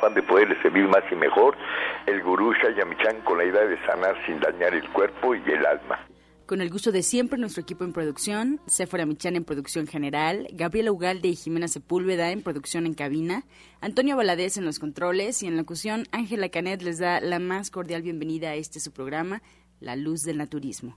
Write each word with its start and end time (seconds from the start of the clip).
afán 0.00 0.14
de 0.14 0.22
poderle 0.22 0.60
servir 0.62 0.88
más 0.88 1.04
y 1.12 1.14
mejor, 1.14 1.56
el 2.06 2.22
gurú 2.22 2.54
Shayamichan 2.54 3.20
con 3.22 3.36
la 3.36 3.44
idea 3.44 3.66
de 3.66 3.76
sanar 3.84 4.16
sin 4.24 4.40
dañar 4.40 4.74
el 4.74 4.88
cuerpo 4.90 5.34
y 5.34 5.42
el 5.46 5.66
alma. 5.66 6.06
Con 6.46 6.62
el 6.62 6.70
gusto 6.70 6.90
de 6.90 7.02
siempre, 7.02 7.38
nuestro 7.38 7.62
equipo 7.62 7.84
en 7.84 7.92
producción, 7.92 8.60
Sephora 8.66 9.06
Michan 9.06 9.36
en 9.36 9.44
producción 9.44 9.86
general, 9.86 10.48
Gabriela 10.52 10.90
Ugalde 10.90 11.28
y 11.28 11.36
Jimena 11.36 11.68
Sepúlveda 11.68 12.32
en 12.32 12.42
producción 12.42 12.86
en 12.86 12.94
cabina, 12.94 13.44
Antonio 13.80 14.16
Valadez 14.16 14.56
en 14.56 14.64
los 14.64 14.80
controles 14.80 15.42
y 15.42 15.46
en 15.46 15.56
locución, 15.56 16.06
Ángela 16.10 16.48
Canet 16.48 16.82
les 16.82 16.98
da 16.98 17.20
la 17.20 17.38
más 17.38 17.70
cordial 17.70 18.02
bienvenida 18.02 18.50
a 18.50 18.54
este 18.54 18.80
su 18.80 18.92
programa, 18.92 19.42
La 19.80 19.94
Luz 19.96 20.22
del 20.22 20.38
Naturismo. 20.38 20.96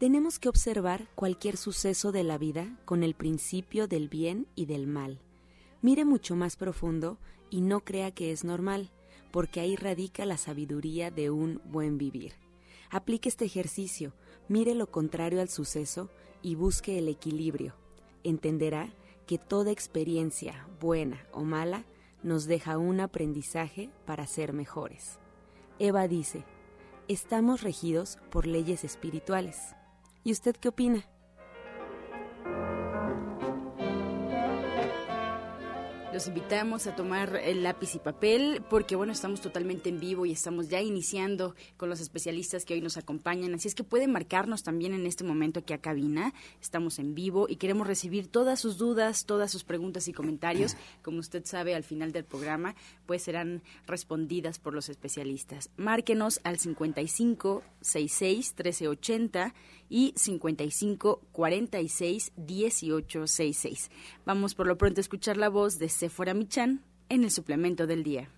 Tenemos 0.00 0.38
que 0.38 0.48
observar 0.48 1.08
cualquier 1.14 1.58
suceso 1.58 2.10
de 2.10 2.24
la 2.24 2.38
vida 2.38 2.74
con 2.86 3.02
el 3.02 3.14
principio 3.14 3.86
del 3.86 4.08
bien 4.08 4.46
y 4.54 4.64
del 4.64 4.86
mal. 4.86 5.20
Mire 5.82 6.06
mucho 6.06 6.34
más 6.36 6.56
profundo 6.56 7.18
y 7.50 7.60
no 7.60 7.80
crea 7.80 8.10
que 8.10 8.32
es 8.32 8.42
normal, 8.42 8.90
porque 9.30 9.60
ahí 9.60 9.76
radica 9.76 10.24
la 10.24 10.38
sabiduría 10.38 11.10
de 11.10 11.28
un 11.28 11.60
buen 11.66 11.98
vivir. 11.98 12.32
Aplique 12.88 13.28
este 13.28 13.44
ejercicio, 13.44 14.14
mire 14.48 14.74
lo 14.74 14.90
contrario 14.90 15.42
al 15.42 15.50
suceso 15.50 16.08
y 16.40 16.54
busque 16.54 16.98
el 16.98 17.06
equilibrio. 17.06 17.74
Entenderá 18.24 18.94
que 19.26 19.36
toda 19.36 19.70
experiencia, 19.70 20.66
buena 20.80 21.26
o 21.30 21.42
mala, 21.42 21.84
nos 22.22 22.46
deja 22.46 22.78
un 22.78 23.00
aprendizaje 23.00 23.90
para 24.06 24.26
ser 24.26 24.54
mejores. 24.54 25.18
Eva 25.78 26.08
dice, 26.08 26.42
estamos 27.06 27.60
regidos 27.60 28.16
por 28.30 28.46
leyes 28.46 28.82
espirituales. 28.82 29.74
¿Y 30.22 30.32
usted 30.32 30.56
qué 30.56 30.68
opina? 30.68 31.06
Los 36.12 36.26
invitamos 36.26 36.88
a 36.88 36.96
tomar 36.96 37.36
el 37.36 37.62
lápiz 37.62 37.94
y 37.94 38.00
papel 38.00 38.64
porque, 38.68 38.96
bueno, 38.96 39.12
estamos 39.12 39.40
totalmente 39.40 39.90
en 39.90 40.00
vivo 40.00 40.26
y 40.26 40.32
estamos 40.32 40.68
ya 40.68 40.82
iniciando 40.82 41.54
con 41.76 41.88
los 41.88 42.00
especialistas 42.00 42.64
que 42.64 42.74
hoy 42.74 42.80
nos 42.80 42.96
acompañan. 42.96 43.54
Así 43.54 43.68
es 43.68 43.76
que 43.76 43.84
pueden 43.84 44.10
marcarnos 44.10 44.64
también 44.64 44.92
en 44.92 45.06
este 45.06 45.22
momento 45.22 45.60
aquí 45.60 45.72
a 45.72 45.78
cabina. 45.78 46.34
Estamos 46.60 46.98
en 46.98 47.14
vivo 47.14 47.46
y 47.48 47.56
queremos 47.56 47.86
recibir 47.86 48.26
todas 48.26 48.58
sus 48.58 48.76
dudas, 48.76 49.24
todas 49.24 49.52
sus 49.52 49.62
preguntas 49.62 50.08
y 50.08 50.12
comentarios. 50.12 50.76
Como 51.02 51.20
usted 51.20 51.44
sabe, 51.44 51.76
al 51.76 51.84
final 51.84 52.10
del 52.10 52.24
programa, 52.24 52.74
pues 53.06 53.22
serán 53.22 53.62
respondidas 53.86 54.58
por 54.58 54.74
los 54.74 54.88
especialistas. 54.88 55.70
Márquenos 55.76 56.40
al 56.42 56.58
55 56.58 57.62
66 57.82 58.54
1380 58.58 59.54
y 59.90 60.14
55 60.16 61.20
46 61.32 62.32
18 62.36 63.26
66. 63.26 63.90
Vamos 64.24 64.54
por 64.54 64.66
lo 64.66 64.78
pronto 64.78 65.00
a 65.00 65.02
escuchar 65.02 65.36
la 65.36 65.50
voz 65.50 65.78
de 65.78 65.90
Sephora 65.90 66.32
Michan 66.32 66.82
en 67.10 67.24
el 67.24 67.30
suplemento 67.30 67.86
del 67.86 68.02
día. 68.02 68.30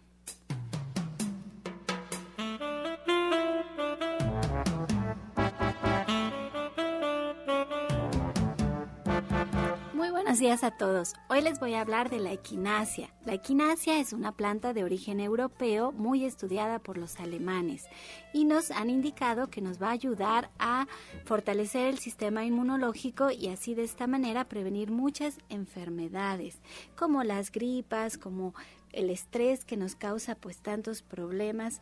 Días 10.43 10.65
a 10.65 10.73
todos. 10.73 11.15
Hoy 11.29 11.41
les 11.41 11.61
voy 11.61 11.75
a 11.75 11.83
hablar 11.83 12.11
de 12.11 12.19
la 12.19 12.33
equinacia. 12.33 13.15
La 13.25 13.33
equinacia 13.33 14.01
es 14.01 14.13
una 14.13 14.33
planta 14.33 14.73
de 14.73 14.83
origen 14.83 15.21
europeo 15.21 15.93
muy 15.93 16.25
estudiada 16.25 16.81
por 16.81 16.99
los 16.99 17.21
alemanes 17.21 17.85
y 18.33 18.45
nos 18.45 18.73
han 18.73 18.91
indicado 18.91 19.51
que 19.51 19.61
nos 19.61 19.81
va 19.81 19.91
a 19.91 19.93
ayudar 19.93 20.51
a 20.59 20.89
fortalecer 21.25 21.87
el 21.87 22.01
sistema 22.01 22.45
inmunológico 22.45 23.31
y 23.31 23.51
así 23.51 23.77
de 23.77 23.85
esta 23.85 24.09
manera 24.09 24.49
prevenir 24.49 24.91
muchas 24.91 25.39
enfermedades 25.49 26.61
como 26.97 27.23
las 27.23 27.53
gripas, 27.53 28.19
como 28.19 28.53
el 28.91 29.11
estrés 29.11 29.65
que 29.65 29.77
nos 29.77 29.95
causa 29.95 30.35
pues 30.35 30.59
tantos 30.59 31.03
problemas 31.03 31.81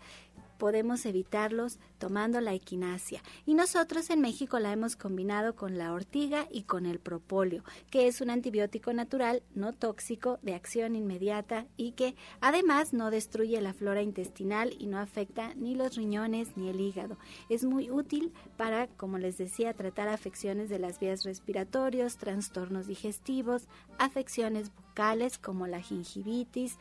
podemos 0.61 1.07
evitarlos 1.07 1.79
tomando 1.99 2.41
la 2.43 2.53
equinacia. 2.53 3.23
Y 3.47 3.55
nosotros 3.55 4.11
en 4.11 4.21
México 4.21 4.59
la 4.59 4.73
hemos 4.73 4.95
combinado 4.95 5.57
con 5.57 5.79
la 5.79 5.95
ortiga 5.95 6.47
y 6.53 6.65
con 6.65 6.85
el 6.85 6.99
propóleo, 6.99 7.65
que 7.91 8.07
es 8.07 8.21
un 8.21 8.29
antibiótico 8.29 8.93
natural 8.93 9.43
no 9.55 9.73
tóxico 9.73 10.39
de 10.43 10.55
acción 10.55 10.97
inmediata 10.97 11.67
y 11.79 11.93
que 11.93 12.15
además 12.43 12.93
no 12.93 13.11
destruye 13.11 13.59
la 13.63 13.73
flora 13.73 14.03
intestinal 14.03 14.77
y 14.79 14.87
no 14.87 14.99
afecta 14.99 15.55
ni 15.55 15.75
los 15.75 15.97
riñones 15.97 16.55
ni 16.59 16.69
el 16.69 16.79
hígado. 16.79 17.17
Es 17.49 17.65
muy 17.65 17.91
útil 17.91 18.31
para, 18.59 18.87
como 18.87 19.17
les 19.17 19.39
decía, 19.39 19.73
tratar 19.73 20.09
afecciones 20.09 20.69
de 20.69 20.79
las 20.79 21.01
vías 21.01 21.25
respiratorias, 21.25 22.19
trastornos 22.19 22.87
digestivos, 22.87 23.67
afecciones 23.99 24.71
bucales 24.75 25.39
como 25.39 25.67
la 25.67 25.81
gingivitis, 25.81 26.77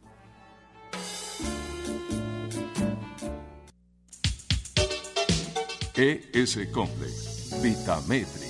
ES 5.96 6.58
Complex, 6.72 7.60
Vitametri 7.62 8.49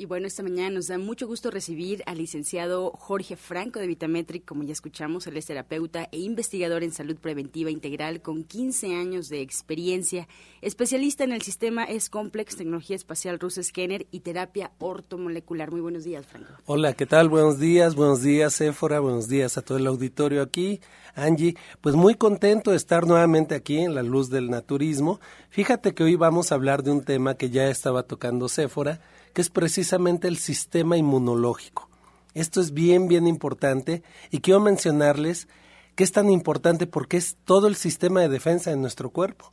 y 0.00 0.06
bueno, 0.06 0.26
esta 0.26 0.42
mañana 0.42 0.70
nos 0.70 0.86
da 0.86 0.96
mucho 0.96 1.26
gusto 1.26 1.50
recibir 1.50 2.02
al 2.06 2.16
licenciado 2.16 2.90
Jorge 2.92 3.36
Franco 3.36 3.80
de 3.80 3.86
Vitametric, 3.86 4.46
como 4.46 4.62
ya 4.62 4.72
escuchamos, 4.72 5.26
él 5.26 5.36
es 5.36 5.44
terapeuta 5.44 6.08
e 6.10 6.20
investigador 6.20 6.82
en 6.82 6.90
salud 6.90 7.16
preventiva 7.16 7.70
integral 7.70 8.22
con 8.22 8.44
15 8.44 8.94
años 8.94 9.28
de 9.28 9.42
experiencia, 9.42 10.26
especialista 10.62 11.24
en 11.24 11.32
el 11.32 11.42
sistema 11.42 11.84
S-Complex, 11.84 12.56
tecnología 12.56 12.96
espacial 12.96 13.38
rusa 13.38 13.62
Scanner 13.62 14.06
y 14.10 14.20
terapia 14.20 14.72
ortomolecular. 14.78 15.70
Muy 15.70 15.82
buenos 15.82 16.04
días, 16.04 16.24
Franco. 16.24 16.48
Hola, 16.64 16.94
¿qué 16.94 17.04
tal? 17.04 17.28
Buenos 17.28 17.58
días, 17.58 17.94
buenos 17.94 18.22
días, 18.22 18.58
Éfora, 18.62 19.00
buenos 19.00 19.28
días 19.28 19.58
a 19.58 19.62
todo 19.62 19.76
el 19.76 19.86
auditorio 19.86 20.40
aquí. 20.40 20.80
Angie, 21.14 21.56
pues 21.82 21.94
muy 21.94 22.14
contento 22.14 22.70
de 22.70 22.78
estar 22.78 23.06
nuevamente 23.06 23.54
aquí 23.54 23.76
en 23.76 23.94
la 23.94 24.02
luz 24.02 24.30
del 24.30 24.48
naturismo. 24.48 25.20
Fíjate 25.50 25.92
que 25.92 26.04
hoy 26.04 26.14
vamos 26.14 26.52
a 26.52 26.54
hablar 26.54 26.82
de 26.82 26.90
un 26.90 27.04
tema 27.04 27.34
que 27.34 27.50
ya 27.50 27.68
estaba 27.68 28.04
tocando 28.04 28.48
Séfora, 28.48 29.02
que 29.32 29.40
es 29.40 29.50
precisamente 29.50 30.28
el 30.28 30.38
sistema 30.38 30.96
inmunológico. 30.96 31.88
Esto 32.34 32.60
es 32.60 32.72
bien, 32.72 33.08
bien 33.08 33.26
importante 33.26 34.02
y 34.30 34.40
quiero 34.40 34.60
mencionarles 34.60 35.48
que 35.94 36.04
es 36.04 36.12
tan 36.12 36.30
importante 36.30 36.86
porque 36.86 37.16
es 37.16 37.36
todo 37.44 37.66
el 37.66 37.76
sistema 37.76 38.20
de 38.20 38.28
defensa 38.28 38.70
de 38.70 38.76
nuestro 38.76 39.10
cuerpo. 39.10 39.52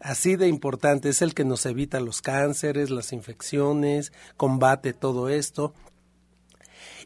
Así 0.00 0.36
de 0.36 0.48
importante 0.48 1.08
es 1.08 1.22
el 1.22 1.34
que 1.34 1.44
nos 1.44 1.66
evita 1.66 2.00
los 2.00 2.22
cánceres, 2.22 2.90
las 2.90 3.12
infecciones, 3.12 4.12
combate 4.36 4.92
todo 4.92 5.28
esto. 5.28 5.74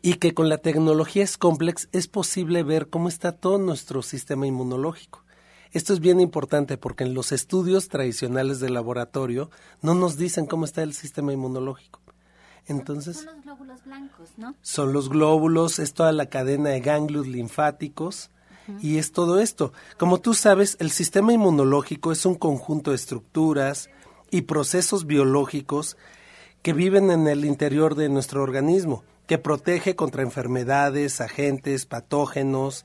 Y 0.03 0.14
que 0.14 0.35
con 0.35 0.49
la 0.49 0.58
tecnología 0.58 1.23
es 1.23 1.37
complex 1.37 1.88
es 1.93 2.08
posible 2.08 2.62
ver 2.62 2.88
cómo 2.88 3.08
está 3.08 3.32
todo 3.32 3.58
nuestro 3.58 4.03
sistema 4.03 4.46
inmunológico. 4.46 5.25
Esto 5.72 5.93
es 5.93 6.00
bien 6.00 6.20
importante 6.20 6.76
porque 6.76 7.05
en 7.05 7.14
los 7.14 7.32
estudios 7.32 7.88
tradicionales 7.88 8.58
de 8.61 8.70
laboratorio 8.70 9.50
no 9.82 9.94
nos 9.94 10.17
dicen 10.17 10.46
cómo 10.46 10.64
está 10.64 10.82
el 10.82 10.94
sistema 10.94 11.32
inmunológico. 11.32 12.00
Entonces, 12.67 13.17
son 13.17 13.26
los 13.26 13.43
glóbulos 13.44 13.84
blancos, 13.84 14.31
¿no? 14.37 14.55
Son 14.62 14.93
los 14.93 15.08
glóbulos, 15.08 15.78
es 15.78 15.94
toda 15.94 16.12
la 16.12 16.26
cadena 16.26 16.70
de 16.70 16.81
ganglios 16.81 17.26
linfáticos 17.26 18.31
y 18.81 18.99
es 18.99 19.12
todo 19.12 19.40
esto. 19.40 19.72
Como 19.99 20.20
tú 20.20 20.34
sabes, 20.34 20.76
el 20.81 20.90
sistema 20.90 21.32
inmunológico 21.32 22.12
es 22.12 22.25
un 22.26 22.34
conjunto 22.34 22.90
de 22.90 22.96
estructuras 22.96 23.90
y 24.31 24.43
procesos 24.43 25.06
biológicos 25.06 25.96
que 26.62 26.72
viven 26.72 27.11
en 27.11 27.26
el 27.26 27.44
interior 27.44 27.94
de 27.94 28.08
nuestro 28.08 28.43
organismo, 28.43 29.02
que 29.26 29.38
protege 29.38 29.96
contra 29.96 30.22
enfermedades, 30.22 31.20
agentes 31.20 31.87
patógenos, 31.87 32.84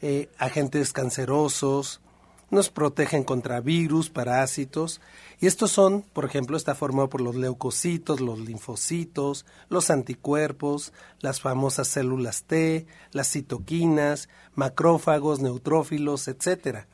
eh, 0.00 0.30
agentes 0.38 0.92
cancerosos, 0.92 2.00
nos 2.50 2.70
protegen 2.70 3.24
contra 3.24 3.60
virus, 3.60 4.10
parásitos, 4.10 5.00
y 5.40 5.46
estos 5.46 5.70
son, 5.70 6.02
por 6.02 6.24
ejemplo, 6.24 6.56
está 6.56 6.74
formado 6.74 7.08
por 7.08 7.20
los 7.20 7.36
leucocitos, 7.36 8.20
los 8.20 8.40
linfocitos, 8.40 9.46
los 9.68 9.90
anticuerpos, 9.90 10.92
las 11.20 11.40
famosas 11.40 11.88
células 11.88 12.44
T, 12.44 12.86
las 13.12 13.30
citoquinas, 13.30 14.28
macrófagos, 14.54 15.40
neutrófilos, 15.40 16.26
etcétera. 16.28 16.88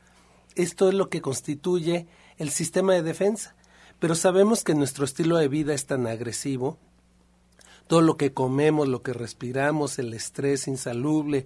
Esto 0.55 0.89
es 0.89 0.93
lo 0.93 1.09
que 1.09 1.21
constituye 1.21 2.07
el 2.37 2.49
sistema 2.49 2.93
de 2.93 3.03
defensa. 3.03 3.55
Pero 3.99 4.15
sabemos 4.15 4.63
que 4.63 4.75
nuestro 4.75 5.05
estilo 5.05 5.37
de 5.37 5.47
vida 5.47 5.73
es 5.73 5.85
tan 5.85 6.05
agresivo, 6.05 6.77
todo 7.87 8.01
lo 8.01 8.17
que 8.17 8.33
comemos, 8.33 8.87
lo 8.87 9.01
que 9.03 9.13
respiramos, 9.13 9.99
el 9.99 10.13
estrés 10.13 10.67
insalubre, 10.67 11.45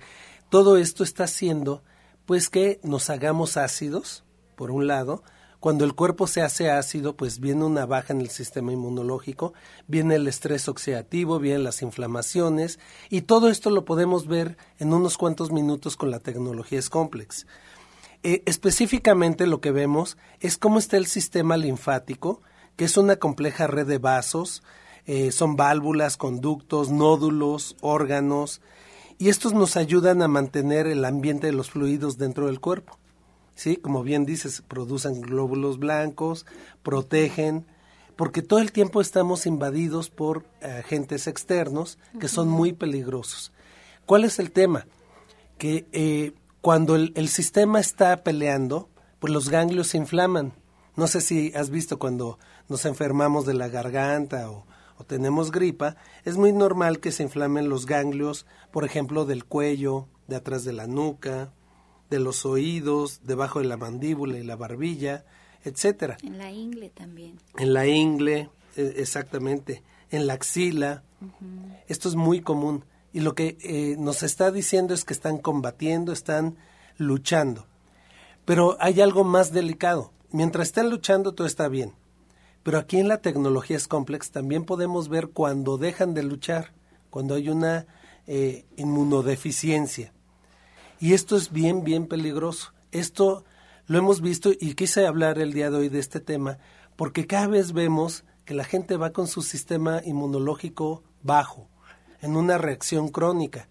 todo 0.49 0.77
esto 0.77 1.03
está 1.03 1.25
haciendo 1.25 1.83
pues 2.29 2.51
que 2.51 2.79
nos 2.83 3.09
hagamos 3.09 3.57
ácidos, 3.57 4.23
por 4.55 4.69
un 4.69 4.85
lado, 4.85 5.23
cuando 5.59 5.83
el 5.83 5.95
cuerpo 5.95 6.27
se 6.27 6.43
hace 6.43 6.69
ácido, 6.69 7.17
pues 7.17 7.39
viene 7.39 7.65
una 7.65 7.87
baja 7.87 8.13
en 8.13 8.21
el 8.21 8.29
sistema 8.29 8.71
inmunológico, 8.71 9.55
viene 9.87 10.13
el 10.13 10.27
estrés 10.27 10.67
oxidativo, 10.69 11.39
vienen 11.39 11.63
las 11.63 11.81
inflamaciones, 11.81 12.77
y 13.09 13.21
todo 13.21 13.49
esto 13.49 13.71
lo 13.71 13.83
podemos 13.83 14.27
ver 14.27 14.57
en 14.77 14.93
unos 14.93 15.17
cuantos 15.17 15.51
minutos 15.51 15.97
con 15.97 16.11
la 16.11 16.19
tecnología 16.19 16.77
es 16.77 16.91
complex. 16.91 17.47
Eh, 18.21 18.43
específicamente 18.45 19.47
lo 19.47 19.59
que 19.59 19.71
vemos 19.71 20.15
es 20.39 20.59
cómo 20.59 20.77
está 20.77 20.97
el 20.97 21.07
sistema 21.07 21.57
linfático, 21.57 22.43
que 22.75 22.85
es 22.85 22.95
una 22.95 23.15
compleja 23.15 23.65
red 23.65 23.87
de 23.87 23.97
vasos, 23.97 24.61
eh, 25.07 25.31
son 25.31 25.55
válvulas, 25.55 26.15
conductos, 26.15 26.91
nódulos, 26.91 27.75
órganos, 27.81 28.61
y 29.19 29.27
estos 29.27 29.53
nos 29.53 29.75
ayudan 29.75 30.21
a 30.21 30.29
mantener 30.29 30.87
el 30.87 31.03
ambiente 31.03 31.47
de 31.47 31.53
los 31.53 31.69
fluidos 31.69 32.17
dentro 32.17 32.47
del 32.47 32.61
cuerpo. 32.61 32.97
¿Sí? 33.53 33.75
Como 33.75 34.01
bien 34.01 34.25
dices, 34.25 34.63
producen 34.65 35.19
glóbulos 35.19 35.77
blancos, 35.77 36.45
protegen, 36.81 37.65
porque 38.15 38.41
todo 38.41 38.59
el 38.59 38.71
tiempo 38.71 39.01
estamos 39.01 39.45
invadidos 39.45 40.09
por 40.09 40.45
agentes 40.61 41.27
externos 41.27 41.99
que 42.21 42.29
son 42.29 42.47
muy 42.47 42.71
peligrosos. 42.71 43.51
¿Cuál 44.05 44.23
es 44.23 44.39
el 44.39 44.51
tema? 44.51 44.87
Que 45.57 45.85
eh, 45.91 46.31
cuando 46.61 46.95
el, 46.95 47.11
el, 47.17 47.27
sistema 47.27 47.81
está 47.81 48.23
peleando, 48.23 48.87
pues 49.19 49.33
los 49.33 49.49
ganglios 49.49 49.87
se 49.87 49.97
inflaman. 49.97 50.53
No 50.95 51.07
sé 51.07 51.19
si 51.19 51.51
has 51.53 51.69
visto 51.69 51.99
cuando 51.99 52.39
nos 52.69 52.85
enfermamos 52.85 53.45
de 53.45 53.55
la 53.55 53.67
garganta 53.67 54.49
o, 54.49 54.65
o 54.99 55.05
tenemos 55.05 55.51
gripa, 55.51 55.95
es 56.25 56.37
muy 56.37 56.51
normal 56.51 56.99
que 56.99 57.11
se 57.11 57.23
inflamen 57.23 57.69
los 57.69 57.85
ganglios, 57.85 58.45
por 58.71 58.83
ejemplo, 58.83 59.25
del 59.25 59.45
cuello, 59.45 60.07
de 60.27 60.35
atrás 60.35 60.65
de 60.65 60.73
la 60.73 60.87
nuca, 60.87 61.53
de 62.09 62.19
los 62.19 62.45
oídos, 62.45 63.21
debajo 63.23 63.59
de 63.59 63.65
la 63.65 63.77
mandíbula 63.77 64.37
y 64.37 64.43
la 64.43 64.57
barbilla, 64.57 65.25
etcétera. 65.63 66.17
En 66.21 66.37
la 66.37 66.51
ingle 66.51 66.89
también. 66.89 67.39
En 67.57 67.73
la 67.73 67.87
ingle, 67.87 68.49
e, 68.75 68.95
exactamente. 68.97 69.83
En 70.11 70.27
la 70.27 70.33
axila. 70.33 71.03
Esto 71.87 72.09
es 72.09 72.15
muy 72.15 72.41
común. 72.41 72.83
Y 73.13 73.21
lo 73.21 73.35
que 73.35 73.57
eh, 73.61 73.95
nos 73.97 74.21
está 74.21 74.51
diciendo 74.51 74.93
es 74.93 75.05
que 75.05 75.13
están 75.13 75.37
combatiendo, 75.37 76.11
están 76.11 76.57
luchando. 76.97 77.67
Pero 78.43 78.75
hay 78.79 78.99
algo 78.99 79.23
más 79.23 79.53
delicado. 79.53 80.11
Mientras 80.31 80.67
estén 80.67 80.89
luchando, 80.89 81.33
todo 81.33 81.47
está 81.47 81.69
bien. 81.69 81.93
Pero 82.69 82.77
aquí 82.77 82.99
en 82.99 83.07
la 83.07 83.17
tecnología 83.17 83.77
es 83.77 83.87
complex 83.87 84.29
también 84.29 84.63
podemos 84.63 85.09
ver 85.09 85.29
cuando 85.29 85.79
dejan 85.79 86.13
de 86.13 86.21
luchar, 86.21 86.71
cuando 87.09 87.33
hay 87.33 87.49
una 87.49 87.87
eh, 88.27 88.67
inmunodeficiencia. 88.77 90.13
Y 90.99 91.15
esto 91.15 91.35
es 91.35 91.51
bien, 91.51 91.83
bien 91.83 92.05
peligroso. 92.05 92.71
Esto 92.91 93.43
lo 93.87 93.97
hemos 93.97 94.21
visto 94.21 94.51
y 94.51 94.75
quise 94.75 95.07
hablar 95.07 95.39
el 95.39 95.51
día 95.51 95.71
de 95.71 95.77
hoy 95.77 95.89
de 95.89 95.97
este 95.97 96.19
tema 96.19 96.59
porque 96.95 97.25
cada 97.25 97.47
vez 97.47 97.73
vemos 97.73 98.23
que 98.45 98.53
la 98.53 98.65
gente 98.65 98.97
va 98.97 99.13
con 99.13 99.25
su 99.25 99.41
sistema 99.41 100.03
inmunológico 100.05 101.01
bajo, 101.23 101.67
en 102.21 102.35
una 102.35 102.59
reacción 102.59 103.09
crónica. 103.09 103.67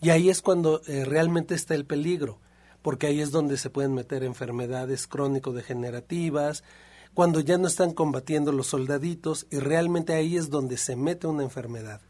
Y 0.00 0.10
ahí 0.10 0.30
es 0.30 0.42
cuando 0.42 0.82
eh, 0.88 1.04
realmente 1.04 1.54
está 1.54 1.76
el 1.76 1.86
peligro, 1.86 2.40
porque 2.82 3.06
ahí 3.06 3.20
es 3.20 3.30
donde 3.30 3.56
se 3.56 3.70
pueden 3.70 3.94
meter 3.94 4.24
enfermedades 4.24 5.06
crónico-degenerativas, 5.06 6.64
cuando 7.14 7.40
ya 7.40 7.58
no 7.58 7.66
están 7.66 7.92
combatiendo 7.92 8.52
los 8.52 8.68
soldaditos 8.68 9.46
y 9.50 9.58
realmente 9.58 10.14
ahí 10.14 10.36
es 10.36 10.50
donde 10.50 10.78
se 10.78 10.96
mete 10.96 11.26
una 11.26 11.42
enfermedad. 11.42 12.00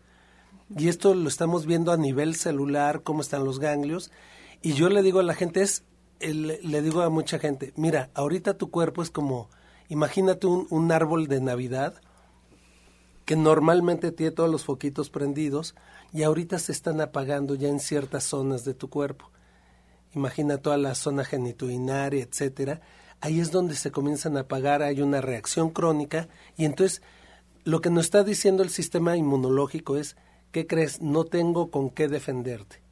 Y 0.77 0.89
esto 0.89 1.15
lo 1.15 1.29
estamos 1.29 1.67
viendo 1.67 1.93
a 1.93 1.97
nivel 1.97 2.35
celular, 2.35 3.03
cómo 3.03 3.21
están 3.21 3.45
los 3.45 3.59
ganglios. 3.59 4.11
Y 4.63 4.75
yo 4.75 4.89
le 4.89 5.03
digo 5.03 5.21
a 5.21 5.25
la 5.25 5.35
gente, 5.35 5.61
es, 5.61 5.85
le 6.21 6.83
digo 6.83 7.03
a 7.03 7.11
mucha 7.11 7.39
gente, 7.39 7.73
mira, 7.77 8.11
ahorita 8.15 8.57
tu 8.57 8.71
cuerpo 8.71 9.03
es 9.03 9.11
como, 9.11 9.51
imagínate 9.89 10.47
un, 10.47 10.67
un 10.71 10.93
árbol 10.93 11.27
de 11.27 11.41
Navidad 11.41 12.01
que 13.25 13.37
normalmente 13.37 14.13
tiene 14.13 14.33
todos 14.33 14.51
los 14.51 14.65
foquitos 14.65 15.11
prendidos 15.11 15.75
y 16.13 16.23
ahorita 16.23 16.59
se 16.59 16.73
están 16.73 17.01
apagando 17.01 17.55
ya 17.55 17.69
en 17.69 17.81
ciertas 17.81 18.25
zonas 18.25 18.65
de 18.65 18.75
tu 18.75 18.89
cuerpo. 18.89 19.31
Imagina 20.15 20.59
toda 20.59 20.77
la 20.77 20.95
zona 20.95 21.25
geniturinaria, 21.25 22.23
etcétera 22.23 22.81
ahí 23.23 23.41
es 23.41 23.53
donde 23.53 23.77
se 23.77 23.93
comienzan 23.93 24.37
a 24.37 24.41
apagar, 24.41 24.83
hay 24.83 25.01
una 25.01 25.21
reacción 25.21 25.71
crónica 25.71 26.29
y 26.57 26.65
entonces 26.67 27.03
lo 27.65 27.81
que 27.81 27.89
nos 27.89 28.05
está 28.07 28.25
diciendo 28.25 28.65
el 28.65 28.71
sistema 28.71 29.17
inmunológico 29.17 29.97
es, 29.97 30.17
¿qué 30.51 30.67
crees? 30.67 31.01
No 31.01 31.25
tengo 31.25 31.71
con 31.71 31.89
qué 31.89 32.09
defenderte. 32.09 32.83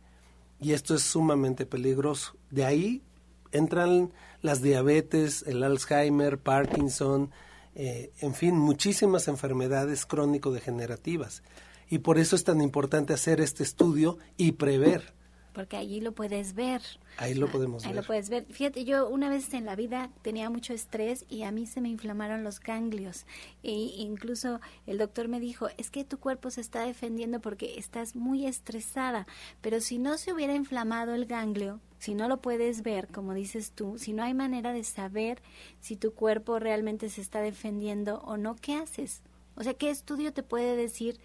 Y 0.61 0.73
esto 0.73 0.95
es 0.95 1.03
sumamente 1.03 1.67
peligroso. 1.67 2.37
De 2.51 2.65
ahí 2.65 3.03
entran 3.51 4.13
las 4.41 4.63
diabetes, 4.63 5.43
el 5.49 5.65
Alzheimer, 5.65 6.39
Parkinson, 6.39 7.31
eh, 7.75 8.13
en 8.21 8.35
fin, 8.35 8.57
muchísimas 8.57 9.27
enfermedades 9.27 10.07
crónico-degenerativas. 10.07 11.43
Y 11.89 11.99
por 11.99 12.19
eso 12.19 12.37
es 12.37 12.45
tan 12.45 12.61
importante 12.61 13.13
hacer 13.13 13.41
este 13.41 13.65
estudio 13.65 14.19
y 14.37 14.53
prever, 14.53 15.13
porque 15.53 15.77
allí 15.77 16.01
lo 16.01 16.13
puedes 16.13 16.55
ver. 16.55 16.83
Ahí 17.17 17.35
lo 17.35 17.51
podemos 17.51 17.85
Ahí 17.85 17.91
ver. 17.93 18.03
lo 18.03 18.07
puedes 18.07 18.31
ver. 18.31 18.47
Fíjate, 18.51 18.85
yo 18.85 19.09
una 19.09 19.29
vez 19.29 19.53
en 19.55 19.67
la 19.67 19.77
vida 19.77 20.11
tenía 20.23 20.49
mucho 20.51 20.73
estrés 20.73 21.25
y 21.29 21.43
a 21.43 21.51
mí 21.51 21.67
se 21.67 21.81
me 21.81 21.89
inflamaron 21.89 22.45
los 22.45 22.61
ganglios. 22.61 23.27
E 23.63 23.73
incluso 23.73 24.61
el 24.87 24.99
doctor 24.99 25.29
me 25.29 25.41
dijo, 25.41 25.69
es 25.77 25.91
que 25.91 26.05
tu 26.05 26.19
cuerpo 26.19 26.51
se 26.51 26.61
está 26.61 26.81
defendiendo 26.87 27.41
porque 27.41 27.79
estás 27.79 28.17
muy 28.17 28.47
estresada. 28.47 29.27
Pero 29.61 29.81
si 29.81 29.99
no 29.99 30.19
se 30.19 30.33
hubiera 30.33 30.55
inflamado 30.55 31.15
el 31.15 31.27
ganglio, 31.27 31.81
si 31.99 32.15
no 32.15 32.29
lo 32.29 32.41
puedes 32.41 32.83
ver, 32.83 33.09
como 33.09 33.35
dices 33.35 33.73
tú, 33.73 33.99
si 33.99 34.13
no 34.13 34.23
hay 34.23 34.33
manera 34.35 34.73
de 34.73 34.85
saber 34.85 35.43
si 35.81 35.97
tu 35.97 36.15
cuerpo 36.15 36.59
realmente 36.59 37.11
se 37.11 37.21
está 37.21 37.41
defendiendo 37.41 38.21
o 38.25 38.37
no, 38.37 38.57
¿qué 38.57 38.75
haces? 38.77 39.23
O 39.57 39.63
sea, 39.63 39.75
¿qué 39.75 39.91
estudio 39.91 40.33
te 40.33 40.43
puede 40.43 40.77
decir 40.77 41.19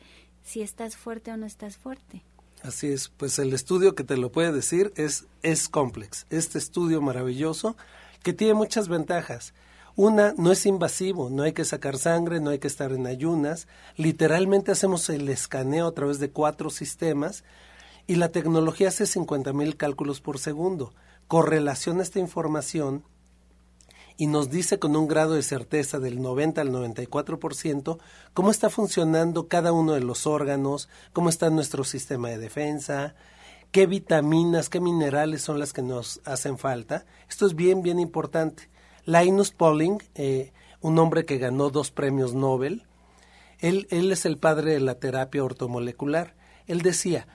si 0.44 0.62
estás 0.62 0.98
fuerte 0.98 1.32
o 1.32 1.38
no 1.38 1.46
estás 1.46 1.78
fuerte? 1.78 2.24
Así 2.66 2.88
es, 2.88 3.10
pues 3.10 3.38
el 3.38 3.54
estudio 3.54 3.94
que 3.94 4.04
te 4.04 4.18
lo 4.18 4.32
puede 4.32 4.52
decir 4.52 4.92
es 4.96 5.26
es 5.44 5.70
complex. 5.70 6.26
Este 6.32 6.58
estudio 6.58 7.00
maravilloso 7.00 7.78
que 8.24 8.34
tiene 8.34 8.56
muchas 8.56 8.88
ventajas. 8.88 9.54
Una, 9.96 10.34
no 10.36 10.52
es 10.52 10.66
invasivo, 10.66 11.30
no 11.30 11.44
hay 11.44 11.54
que 11.54 11.64
sacar 11.64 12.00
sangre, 12.00 12.40
no 12.40 12.50
hay 12.50 12.58
que 12.58 12.68
estar 12.68 12.92
en 12.92 13.06
ayunas. 13.06 13.68
Literalmente 13.98 14.72
hacemos 14.72 15.08
el 15.10 15.30
escaneo 15.30 15.88
a 15.88 15.94
través 15.94 16.18
de 16.18 16.32
cuatro 16.32 16.72
sistemas 16.72 17.44
y 18.08 18.16
la 18.16 18.30
tecnología 18.30 18.88
hace 18.88 19.06
50 19.06 19.54
mil 19.54 19.78
cálculos 19.78 20.20
por 20.20 20.40
segundo. 20.40 20.92
Correlaciona 21.28 22.02
esta 22.02 22.20
información 22.20 23.04
y 24.18 24.28
nos 24.28 24.50
dice 24.50 24.80
con 24.80 24.96
un 24.96 25.08
grado 25.08 25.34
de 25.34 25.44
certeza 25.44 26.00
del 26.00 26.22
90 26.22 26.62
al 26.62 26.72
94% 26.72 27.98
cómo 28.34 28.52
está 28.52 28.70
funcionando 28.70 29.48
cada 29.48 29.72
uno 29.72 29.94
de 29.94 30.02
los 30.02 30.26
órganos, 30.26 30.90
cómo 31.14 31.30
está 31.30 31.50
nuestro 31.50 31.84
sistema 31.84 32.30
de 32.30 32.38
defensa, 32.38 33.16
qué 33.72 33.88
vitaminas, 33.88 34.70
qué 34.70 34.80
minerales 34.80 35.42
son 35.42 35.60
las 35.60 35.74
que 35.74 35.82
nos 35.82 36.22
hacen 36.26 36.58
falta. 36.58 37.06
Esto 37.30 37.46
es 37.46 37.56
bien, 37.56 37.82
bien 37.82 38.00
importante. 38.00 38.70
Linus 39.06 39.52
Pauling, 39.52 40.02
eh, 40.16 40.54
un 40.82 40.98
hombre 40.98 41.26
que 41.26 41.38
ganó 41.38 41.70
dos 41.70 41.92
premios 41.92 42.34
Nobel, 42.34 42.84
él, 43.60 43.88
él 43.90 44.12
es 44.12 44.26
el 44.26 44.38
padre 44.38 44.74
de 44.74 44.80
la 44.80 44.96
terapia 44.96 45.44
ortomolecular. 45.44 46.36
Él 46.68 46.82
decía, 46.82 47.28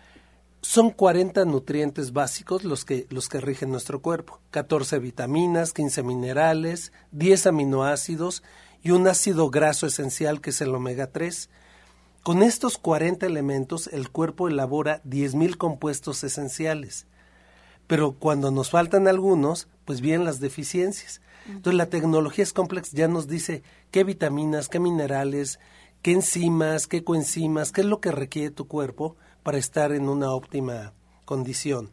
son 0.63 0.91
40 0.91 1.45
nutrientes 1.47 2.13
básicos 2.13 2.65
los 2.65 2.85
que, 2.85 3.07
los 3.11 3.29
que 3.29 3.41
rigen 3.41 3.71
nuestro 3.71 4.03
cuerpo. 4.03 4.41
14 4.51 4.99
vitaminas, 4.99 5.73
15 5.73 6.03
minerales, 6.03 6.93
10 7.13 7.47
aminoácidos 7.47 8.43
y 8.83 8.91
un 8.91 9.09
ácido 9.09 9.51
graso 9.51 9.87
esencial 9.87 10.41
que 10.41 10.51
es 10.51 10.61
el 10.61 10.75
omega 10.75 11.07
3. 11.07 11.49
Con 12.23 12.43
estos 12.43 12.77
40 12.77 13.25
elementos 13.27 13.87
el 13.87 14.11
cuerpo 14.11 14.49
elabora 14.49 15.03
10.000 15.05 15.57
compuestos 15.57 16.23
esenciales. 16.25 17.07
Pero 17.87 18.13
cuando 18.13 18.51
nos 18.51 18.71
faltan 18.71 19.09
algunos, 19.09 19.67
pues 19.87 20.01
vienen 20.01 20.27
las 20.27 20.41
deficiencias. 20.41 21.23
Entonces 21.47 21.75
la 21.75 21.87
tecnología 21.87 22.45
es 22.45 22.53
complex, 22.53 22.93
ya 22.93 23.09
nos 23.09 23.27
dice 23.27 23.63
qué 23.91 24.05
vitaminas, 24.05 24.69
qué 24.69 24.79
minerales, 24.79 25.59
qué 26.03 26.13
enzimas, 26.13 26.87
qué 26.87 27.03
coenzimas, 27.03 27.73
qué 27.73 27.81
es 27.81 27.87
lo 27.87 28.01
que 28.01 28.13
requiere 28.13 28.51
tu 28.51 28.69
cuerpo 28.69 29.17
para 29.43 29.59
estar 29.59 29.93
en 29.93 30.09
una 30.09 30.33
óptima 30.33 30.93
condición. 31.25 31.91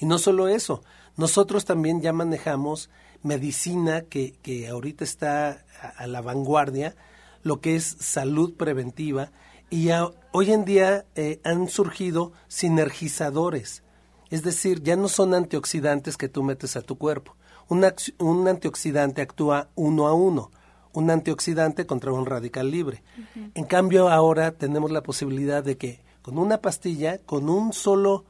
Y 0.00 0.06
no 0.06 0.18
solo 0.18 0.48
eso, 0.48 0.82
nosotros 1.16 1.64
también 1.64 2.00
ya 2.00 2.12
manejamos 2.12 2.90
medicina 3.22 4.02
que, 4.02 4.32
que 4.42 4.68
ahorita 4.68 5.04
está 5.04 5.64
a, 5.80 5.88
a, 5.98 6.06
la 6.06 6.20
vanguardia, 6.20 6.96
lo 7.42 7.60
que 7.60 7.76
es 7.76 7.84
salud 8.00 8.54
preventiva, 8.54 9.30
y 9.70 9.84
ya, 9.84 10.10
hoy 10.32 10.52
en 10.52 10.64
día 10.64 11.06
eh, 11.14 11.40
han 11.44 11.68
surgido 11.68 12.32
sinergizadores, 12.48 13.82
es 14.30 14.42
decir, 14.42 14.82
ya 14.82 14.96
no 14.96 15.08
son 15.08 15.34
antioxidantes 15.34 16.16
que 16.16 16.28
tú 16.28 16.42
metes 16.42 16.76
a 16.76 16.82
tu 16.82 16.98
cuerpo. 16.98 17.36
Un, 17.68 17.86
un 18.18 18.48
antioxidante 18.48 19.22
actúa 19.22 19.68
uno 19.74 20.06
a 20.06 20.14
uno 20.14 20.50
un 20.92 21.10
antioxidante 21.10 21.86
contra 21.86 22.12
un 22.12 22.26
radical 22.26 22.70
libre. 22.70 23.02
Uh 23.16 23.20
-huh. 23.20 23.50
En 23.54 23.64
cambio, 23.64 24.08
ahora 24.08 24.52
tenemos 24.52 24.90
la 24.90 25.02
posibilidad 25.02 25.64
de 25.64 25.76
que 25.76 26.00
con 26.22 26.38
una 26.38 26.58
pastilla, 26.58 27.18
con 27.18 27.48
un 27.48 27.72
solo, 27.72 28.24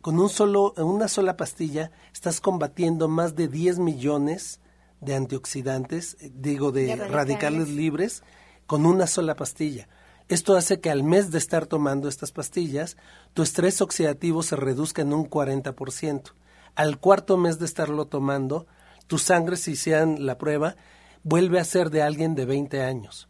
con 0.00 0.18
un 0.18 0.28
solo, 0.28 0.74
una 0.76 1.08
sola 1.08 1.36
pastilla, 1.36 1.90
estás 2.12 2.40
combatiendo 2.40 3.08
más 3.08 3.34
de 3.34 3.48
10 3.48 3.78
millones 3.78 4.60
de 5.00 5.14
antioxidantes, 5.14 6.16
digo, 6.20 6.72
de, 6.72 6.86
de 6.86 6.96
radicales. 6.96 7.12
radicales 7.12 7.68
libres, 7.70 8.22
con 8.66 8.86
una 8.86 9.06
sola 9.06 9.34
pastilla. 9.34 9.88
Esto 10.28 10.56
hace 10.56 10.78
que 10.78 10.90
al 10.90 11.02
mes 11.02 11.32
de 11.32 11.38
estar 11.38 11.66
tomando 11.66 12.08
estas 12.08 12.30
pastillas, 12.30 12.96
tu 13.34 13.42
estrés 13.42 13.80
oxidativo 13.80 14.44
se 14.44 14.54
reduzca 14.54 15.02
en 15.02 15.12
un 15.12 15.28
40%. 15.28 16.32
Al 16.76 17.00
cuarto 17.00 17.36
mes 17.36 17.58
de 17.58 17.64
estarlo 17.64 18.06
tomando, 18.06 18.66
tu 19.08 19.18
sangre, 19.18 19.56
si 19.56 19.72
hicieran 19.72 20.24
la 20.24 20.38
prueba, 20.38 20.76
vuelve 21.24 21.58
a 21.58 21.64
ser 21.64 21.90
de 21.90 22.02
alguien 22.02 22.36
de 22.36 22.44
20 22.44 22.80
años. 22.82 23.29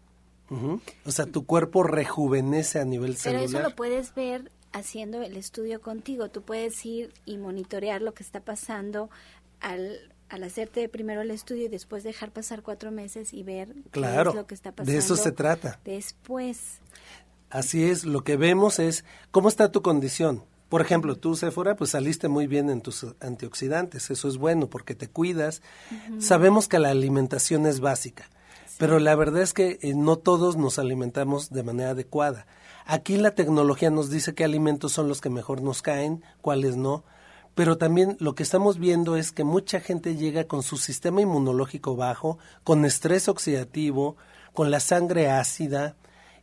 Uh 0.50 0.54
-huh. 0.56 0.80
O 1.06 1.10
sea, 1.12 1.26
tu 1.26 1.46
cuerpo 1.46 1.82
rejuvenece 1.82 2.80
a 2.80 2.84
nivel 2.84 3.12
Pero 3.12 3.38
celular. 3.38 3.44
eso 3.44 3.60
lo 3.60 3.76
puedes 3.76 4.14
ver 4.14 4.50
haciendo 4.72 5.22
el 5.22 5.36
estudio 5.36 5.80
contigo. 5.80 6.28
Tú 6.30 6.42
puedes 6.42 6.84
ir 6.84 7.12
y 7.24 7.38
monitorear 7.38 8.02
lo 8.02 8.12
que 8.14 8.22
está 8.22 8.40
pasando 8.40 9.10
al, 9.60 10.12
al 10.28 10.42
hacerte 10.44 10.88
primero 10.88 11.20
el 11.22 11.30
estudio 11.30 11.66
y 11.66 11.68
después 11.68 12.04
dejar 12.04 12.32
pasar 12.32 12.62
cuatro 12.62 12.90
meses 12.90 13.32
y 13.32 13.42
ver 13.42 13.74
claro, 13.90 14.30
qué 14.32 14.36
es 14.36 14.42
lo 14.42 14.46
que 14.46 14.54
está 14.54 14.72
pasando. 14.72 14.92
De 14.92 14.98
eso 14.98 15.16
se 15.16 15.32
trata. 15.32 15.80
Después. 15.84 16.78
Así 17.50 17.84
es, 17.84 18.04
lo 18.04 18.22
que 18.22 18.36
vemos 18.36 18.78
es 18.78 19.04
cómo 19.32 19.48
está 19.48 19.72
tu 19.72 19.82
condición. 19.82 20.44
Por 20.68 20.82
ejemplo, 20.82 21.16
tú, 21.16 21.34
Sephora, 21.34 21.74
pues 21.74 21.90
saliste 21.90 22.28
muy 22.28 22.46
bien 22.46 22.70
en 22.70 22.80
tus 22.80 23.04
antioxidantes. 23.18 24.08
Eso 24.10 24.28
es 24.28 24.36
bueno 24.36 24.68
porque 24.68 24.94
te 24.94 25.08
cuidas. 25.08 25.62
Uh 25.90 25.94
-huh. 26.14 26.20
Sabemos 26.20 26.68
que 26.68 26.78
la 26.78 26.90
alimentación 26.90 27.66
es 27.66 27.80
básica. 27.80 28.30
Pero 28.80 28.98
la 28.98 29.14
verdad 29.14 29.42
es 29.42 29.52
que 29.52 29.78
eh, 29.82 29.92
no 29.94 30.16
todos 30.16 30.56
nos 30.56 30.78
alimentamos 30.78 31.50
de 31.50 31.62
manera 31.62 31.90
adecuada. 31.90 32.46
Aquí 32.86 33.18
la 33.18 33.34
tecnología 33.34 33.90
nos 33.90 34.08
dice 34.08 34.34
qué 34.34 34.42
alimentos 34.42 34.92
son 34.92 35.06
los 35.06 35.20
que 35.20 35.28
mejor 35.28 35.60
nos 35.60 35.82
caen, 35.82 36.24
cuáles 36.40 36.76
no. 36.76 37.04
Pero 37.54 37.76
también 37.76 38.16
lo 38.20 38.34
que 38.34 38.42
estamos 38.42 38.78
viendo 38.78 39.16
es 39.16 39.32
que 39.32 39.44
mucha 39.44 39.80
gente 39.80 40.16
llega 40.16 40.44
con 40.44 40.62
su 40.62 40.78
sistema 40.78 41.20
inmunológico 41.20 41.94
bajo, 41.94 42.38
con 42.64 42.86
estrés 42.86 43.28
oxidativo, 43.28 44.16
con 44.54 44.70
la 44.70 44.80
sangre 44.80 45.28
ácida, 45.28 45.94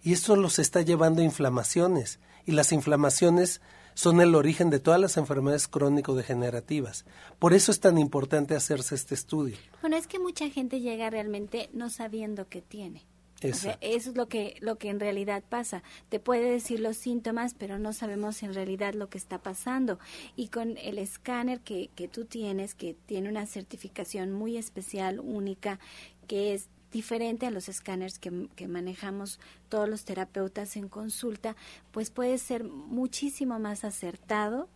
y 0.03 0.13
esto 0.13 0.35
los 0.35 0.59
está 0.59 0.81
llevando 0.83 1.23
a 1.23 1.25
inflamaciones. 1.25 2.19
Y 2.45 2.51
las 2.51 2.71
inflamaciones 2.71 3.61
son 3.97 4.21
el 4.21 4.35
origen 4.35 4.69
de 4.69 4.79
todas 4.79 5.01
las 5.01 5.17
enfermedades 5.17 5.67
crónico-degenerativas. 5.67 7.03
Por 7.39 7.55
eso 7.55 7.71
es 7.71 7.79
tan 7.79 7.97
importante 7.97 8.55
hacerse 8.55 8.93
este 8.93 9.15
estudio. 9.15 9.57
Bueno, 9.81 9.97
es 9.97 10.05
que 10.05 10.19
mucha 10.19 10.47
gente 10.51 10.81
llega 10.81 11.09
realmente 11.09 11.71
no 11.73 11.89
sabiendo 11.89 12.47
qué 12.47 12.61
tiene. 12.61 13.07
Eso. 13.41 13.57
O 13.57 13.71
sea, 13.71 13.77
eso 13.81 14.11
es 14.11 14.15
lo 14.15 14.27
que, 14.27 14.57
lo 14.61 14.77
que 14.77 14.89
en 14.89 14.99
realidad 14.99 15.43
pasa. 15.49 15.81
Te 16.09 16.19
puede 16.19 16.51
decir 16.51 16.79
los 16.79 16.95
síntomas, 16.95 17.55
pero 17.55 17.79
no 17.79 17.91
sabemos 17.91 18.43
en 18.43 18.53
realidad 18.53 18.93
lo 18.93 19.09
que 19.09 19.17
está 19.17 19.39
pasando. 19.39 19.97
Y 20.35 20.49
con 20.49 20.77
el 20.77 20.99
escáner 20.99 21.61
que, 21.61 21.89
que 21.95 22.07
tú 22.07 22.25
tienes, 22.25 22.75
que 22.75 22.95
tiene 23.07 23.29
una 23.29 23.47
certificación 23.47 24.31
muy 24.31 24.57
especial, 24.57 25.19
única, 25.19 25.79
que 26.27 26.53
es 26.53 26.69
diferente 26.91 27.45
a 27.45 27.51
los 27.51 27.69
escáneres 27.69 28.19
que, 28.19 28.49
que, 28.55 28.67
manejamos 28.67 29.39
todos 29.69 29.89
los 29.89 30.05
terapeutas 30.05 30.75
en 30.77 30.87
consulta, 30.89 31.55
pues 31.91 32.09
puede 32.09 32.37
ser 32.37 32.63
muchísimo 32.63 33.59
más 33.59 33.83
acertado, 33.83 34.69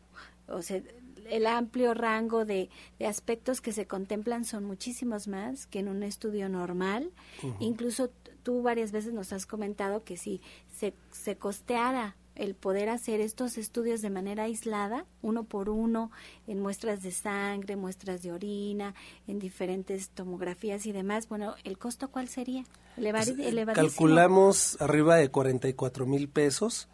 o 0.47 0.61
sea, 0.61 0.81
el 1.29 1.47
amplio 1.47 1.93
rango 1.93 2.45
de, 2.45 2.69
de 2.99 3.07
aspectos 3.07 3.61
que 3.61 3.71
se 3.71 3.87
contemplan 3.87 4.43
son 4.43 4.65
muchísimos 4.65 5.27
más 5.27 5.65
que 5.65 5.79
en 5.79 5.87
un 5.87 6.03
estudio 6.03 6.49
normal. 6.49 7.11
Uh 7.41 7.47
-huh. 7.47 7.57
Incluso 7.59 8.09
tú 8.43 8.61
varias 8.61 8.91
veces 8.91 9.13
nos 9.13 9.31
has 9.33 9.45
comentado 9.45 10.03
que 10.03 10.17
si 10.17 10.41
se, 10.75 10.93
se 11.11 11.37
costeara 11.37 12.15
el 12.35 12.55
poder 12.55 12.89
hacer 12.89 13.21
estos 13.21 13.57
estudios 13.57 14.01
de 14.01 14.09
manera 14.09 14.43
aislada, 14.43 15.05
uno 15.21 15.43
por 15.43 15.69
uno, 15.69 16.11
en 16.47 16.59
muestras 16.59 17.03
de 17.03 17.11
sangre, 17.11 17.75
muestras 17.75 18.21
de 18.21 18.31
orina, 18.31 18.95
en 19.27 19.39
diferentes 19.39 20.09
tomografías 20.09 20.85
y 20.85 20.91
demás, 20.91 21.27
bueno, 21.27 21.55
¿el 21.63 21.77
costo 21.77 22.09
cuál 22.09 22.27
sería? 22.29 22.63
Elevar, 22.97 23.25
pues, 23.25 23.75
calculamos 23.75 24.81
arriba 24.81 25.15
de 25.15 25.29
44 25.29 26.05
mil 26.05 26.29
pesos, 26.29 26.87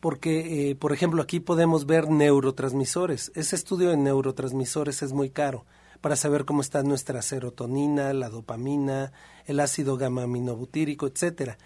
porque, 0.00 0.70
eh, 0.70 0.74
por 0.74 0.92
ejemplo, 0.92 1.22
aquí 1.22 1.40
podemos 1.40 1.86
ver 1.86 2.10
neurotransmisores. 2.10 3.30
Ese 3.34 3.56
estudio 3.56 3.90
de 3.90 3.96
neurotransmisores 3.96 5.02
es 5.02 5.12
muy 5.12 5.30
caro 5.30 5.64
para 6.00 6.16
saber 6.16 6.44
cómo 6.44 6.60
está 6.60 6.82
nuestra 6.82 7.22
serotonina, 7.22 8.12
la 8.12 8.28
dopamina, 8.28 9.12
el 9.46 9.60
ácido 9.60 9.96
gamma 9.96 10.24
aminobutírico, 10.24 11.06
etcétera. 11.06 11.56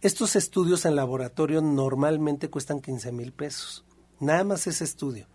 Estos 0.00 0.36
estudios 0.36 0.84
en 0.84 0.94
laboratorio 0.94 1.60
normalmente 1.60 2.48
cuestan 2.48 2.80
15 2.80 3.10
mil 3.10 3.32
pesos. 3.32 3.84
Nada 4.20 4.44
más 4.44 4.66
ese 4.68 4.84
estudio. 4.84 5.26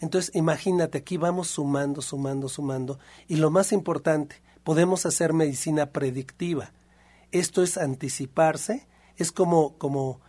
Entonces, 0.00 0.34
imagínate, 0.34 0.98
aquí 0.98 1.16
vamos 1.16 1.48
sumando, 1.48 2.02
sumando, 2.02 2.48
sumando. 2.48 2.98
Y 3.26 3.36
lo 3.36 3.50
más 3.50 3.72
importante, 3.72 4.42
podemos 4.64 5.06
hacer 5.06 5.32
medicina 5.32 5.92
predictiva. 5.92 6.72
Esto 7.30 7.62
es 7.62 7.78
anticiparse. 7.78 8.86
Es 9.16 9.32
como, 9.32 9.78
como, 9.78 10.20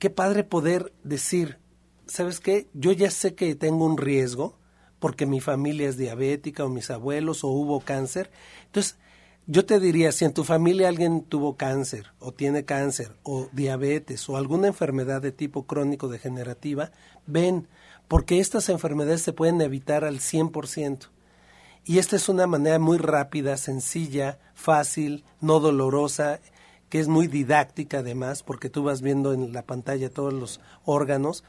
qué 0.00 0.10
padre 0.10 0.42
poder 0.42 0.92
decir, 1.04 1.60
¿sabes 2.06 2.40
qué? 2.40 2.68
Yo 2.74 2.90
ya 2.90 3.12
sé 3.12 3.36
que 3.36 3.54
tengo 3.54 3.84
un 3.84 3.96
riesgo 3.96 4.58
porque 4.98 5.26
mi 5.26 5.40
familia 5.40 5.88
es 5.88 5.96
diabética 5.96 6.64
o 6.64 6.68
mis 6.68 6.90
abuelos 6.90 7.44
o 7.44 7.48
hubo 7.48 7.78
cáncer. 7.80 8.30
Entonces, 8.66 8.96
yo 9.46 9.66
te 9.66 9.78
diría, 9.78 10.10
si 10.12 10.24
en 10.24 10.32
tu 10.32 10.42
familia 10.42 10.88
alguien 10.88 11.22
tuvo 11.22 11.56
cáncer 11.56 12.06
o 12.18 12.32
tiene 12.32 12.64
cáncer 12.64 13.12
o 13.22 13.48
diabetes 13.52 14.26
o 14.28 14.36
alguna 14.38 14.68
enfermedad 14.68 15.20
de 15.20 15.32
tipo 15.32 15.64
crónico 15.66 16.08
degenerativa, 16.08 16.92
ven, 17.26 17.68
porque 18.08 18.40
estas 18.40 18.70
enfermedades 18.70 19.20
se 19.22 19.34
pueden 19.34 19.60
evitar 19.60 20.04
al 20.04 20.20
100%. 20.20 21.08
Y 21.84 21.98
esta 21.98 22.16
es 22.16 22.30
una 22.30 22.46
manera 22.46 22.78
muy 22.78 22.96
rápida, 22.96 23.58
sencilla, 23.58 24.38
fácil, 24.54 25.24
no 25.42 25.60
dolorosa, 25.60 26.40
que 26.88 26.98
es 26.98 27.08
muy 27.08 27.26
didáctica 27.26 27.98
además, 27.98 28.42
porque 28.42 28.70
tú 28.70 28.84
vas 28.84 29.02
viendo 29.02 29.34
en 29.34 29.52
la 29.52 29.62
pantalla 29.62 30.08
todos 30.08 30.32
los 30.32 30.60
órganos 30.86 31.44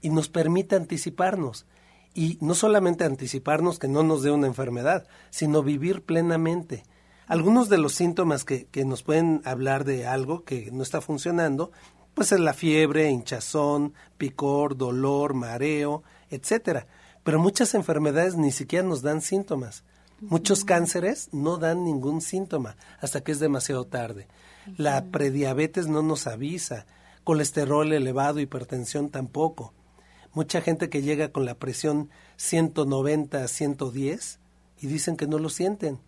y 0.00 0.10
nos 0.10 0.28
permite 0.28 0.76
anticiparnos. 0.76 1.66
Y 2.14 2.38
no 2.40 2.54
solamente 2.54 3.04
anticiparnos 3.04 3.80
que 3.80 3.88
no 3.88 4.04
nos 4.04 4.22
dé 4.22 4.30
una 4.30 4.46
enfermedad, 4.46 5.08
sino 5.30 5.64
vivir 5.64 6.02
plenamente. 6.02 6.84
Algunos 7.30 7.68
de 7.70 7.78
los 7.78 7.94
síntomas 7.94 8.44
que, 8.44 8.66
que 8.66 8.84
nos 8.84 9.02
pueden 9.02 9.40
hablar 9.44 9.84
de 9.84 10.06
algo 10.06 10.44
que 10.44 10.70
no 10.70 10.82
está 10.82 11.00
funcionando, 11.00 11.72
pues 12.12 12.32
es 12.32 12.40
la 12.40 12.52
fiebre, 12.52 13.08
hinchazón, 13.08 13.94
picor, 14.18 14.76
dolor, 14.76 15.32
mareo, 15.32 16.02
etcétera. 16.28 16.86
Pero 17.22 17.38
muchas 17.38 17.74
enfermedades 17.74 18.36
ni 18.36 18.52
siquiera 18.52 18.86
nos 18.86 19.00
dan 19.00 19.22
síntomas. 19.22 19.84
Muchos 20.20 20.64
cánceres 20.66 21.30
no 21.32 21.56
dan 21.56 21.84
ningún 21.84 22.20
síntoma 22.20 22.76
hasta 23.00 23.22
que 23.22 23.32
es 23.32 23.40
demasiado 23.40 23.86
tarde. 23.86 24.28
La 24.76 25.06
prediabetes 25.06 25.86
no 25.86 26.02
nos 26.02 26.26
avisa, 26.26 26.84
colesterol 27.24 27.90
elevado, 27.92 28.40
hipertensión 28.40 29.08
tampoco 29.08 29.72
mucha 30.32 30.60
gente 30.60 30.88
que 30.88 31.02
llega 31.02 31.32
con 31.32 31.44
la 31.44 31.54
presión 31.54 32.10
190 32.36 33.42
a 33.42 33.48
110 33.48 34.38
y 34.80 34.86
dicen 34.86 35.16
que 35.16 35.26
no 35.26 35.38
lo 35.38 35.48
sienten. 35.48 35.98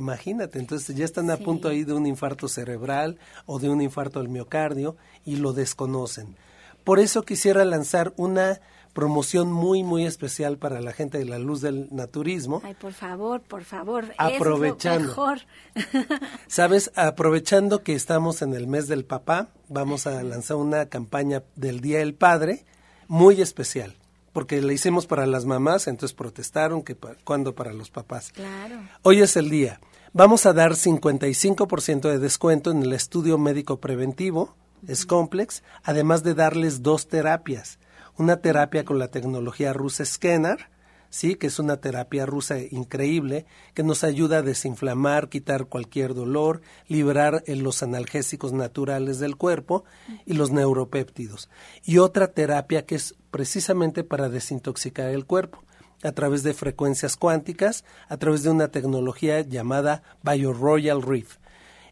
Imagínate, 0.00 0.58
entonces 0.58 0.96
ya 0.96 1.04
están 1.04 1.30
a 1.30 1.36
punto 1.36 1.68
ahí 1.68 1.84
de 1.84 1.92
un 1.92 2.06
infarto 2.06 2.48
cerebral 2.48 3.18
o 3.44 3.58
de 3.58 3.68
un 3.68 3.82
infarto 3.82 4.18
al 4.18 4.30
miocardio 4.30 4.96
y 5.26 5.36
lo 5.36 5.52
desconocen. 5.52 6.36
Por 6.84 7.00
eso 7.00 7.22
quisiera 7.22 7.66
lanzar 7.66 8.14
una 8.16 8.62
promoción 8.94 9.52
muy, 9.52 9.84
muy 9.84 10.06
especial 10.06 10.56
para 10.56 10.80
la 10.80 10.92
gente 10.92 11.18
de 11.18 11.26
la 11.26 11.38
luz 11.38 11.60
del 11.60 11.88
naturismo. 11.90 12.62
Ay, 12.64 12.74
por 12.80 12.94
favor, 12.94 13.42
por 13.42 13.62
favor. 13.62 14.06
Aprovechando. 14.16 15.08
mejor. 15.08 15.40
Sabes, 16.48 16.90
aprovechando 16.96 17.82
que 17.82 17.92
estamos 17.92 18.40
en 18.40 18.54
el 18.54 18.66
mes 18.66 18.88
del 18.88 19.04
papá, 19.04 19.48
vamos 19.68 20.06
a 20.06 20.22
lanzar 20.22 20.56
una 20.56 20.86
campaña 20.86 21.42
del 21.56 21.80
Día 21.82 21.98
del 21.98 22.14
Padre 22.14 22.64
muy 23.06 23.42
especial, 23.42 23.96
porque 24.32 24.62
la 24.62 24.72
hicimos 24.72 25.06
para 25.06 25.26
las 25.26 25.44
mamás, 25.44 25.88
entonces 25.88 26.16
protestaron 26.16 26.82
que 26.82 26.96
cuando 27.22 27.54
para 27.54 27.74
los 27.74 27.90
papás. 27.90 28.32
Claro. 28.32 28.76
Hoy 29.02 29.20
es 29.20 29.36
el 29.36 29.50
día. 29.50 29.78
Vamos 30.12 30.44
a 30.44 30.52
dar 30.52 30.72
55% 30.72 32.10
de 32.10 32.18
descuento 32.18 32.72
en 32.72 32.82
el 32.82 32.92
estudio 32.94 33.38
médico 33.38 33.78
preventivo, 33.78 34.56
es 34.88 35.06
complex, 35.06 35.62
además 35.84 36.24
de 36.24 36.34
darles 36.34 36.82
dos 36.82 37.06
terapias. 37.06 37.78
Una 38.18 38.38
terapia 38.38 38.84
con 38.84 38.98
la 38.98 39.06
tecnología 39.06 39.72
rusa 39.72 40.04
Scanner, 40.04 40.66
sí, 41.10 41.36
que 41.36 41.46
es 41.46 41.60
una 41.60 41.76
terapia 41.76 42.26
rusa 42.26 42.58
increíble 42.58 43.46
que 43.72 43.84
nos 43.84 44.02
ayuda 44.02 44.38
a 44.38 44.42
desinflamar, 44.42 45.28
quitar 45.28 45.66
cualquier 45.66 46.14
dolor, 46.14 46.60
liberar 46.88 47.44
los 47.46 47.84
analgésicos 47.84 48.52
naturales 48.52 49.20
del 49.20 49.36
cuerpo 49.36 49.84
y 50.26 50.32
los 50.32 50.50
neuropéptidos. 50.50 51.48
Y 51.84 51.98
otra 51.98 52.32
terapia 52.32 52.84
que 52.84 52.96
es 52.96 53.14
precisamente 53.30 54.02
para 54.02 54.28
desintoxicar 54.28 55.10
el 55.10 55.24
cuerpo 55.24 55.62
a 56.02 56.12
través 56.12 56.42
de 56.42 56.54
frecuencias 56.54 57.16
cuánticas, 57.16 57.84
a 58.08 58.16
través 58.16 58.42
de 58.42 58.48
una 58.50 58.68
tecnología 58.68 59.42
llamada 59.42 60.02
BioRoyal 60.22 61.02
Reef. 61.02 61.36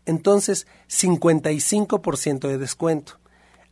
Entonces, 0.07 0.67
55% 0.89 2.49
de 2.49 2.57
descuento. 2.59 3.19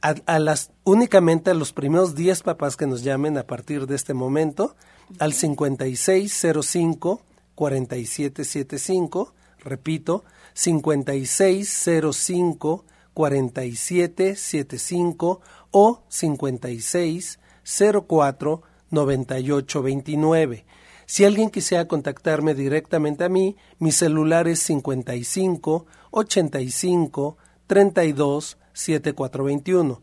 A, 0.03 0.39
las 0.39 0.71
únicamente 0.85 1.51
a 1.51 1.55
los 1.55 1.73
primeros 1.73 2.15
10 2.15 2.43
papás 2.43 2.77
que 2.77 2.87
nos 2.87 3.03
llamen 3.03 3.39
a 3.39 3.47
partir 3.49 3.89
de 3.89 3.97
este 3.97 4.15
momento 4.15 4.77
al 5.19 5.33
5605 5.33 7.23
4775, 7.57 9.35
repito, 9.65 10.23
5605 10.55 12.85
4775 13.15 15.41
o 15.73 16.03
5604 16.09 18.63
9829. 18.91 20.65
Si 21.07 21.25
alguien 21.25 21.51
quisiera 21.51 21.87
contactarme 21.87 22.55
directamente 22.55 23.25
a 23.25 23.29
mí, 23.29 23.57
mi 23.79 23.93
celular 23.93 24.49
es 24.49 24.61
55 24.61 25.87
85 26.11 27.37
32 27.67 28.59
7421. 28.73 30.01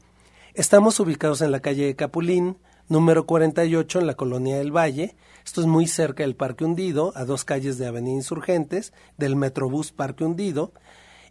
Estamos 0.54 1.00
ubicados 1.00 1.42
en 1.42 1.52
la 1.52 1.62
calle 1.62 1.86
de 1.86 1.96
Capulín, 1.96 2.58
número 2.88 3.26
48 3.26 4.00
en 4.00 4.08
la 4.08 4.16
colonia 4.16 4.58
del 4.58 4.76
Valle. 4.76 5.16
Esto 5.46 5.62
es 5.62 5.68
muy 5.68 5.88
cerca 5.88 6.24
del 6.24 6.36
Parque 6.36 6.64
Hundido, 6.64 7.12
a 7.16 7.26
dos 7.26 7.44
calles 7.44 7.78
de 7.78 7.86
Avenida 7.88 8.16
Insurgentes, 8.16 8.94
del 9.18 9.36
Metrobús 9.36 9.92
Parque 9.92 10.24
Hundido. 10.24 10.72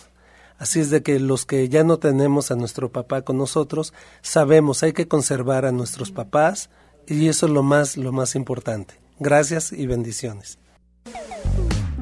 así 0.58 0.80
es 0.80 0.90
de 0.90 1.02
que 1.02 1.18
los 1.18 1.46
que 1.46 1.68
ya 1.68 1.84
no 1.84 1.98
tenemos 1.98 2.50
a 2.50 2.56
nuestro 2.56 2.90
papá 2.90 3.22
con 3.22 3.38
nosotros, 3.38 3.92
sabemos, 4.22 4.82
hay 4.82 4.92
que 4.92 5.08
conservar 5.08 5.64
a 5.64 5.72
nuestros 5.72 6.10
papás 6.10 6.70
y 7.06 7.28
eso 7.28 7.46
es 7.46 7.52
lo 7.52 7.62
más, 7.62 7.96
lo 7.96 8.12
más 8.12 8.34
importante. 8.34 8.94
Gracias 9.18 9.72
y 9.72 9.86
bendiciones. 9.86 10.58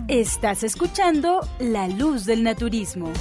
Estás 0.08 0.64
escuchando 0.64 1.40
La 1.58 1.88
Luz 1.88 2.26
del 2.26 2.42
Naturismo 2.42 3.12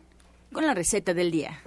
con 0.51 0.65
la 0.65 0.73
receta 0.73 1.13
del 1.13 1.31
día. 1.31 1.61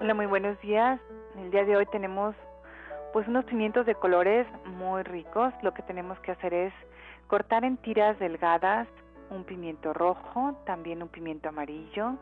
Hola, 0.00 0.14
muy 0.14 0.26
buenos 0.26 0.60
días. 0.60 1.00
El 1.36 1.50
día 1.50 1.64
de 1.64 1.76
hoy 1.76 1.86
tenemos 1.86 2.36
pues 3.16 3.28
unos 3.28 3.46
pimientos 3.46 3.86
de 3.86 3.94
colores 3.94 4.46
muy 4.76 5.02
ricos. 5.02 5.54
Lo 5.62 5.72
que 5.72 5.80
tenemos 5.80 6.20
que 6.20 6.32
hacer 6.32 6.52
es 6.52 6.74
cortar 7.28 7.64
en 7.64 7.78
tiras 7.78 8.18
delgadas 8.18 8.86
un 9.30 9.44
pimiento 9.44 9.94
rojo, 9.94 10.52
también 10.66 11.02
un 11.02 11.08
pimiento 11.08 11.48
amarillo 11.48 12.12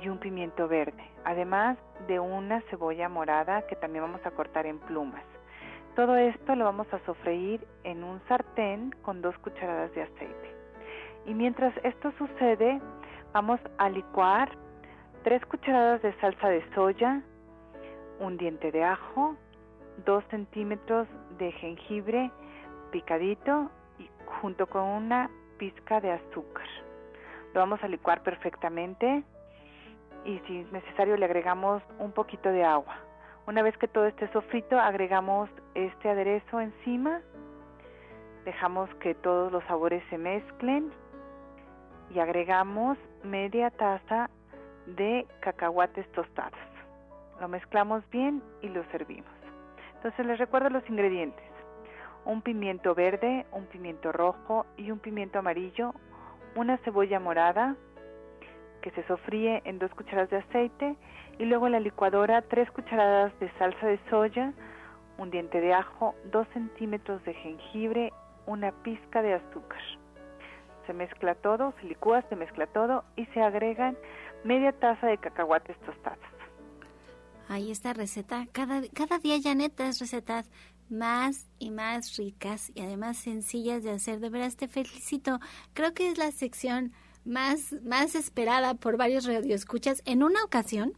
y 0.00 0.08
un 0.08 0.18
pimiento 0.18 0.68
verde, 0.68 1.02
además 1.24 1.76
de 2.06 2.20
una 2.20 2.60
cebolla 2.70 3.08
morada 3.08 3.66
que 3.66 3.74
también 3.74 4.04
vamos 4.04 4.24
a 4.24 4.30
cortar 4.30 4.64
en 4.64 4.78
plumas. 4.78 5.24
Todo 5.96 6.14
esto 6.14 6.54
lo 6.54 6.66
vamos 6.66 6.86
a 6.94 7.04
sofreír 7.04 7.66
en 7.82 8.04
un 8.04 8.20
sartén 8.28 8.94
con 9.02 9.22
dos 9.22 9.36
cucharadas 9.38 9.92
de 9.92 10.02
aceite. 10.02 10.54
Y 11.26 11.34
mientras 11.34 11.74
esto 11.82 12.12
sucede, 12.16 12.80
vamos 13.32 13.58
a 13.76 13.88
licuar 13.88 14.52
tres 15.24 15.44
cucharadas 15.46 16.00
de 16.00 16.12
salsa 16.20 16.48
de 16.48 16.64
soya, 16.76 17.22
un 18.20 18.36
diente 18.36 18.70
de 18.70 18.84
ajo, 18.84 19.36
2 20.04 20.24
centímetros 20.30 21.08
de 21.38 21.52
jengibre 21.52 22.30
picadito 22.90 23.70
y 23.98 24.08
junto 24.40 24.66
con 24.66 24.82
una 24.82 25.30
pizca 25.58 26.00
de 26.00 26.12
azúcar. 26.12 26.66
Lo 27.54 27.60
vamos 27.60 27.82
a 27.82 27.88
licuar 27.88 28.22
perfectamente 28.22 29.22
y 30.24 30.38
si 30.46 30.60
es 30.60 30.72
necesario 30.72 31.16
le 31.16 31.24
agregamos 31.24 31.82
un 31.98 32.12
poquito 32.12 32.48
de 32.50 32.64
agua. 32.64 32.96
Una 33.46 33.62
vez 33.62 33.76
que 33.78 33.88
todo 33.88 34.06
esté 34.06 34.30
sofrito, 34.32 34.78
agregamos 34.78 35.50
este 35.74 36.08
aderezo 36.08 36.60
encima, 36.60 37.20
dejamos 38.44 38.88
que 38.96 39.14
todos 39.14 39.50
los 39.50 39.64
sabores 39.64 40.02
se 40.10 40.18
mezclen 40.18 40.92
y 42.10 42.20
agregamos 42.20 42.98
media 43.24 43.70
taza 43.70 44.30
de 44.86 45.26
cacahuates 45.40 46.10
tostados. 46.12 46.58
Lo 47.40 47.48
mezclamos 47.48 48.08
bien 48.10 48.42
y 48.60 48.68
lo 48.68 48.84
servimos. 48.90 49.41
Entonces 50.02 50.26
les 50.26 50.38
recuerdo 50.40 50.68
los 50.68 50.82
ingredientes. 50.90 51.44
Un 52.24 52.42
pimiento 52.42 52.92
verde, 52.92 53.46
un 53.52 53.66
pimiento 53.66 54.10
rojo 54.10 54.66
y 54.76 54.90
un 54.90 54.98
pimiento 54.98 55.38
amarillo, 55.38 55.94
una 56.56 56.76
cebolla 56.78 57.20
morada 57.20 57.76
que 58.80 58.90
se 58.90 59.04
sofríe 59.04 59.62
en 59.64 59.78
dos 59.78 59.94
cucharadas 59.94 60.28
de 60.30 60.38
aceite 60.38 60.96
y 61.38 61.44
luego 61.44 61.66
en 61.66 61.72
la 61.74 61.78
licuadora 61.78 62.42
tres 62.42 62.68
cucharadas 62.72 63.32
de 63.38 63.48
salsa 63.52 63.86
de 63.86 64.00
soya, 64.10 64.52
un 65.18 65.30
diente 65.30 65.60
de 65.60 65.72
ajo, 65.72 66.16
dos 66.32 66.48
centímetros 66.48 67.22
de 67.22 67.34
jengibre, 67.34 68.12
una 68.46 68.72
pizca 68.82 69.22
de 69.22 69.34
azúcar. 69.34 69.82
Se 70.84 70.94
mezcla 70.94 71.36
todo, 71.36 71.74
se 71.80 71.86
licúa, 71.86 72.22
se 72.22 72.34
mezcla 72.34 72.66
todo 72.66 73.04
y 73.14 73.26
se 73.26 73.40
agregan 73.40 73.96
media 74.42 74.72
taza 74.72 75.06
de 75.06 75.18
cacahuates 75.18 75.78
tostados. 75.86 76.41
Ahí 77.52 77.70
esta 77.70 77.92
receta. 77.92 78.46
Cada, 78.50 78.80
cada 78.94 79.18
día, 79.18 79.38
Janet, 79.38 79.74
traes 79.74 79.98
recetas 79.98 80.48
más 80.88 81.48
y 81.58 81.70
más 81.70 82.16
ricas 82.16 82.72
y 82.74 82.80
además 82.80 83.18
sencillas 83.18 83.82
de 83.82 83.90
hacer. 83.90 84.20
De 84.20 84.30
veras, 84.30 84.56
te 84.56 84.68
felicito. 84.68 85.38
Creo 85.74 85.92
que 85.92 86.08
es 86.08 86.16
la 86.16 86.32
sección 86.32 86.94
más, 87.26 87.74
más 87.82 88.14
esperada 88.14 88.72
por 88.72 88.96
varios 88.96 89.26
radioescuchas. 89.26 90.00
En 90.06 90.22
una 90.22 90.42
ocasión, 90.42 90.96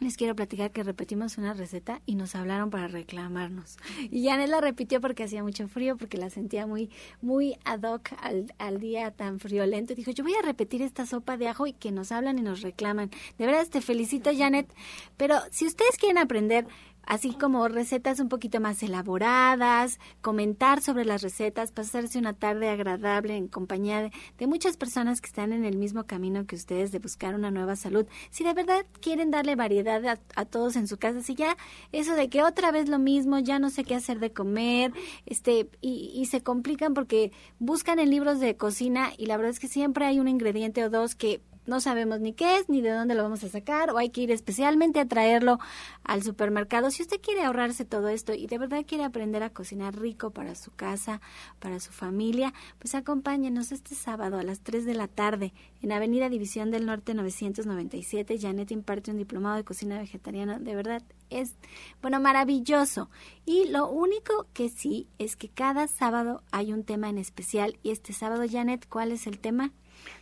les 0.00 0.16
quiero 0.16 0.34
platicar 0.36 0.70
que 0.70 0.82
repetimos 0.82 1.38
una 1.38 1.54
receta 1.54 2.00
y 2.06 2.14
nos 2.14 2.34
hablaron 2.34 2.70
para 2.70 2.88
reclamarnos. 2.88 3.76
Y 4.10 4.26
Janet 4.26 4.48
la 4.48 4.60
repitió 4.60 5.00
porque 5.00 5.24
hacía 5.24 5.42
mucho 5.42 5.68
frío, 5.68 5.96
porque 5.96 6.18
la 6.18 6.30
sentía 6.30 6.66
muy, 6.66 6.90
muy 7.20 7.56
ad 7.64 7.82
hoc 7.82 8.10
al, 8.20 8.52
al 8.58 8.80
día 8.80 9.10
tan 9.10 9.40
friolento. 9.40 9.94
Dijo, 9.94 10.10
yo 10.10 10.24
voy 10.24 10.34
a 10.34 10.42
repetir 10.42 10.82
esta 10.82 11.06
sopa 11.06 11.36
de 11.36 11.48
ajo 11.48 11.66
y 11.66 11.72
que 11.72 11.90
nos 11.92 12.12
hablan 12.12 12.38
y 12.38 12.42
nos 12.42 12.62
reclaman. 12.62 13.10
De 13.38 13.46
verdad, 13.46 13.66
te 13.68 13.80
felicito, 13.80 14.30
Janet. 14.36 14.72
Pero 15.16 15.36
si 15.50 15.66
ustedes 15.66 15.96
quieren 15.96 16.18
aprender 16.18 16.66
así 17.08 17.32
como 17.32 17.66
recetas 17.68 18.20
un 18.20 18.28
poquito 18.28 18.60
más 18.60 18.82
elaboradas, 18.82 19.98
comentar 20.20 20.82
sobre 20.82 21.06
las 21.06 21.22
recetas, 21.22 21.72
pasarse 21.72 22.18
una 22.18 22.34
tarde 22.34 22.68
agradable 22.68 23.34
en 23.34 23.48
compañía 23.48 24.10
de, 24.38 24.46
muchas 24.46 24.76
personas 24.76 25.20
que 25.20 25.26
están 25.26 25.52
en 25.52 25.64
el 25.64 25.76
mismo 25.78 26.04
camino 26.04 26.46
que 26.46 26.54
ustedes 26.54 26.92
de 26.92 26.98
buscar 26.98 27.34
una 27.34 27.50
nueva 27.50 27.76
salud. 27.76 28.06
Si 28.30 28.44
de 28.44 28.52
verdad 28.52 28.84
quieren 29.00 29.30
darle 29.30 29.56
variedad 29.56 30.18
a, 30.36 30.44
todos 30.44 30.76
en 30.76 30.86
su 30.86 30.98
casa, 30.98 31.22
si 31.22 31.34
ya 31.34 31.56
eso 31.92 32.14
de 32.14 32.28
que 32.28 32.42
otra 32.42 32.72
vez 32.72 32.88
lo 32.88 32.98
mismo, 32.98 33.38
ya 33.38 33.58
no 33.58 33.70
sé 33.70 33.84
qué 33.84 33.94
hacer 33.94 34.18
de 34.20 34.32
comer, 34.32 34.92
este, 35.24 35.68
y, 35.80 36.12
y 36.14 36.26
se 36.26 36.42
complican 36.42 36.92
porque 36.92 37.32
buscan 37.58 37.98
en 37.98 38.10
libros 38.10 38.38
de 38.38 38.56
cocina 38.56 39.12
y 39.16 39.26
la 39.26 39.36
verdad 39.38 39.52
es 39.52 39.60
que 39.60 39.68
siempre 39.68 40.04
hay 40.04 40.20
un 40.20 40.28
ingrediente 40.28 40.84
o 40.84 40.90
dos 40.90 41.14
que 41.14 41.40
no 41.68 41.80
sabemos 41.80 42.20
ni 42.20 42.32
qué 42.32 42.56
es, 42.56 42.68
ni 42.68 42.80
de 42.80 42.90
dónde 42.90 43.14
lo 43.14 43.22
vamos 43.22 43.44
a 43.44 43.48
sacar, 43.48 43.90
o 43.90 43.98
hay 43.98 44.10
que 44.10 44.22
ir 44.22 44.30
especialmente 44.32 44.98
a 45.00 45.06
traerlo 45.06 45.58
al 46.02 46.22
supermercado. 46.22 46.90
Si 46.90 47.02
usted 47.02 47.20
quiere 47.20 47.44
ahorrarse 47.44 47.84
todo 47.84 48.08
esto 48.08 48.32
y 48.32 48.46
de 48.46 48.58
verdad 48.58 48.84
quiere 48.86 49.04
aprender 49.04 49.42
a 49.42 49.50
cocinar 49.50 49.98
rico 49.98 50.30
para 50.30 50.54
su 50.54 50.70
casa, 50.72 51.20
para 51.58 51.78
su 51.78 51.92
familia, 51.92 52.54
pues 52.78 52.94
acompáñenos 52.94 53.70
este 53.70 53.94
sábado 53.94 54.38
a 54.38 54.42
las 54.42 54.60
3 54.60 54.86
de 54.86 54.94
la 54.94 55.08
tarde 55.08 55.52
en 55.82 55.92
Avenida 55.92 56.28
División 56.28 56.70
del 56.70 56.86
Norte 56.86 57.14
997. 57.14 58.38
Janet 58.40 58.70
imparte 58.70 59.10
un 59.10 59.18
diplomado 59.18 59.56
de 59.56 59.64
cocina 59.64 59.98
vegetariana. 59.98 60.58
De 60.58 60.74
verdad, 60.74 61.02
es, 61.30 61.54
bueno, 62.00 62.18
maravilloso. 62.20 63.10
Y 63.44 63.68
lo 63.68 63.88
único 63.88 64.46
que 64.54 64.70
sí 64.70 65.06
es 65.18 65.36
que 65.36 65.48
cada 65.48 65.86
sábado 65.86 66.42
hay 66.50 66.72
un 66.72 66.84
tema 66.84 67.08
en 67.08 67.18
especial. 67.18 67.78
Y 67.82 67.90
este 67.90 68.12
sábado, 68.12 68.44
Janet, 68.50 68.86
¿cuál 68.88 69.12
es 69.12 69.26
el 69.26 69.38
tema? 69.38 69.72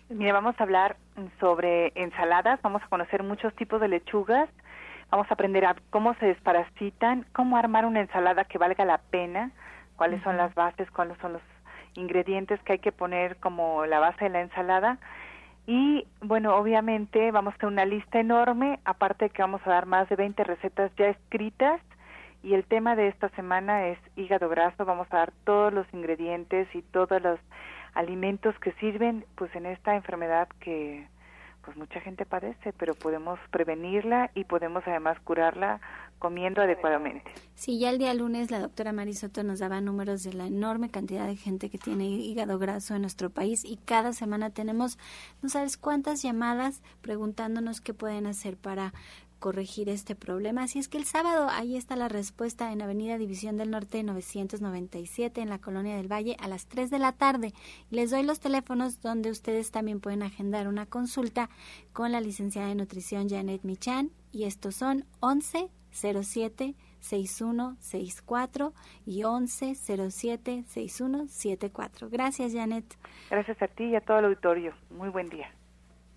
Mire, 0.08 0.30
vamos 0.30 0.54
a 0.58 0.62
hablar 0.62 0.96
sobre 1.40 1.90
ensaladas, 1.96 2.62
vamos 2.62 2.80
a 2.80 2.88
conocer 2.88 3.24
muchos 3.24 3.52
tipos 3.56 3.80
de 3.80 3.88
lechugas, 3.88 4.48
vamos 5.10 5.26
a 5.28 5.34
aprender 5.34 5.64
a 5.64 5.74
cómo 5.90 6.14
se 6.14 6.26
desparasitan, 6.26 7.26
cómo 7.32 7.56
armar 7.56 7.84
una 7.84 8.02
ensalada 8.02 8.44
que 8.44 8.56
valga 8.56 8.84
la 8.84 8.98
pena, 8.98 9.50
cuáles 9.96 10.22
son 10.22 10.36
las 10.36 10.54
bases, 10.54 10.88
cuáles 10.92 11.18
son 11.18 11.32
los 11.32 11.42
ingredientes 11.94 12.62
que 12.62 12.74
hay 12.74 12.78
que 12.78 12.92
poner 12.92 13.36
como 13.38 13.84
la 13.86 13.98
base 13.98 14.26
de 14.26 14.30
la 14.30 14.42
ensalada. 14.42 14.98
Y 15.66 16.06
bueno, 16.20 16.54
obviamente 16.54 17.32
vamos 17.32 17.54
a 17.54 17.58
tener 17.58 17.72
una 17.72 17.84
lista 17.84 18.20
enorme, 18.20 18.78
aparte 18.84 19.24
de 19.24 19.30
que 19.30 19.42
vamos 19.42 19.60
a 19.64 19.70
dar 19.70 19.86
más 19.86 20.08
de 20.08 20.14
20 20.14 20.44
recetas 20.44 20.92
ya 20.96 21.08
escritas. 21.08 21.80
Y 22.44 22.54
el 22.54 22.64
tema 22.64 22.94
de 22.94 23.08
esta 23.08 23.28
semana 23.30 23.88
es 23.88 23.98
hígado 24.14 24.48
graso. 24.48 24.84
Vamos 24.84 25.08
a 25.10 25.16
dar 25.16 25.32
todos 25.42 25.72
los 25.72 25.92
ingredientes 25.92 26.72
y 26.76 26.82
todos 26.82 27.20
los 27.20 27.40
alimentos 27.96 28.54
que 28.60 28.72
sirven 28.72 29.24
pues 29.34 29.54
en 29.56 29.66
esta 29.66 29.96
enfermedad 29.96 30.48
que 30.60 31.08
pues 31.64 31.76
mucha 31.76 32.00
gente 32.00 32.24
padece, 32.24 32.72
pero 32.74 32.94
podemos 32.94 33.40
prevenirla 33.50 34.30
y 34.36 34.44
podemos 34.44 34.84
además 34.86 35.18
curarla 35.24 35.80
comiendo 36.20 36.62
adecuadamente. 36.62 37.28
Sí, 37.56 37.80
ya 37.80 37.90
el 37.90 37.98
día 37.98 38.14
lunes 38.14 38.52
la 38.52 38.60
doctora 38.60 38.92
Marisoto 38.92 39.42
nos 39.42 39.58
daba 39.58 39.80
números 39.80 40.22
de 40.22 40.32
la 40.32 40.46
enorme 40.46 40.90
cantidad 40.90 41.26
de 41.26 41.34
gente 41.34 41.68
que 41.68 41.78
tiene 41.78 42.04
hígado 42.04 42.58
graso 42.60 42.94
en 42.94 43.02
nuestro 43.02 43.30
país 43.30 43.64
y 43.64 43.78
cada 43.78 44.12
semana 44.12 44.50
tenemos 44.50 44.96
no 45.42 45.48
sabes 45.48 45.76
cuántas 45.76 46.22
llamadas 46.22 46.82
preguntándonos 47.00 47.80
qué 47.80 47.92
pueden 47.92 48.26
hacer 48.26 48.56
para 48.56 48.94
corregir 49.38 49.88
este 49.88 50.14
problema. 50.14 50.64
Así 50.64 50.78
es 50.78 50.88
que 50.88 50.98
el 50.98 51.04
sábado 51.04 51.48
ahí 51.50 51.76
está 51.76 51.96
la 51.96 52.08
respuesta 52.08 52.72
en 52.72 52.82
Avenida 52.82 53.18
División 53.18 53.56
del 53.56 53.70
Norte 53.70 54.02
997 54.02 55.40
en 55.40 55.48
la 55.48 55.58
Colonia 55.58 55.96
del 55.96 56.10
Valle 56.10 56.36
a 56.40 56.48
las 56.48 56.66
3 56.66 56.90
de 56.90 56.98
la 56.98 57.12
tarde. 57.12 57.52
Les 57.90 58.10
doy 58.10 58.22
los 58.22 58.40
teléfonos 58.40 59.00
donde 59.00 59.30
ustedes 59.30 59.70
también 59.70 60.00
pueden 60.00 60.22
agendar 60.22 60.68
una 60.68 60.86
consulta 60.86 61.50
con 61.92 62.12
la 62.12 62.20
licenciada 62.20 62.68
de 62.68 62.74
nutrición 62.74 63.28
Janet 63.28 63.62
Michan 63.64 64.10
y 64.32 64.44
estos 64.44 64.76
son 64.76 65.04
11 65.20 65.70
07 65.90 66.74
6164 67.00 68.72
y 69.06 69.22
11 69.24 69.74
07 70.10 70.64
6174. 70.66 72.10
Gracias, 72.10 72.52
Janet. 72.52 72.84
Gracias 73.30 73.62
a 73.62 73.68
ti 73.68 73.84
y 73.84 73.96
a 73.96 74.00
todo 74.00 74.18
el 74.18 74.26
auditorio. 74.26 74.74
Muy 74.90 75.08
buen 75.08 75.28
día. 75.28 75.50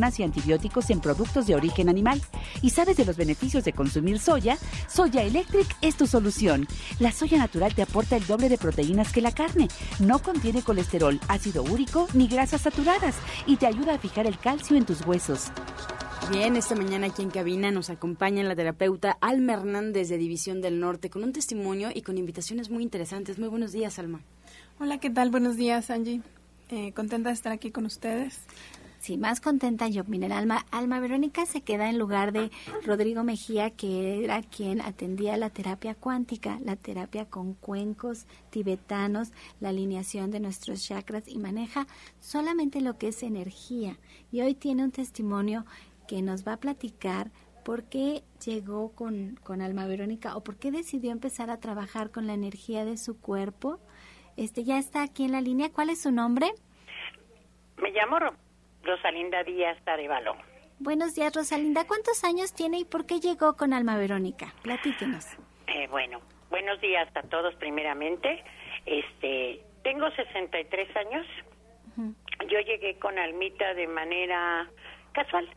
y 0.00 0.22
antibióticos 0.22 0.88
en 0.88 1.00
productos 1.00 1.46
de 1.46 1.54
origen 1.54 1.88
animal 1.88 2.22
y 2.62 2.70
sabes 2.70 2.96
de 2.96 3.04
los 3.04 3.16
beneficios 3.16 3.64
de 3.64 3.74
consumir 3.74 4.18
soya, 4.18 4.56
Soya 4.88 5.22
Electric 5.22 5.66
es 5.82 5.96
tu 5.96 6.06
solución. 6.06 6.66
La 6.98 7.12
soya 7.12 7.36
natural 7.36 7.74
te 7.74 7.82
aporta 7.82 8.16
el 8.16 8.26
doble 8.26 8.48
de 8.48 8.56
proteínas 8.56 9.12
que 9.12 9.20
la 9.20 9.32
carne, 9.32 9.68
no 9.98 10.20
contiene 10.20 10.62
colesterol, 10.62 11.20
ácido 11.28 11.62
úrico 11.62 12.08
ni 12.14 12.28
grasas 12.28 12.62
saturadas 12.62 13.16
y 13.46 13.56
te 13.56 13.66
ayuda 13.66 13.94
a 13.94 13.98
fijar 13.98 14.26
el 14.26 14.38
calcio 14.38 14.76
en 14.76 14.86
tus 14.86 15.06
huesos. 15.06 15.50
Bien, 16.30 16.56
esta 16.56 16.76
mañana 16.76 17.08
aquí 17.08 17.22
en 17.22 17.30
cabina 17.30 17.70
nos 17.70 17.90
acompaña 17.90 18.42
la 18.44 18.54
terapeuta 18.54 19.18
Alma 19.20 19.54
Hernández 19.54 20.08
de 20.08 20.16
División 20.16 20.60
del 20.60 20.80
Norte 20.80 21.10
con 21.10 21.24
un 21.24 21.32
testimonio 21.32 21.90
y 21.92 22.02
con 22.02 22.18
invitaciones 22.18 22.70
muy 22.70 22.82
interesantes. 22.82 23.38
Muy 23.38 23.48
buenos 23.48 23.72
días, 23.72 23.98
Alma. 23.98 24.20
Hola, 24.78 24.98
¿qué 24.98 25.10
tal? 25.10 25.30
Buenos 25.30 25.56
días, 25.56 25.90
Angie. 25.90 26.22
Eh, 26.70 26.92
contenta 26.92 27.30
de 27.30 27.34
estar 27.34 27.52
aquí 27.52 27.72
con 27.72 27.84
ustedes. 27.84 28.38
Sí, 29.00 29.16
más 29.16 29.40
contenta 29.40 29.88
yo. 29.88 30.04
Miren, 30.04 30.30
Alma, 30.30 30.66
Alma 30.70 31.00
Verónica 31.00 31.46
se 31.46 31.62
queda 31.62 31.88
en 31.88 31.98
lugar 31.98 32.32
de 32.32 32.50
Rodrigo 32.84 33.24
Mejía, 33.24 33.70
que 33.70 34.22
era 34.22 34.42
quien 34.42 34.82
atendía 34.82 35.38
la 35.38 35.48
terapia 35.48 35.94
cuántica, 35.94 36.58
la 36.62 36.76
terapia 36.76 37.24
con 37.24 37.54
cuencos 37.54 38.26
tibetanos, 38.50 39.32
la 39.58 39.70
alineación 39.70 40.30
de 40.30 40.40
nuestros 40.40 40.86
chakras 40.86 41.28
y 41.28 41.38
maneja 41.38 41.86
solamente 42.20 42.82
lo 42.82 42.98
que 42.98 43.08
es 43.08 43.22
energía. 43.22 43.96
Y 44.30 44.42
hoy 44.42 44.54
tiene 44.54 44.84
un 44.84 44.90
testimonio 44.90 45.64
que 46.06 46.20
nos 46.20 46.46
va 46.46 46.52
a 46.52 46.60
platicar 46.60 47.30
por 47.64 47.84
qué 47.84 48.22
llegó 48.44 48.92
con, 48.92 49.40
con 49.42 49.62
Alma 49.62 49.86
Verónica 49.86 50.36
o 50.36 50.44
por 50.44 50.56
qué 50.56 50.70
decidió 50.70 51.10
empezar 51.10 51.48
a 51.48 51.58
trabajar 51.58 52.10
con 52.10 52.26
la 52.26 52.34
energía 52.34 52.84
de 52.84 52.98
su 52.98 53.18
cuerpo. 53.18 53.80
Este 54.36 54.62
ya 54.62 54.78
está 54.78 55.02
aquí 55.02 55.24
en 55.24 55.32
la 55.32 55.40
línea. 55.40 55.72
¿Cuál 55.72 55.88
es 55.88 56.02
su 56.02 56.12
nombre? 56.12 56.52
Me 57.78 57.92
llamo 57.92 58.18
Rosalinda 58.82 59.42
Díaz 59.44 59.76
Arevalo. 59.86 60.36
Buenos 60.78 61.14
días, 61.14 61.34
Rosalinda. 61.34 61.86
¿Cuántos 61.86 62.24
años 62.24 62.54
tiene 62.54 62.78
y 62.78 62.84
por 62.84 63.04
qué 63.04 63.20
llegó 63.20 63.54
con 63.54 63.74
Alma 63.74 63.98
Verónica? 63.98 64.54
Platíquenos. 64.62 65.26
Eh, 65.66 65.86
bueno, 65.88 66.20
buenos 66.48 66.80
días 66.80 67.08
a 67.14 67.22
todos 67.22 67.54
primeramente. 67.56 68.42
Este, 68.86 69.60
tengo 69.82 70.10
63 70.10 70.96
años. 70.96 71.26
Yo 72.48 72.58
llegué 72.60 72.98
con 72.98 73.18
Almita 73.18 73.74
de 73.74 73.86
manera 73.86 74.66
casual. 75.12 75.48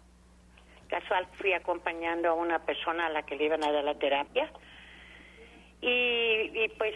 Casual 0.90 1.26
fui 1.40 1.54
acompañando 1.54 2.30
a 2.30 2.34
una 2.34 2.60
persona 2.66 3.06
a 3.06 3.10
la 3.10 3.24
que 3.24 3.38
le 3.38 3.46
iban 3.46 3.64
a 3.64 3.72
dar 3.72 3.84
la 3.84 3.96
terapia. 3.96 4.52
Y, 5.82 6.52
y 6.54 6.70
pues 6.78 6.94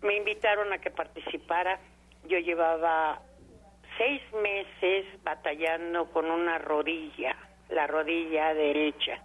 me 0.00 0.16
invitaron 0.16 0.72
a 0.72 0.78
que 0.78 0.90
participara. 0.90 1.78
Yo 2.26 2.38
llevaba 2.38 3.20
seis 4.00 4.22
meses 4.32 5.04
batallando 5.22 6.06
con 6.10 6.30
una 6.30 6.56
rodilla, 6.56 7.36
la 7.68 7.86
rodilla 7.86 8.54
derecha. 8.54 9.22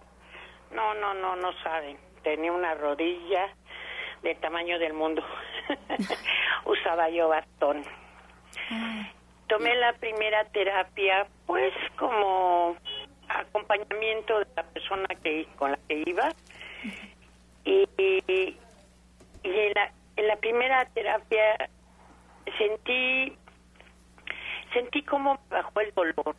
No, 0.70 0.92
no, 0.92 1.14
no, 1.14 1.34
no 1.34 1.50
saben. 1.62 1.96
Tenía 2.22 2.52
una 2.52 2.74
rodilla 2.74 3.48
del 4.22 4.36
tamaño 4.38 4.78
del 4.78 4.92
mundo. 4.92 5.24
Usaba 6.66 7.08
yo 7.08 7.28
bastón. 7.28 7.84
Tomé 9.46 9.74
la 9.76 9.94
primera 9.94 10.44
terapia, 10.44 11.26
pues 11.46 11.72
como 11.96 12.76
acompañamiento 13.28 14.40
de 14.40 14.46
la 14.56 14.62
persona 14.62 15.06
que 15.22 15.46
con 15.56 15.70
la 15.70 15.78
que 15.88 16.02
iba. 16.04 16.28
Y, 17.64 17.88
y, 17.96 18.58
en, 19.42 19.72
la, 19.72 19.90
en 20.16 20.26
la 20.26 20.36
primera 20.36 20.84
terapia 20.92 21.70
sentí 22.58 23.38
sentí 24.76 25.02
como 25.02 25.38
bajó 25.48 25.80
el 25.80 25.92
dolor, 25.94 26.36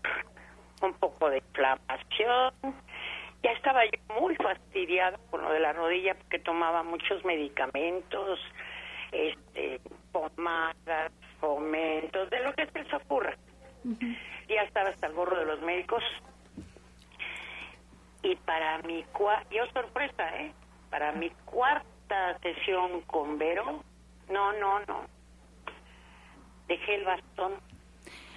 un 0.82 0.94
poco 0.94 1.30
de 1.30 1.38
inflamación. 1.38 2.54
Ya 3.42 3.52
estaba 3.52 3.84
yo 3.86 4.20
muy 4.20 4.36
fastidiada 4.36 5.18
con 5.32 5.42
lo 5.42 5.52
de 5.52 5.60
la 5.60 5.74
rodilla 5.74 6.14
porque 6.14 6.40
tomaba 6.40 6.84
muchos 6.84 7.26
medicamentos, 7.26 8.40
este, 9.12 9.82
pomadas, 10.12 11.12
fomentos, 11.40 12.30
de 12.30 12.40
lo 12.42 12.54
que 12.54 12.68
se 12.68 12.84
les 12.84 12.94
ocurra. 12.94 13.36
Ya 14.48 14.62
estaba 14.64 14.90
hasta 14.90 15.08
el 15.08 15.14
gorro 15.14 15.40
de 15.40 15.46
los 15.46 15.62
médicos. 15.62 16.04
Y 18.22 18.36
para 18.36 18.80
mi 18.84 19.04
cuarta, 19.14 19.48
yo 19.50 19.66
sorpresa, 19.68 20.38
¿eh? 20.38 20.52
Para 20.92 21.12
mi 21.14 21.30
cuarta 21.46 22.38
sesión 22.40 23.02
con 23.02 23.38
Vero, 23.40 23.84
no, 24.30 24.54
no, 24.54 24.80
no. 24.82 25.06
Dejé 26.68 26.96
el 26.96 27.06
bastón 27.06 27.54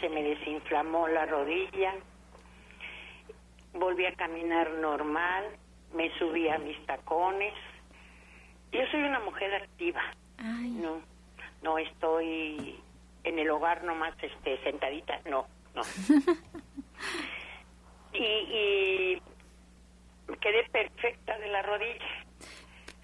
se 0.00 0.08
me 0.08 0.22
desinflamó 0.22 1.08
la 1.08 1.26
rodilla, 1.26 1.94
volví 3.74 4.06
a 4.06 4.14
caminar 4.14 4.70
normal, 4.72 5.44
me 5.94 6.10
subí 6.18 6.48
a 6.48 6.58
mis 6.58 6.78
tacones. 6.86 7.54
Yo 8.72 8.80
soy 8.90 9.02
una 9.02 9.20
mujer 9.20 9.54
activa. 9.54 10.02
No, 10.38 11.02
no 11.62 11.78
estoy 11.78 12.80
en 13.24 13.38
el 13.38 13.50
hogar 13.50 13.84
nomás 13.84 14.14
este, 14.22 14.58
sentadita, 14.62 15.20
no, 15.26 15.46
no. 15.74 15.82
y, 18.14 18.24
y 18.24 19.22
quedé 20.40 20.64
perfecta 20.70 21.38
de 21.38 21.48
la 21.48 21.60
rodilla. 21.62 22.19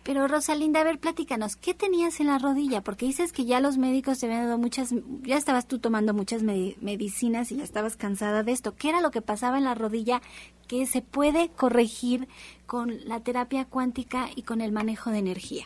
Pero 0.06 0.28
Rosalinda, 0.28 0.82
a 0.82 0.84
ver, 0.84 1.00
platícanos, 1.00 1.56
¿qué 1.56 1.74
tenías 1.74 2.20
en 2.20 2.28
la 2.28 2.38
rodilla? 2.38 2.80
Porque 2.80 3.06
dices 3.06 3.32
que 3.32 3.44
ya 3.44 3.58
los 3.58 3.76
médicos 3.76 4.20
te 4.20 4.26
habían 4.26 4.44
dado 4.44 4.56
muchas, 4.56 4.94
ya 5.22 5.36
estabas 5.36 5.66
tú 5.66 5.80
tomando 5.80 6.14
muchas 6.14 6.44
medicinas 6.44 7.50
y 7.50 7.56
ya 7.56 7.64
estabas 7.64 7.96
cansada 7.96 8.44
de 8.44 8.52
esto. 8.52 8.76
¿Qué 8.76 8.90
era 8.90 9.00
lo 9.00 9.10
que 9.10 9.20
pasaba 9.20 9.58
en 9.58 9.64
la 9.64 9.74
rodilla 9.74 10.20
que 10.68 10.86
se 10.86 11.02
puede 11.02 11.48
corregir 11.48 12.28
con 12.66 12.96
la 13.08 13.18
terapia 13.18 13.64
cuántica 13.64 14.28
y 14.36 14.44
con 14.44 14.60
el 14.60 14.70
manejo 14.70 15.10
de 15.10 15.18
energía? 15.18 15.64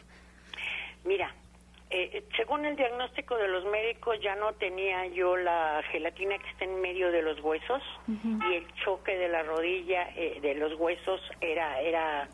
Mira, 1.05 1.35
eh, 1.91 2.25
según 2.35 2.65
el 2.65 2.77
diagnóstico 2.77 3.37
de 3.37 3.49
los 3.49 3.67
médicos 3.67 4.17
ya 4.23 4.37
no 4.37 4.55
tenía 4.55 5.07
yo 5.09 5.37
la 5.37 5.83
gelatina 5.93 6.39
que 6.39 6.49
está 6.49 6.65
en 6.65 6.81
medio 6.81 7.13
de 7.13 7.21
los 7.21 7.39
huesos 7.41 7.83
y 8.09 8.55
el 8.55 8.67
choque 8.85 9.19
de 9.19 9.29
la 9.29 9.43
rodilla 9.43 10.09
eh, 10.17 10.39
de 10.41 10.55
los 10.55 10.81
huesos 10.81 11.21
era 11.43 11.79
era 11.83 12.27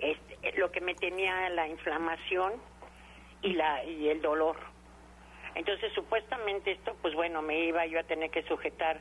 este, 0.00 0.29
lo 0.56 0.70
que 0.70 0.80
me 0.80 0.94
tenía 0.94 1.48
la 1.50 1.68
inflamación 1.68 2.54
y 3.42 3.52
la 3.52 3.84
y 3.84 4.08
el 4.08 4.20
dolor. 4.20 4.56
Entonces, 5.54 5.92
supuestamente 5.94 6.72
esto, 6.72 6.96
pues 7.02 7.14
bueno, 7.14 7.42
me 7.42 7.58
iba 7.64 7.84
yo 7.86 7.98
a 7.98 8.04
tener 8.04 8.30
que 8.30 8.42
sujetar 8.44 9.00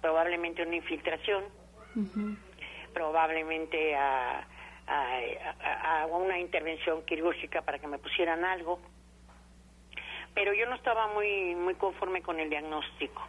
probablemente 0.00 0.62
una 0.62 0.76
infiltración, 0.76 1.44
probablemente 2.92 3.96
a, 3.96 4.46
a, 4.86 6.06
una 6.06 6.38
intervención 6.38 7.04
quirúrgica 7.04 7.62
para 7.62 7.78
que 7.78 7.86
me 7.86 7.98
pusieran 7.98 8.44
algo. 8.44 8.80
Pero 10.34 10.52
yo 10.52 10.66
no 10.66 10.76
estaba 10.76 11.08
muy 11.08 11.54
muy 11.54 11.74
conforme 11.74 12.22
con 12.22 12.38
el 12.38 12.50
diagnóstico. 12.50 13.22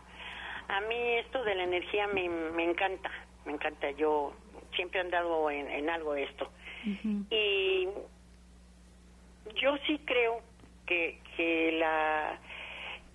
A 0.67 0.81
mí 0.81 1.13
esto 1.13 1.43
de 1.43 1.55
la 1.55 1.63
energía 1.63 2.07
me, 2.07 2.29
me 2.29 2.63
encanta, 2.63 3.09
me 3.45 3.53
encanta. 3.53 3.89
Yo 3.91 4.33
siempre 4.75 4.99
he 4.99 5.03
andado 5.03 5.49
en, 5.49 5.67
en 5.67 5.89
algo 5.89 6.13
de 6.13 6.23
esto. 6.23 6.51
Y 7.29 7.87
yo 9.55 9.77
sí 9.85 9.99
creo 10.05 10.41
que, 10.85 11.19
que 11.35 11.73
la 11.73 12.39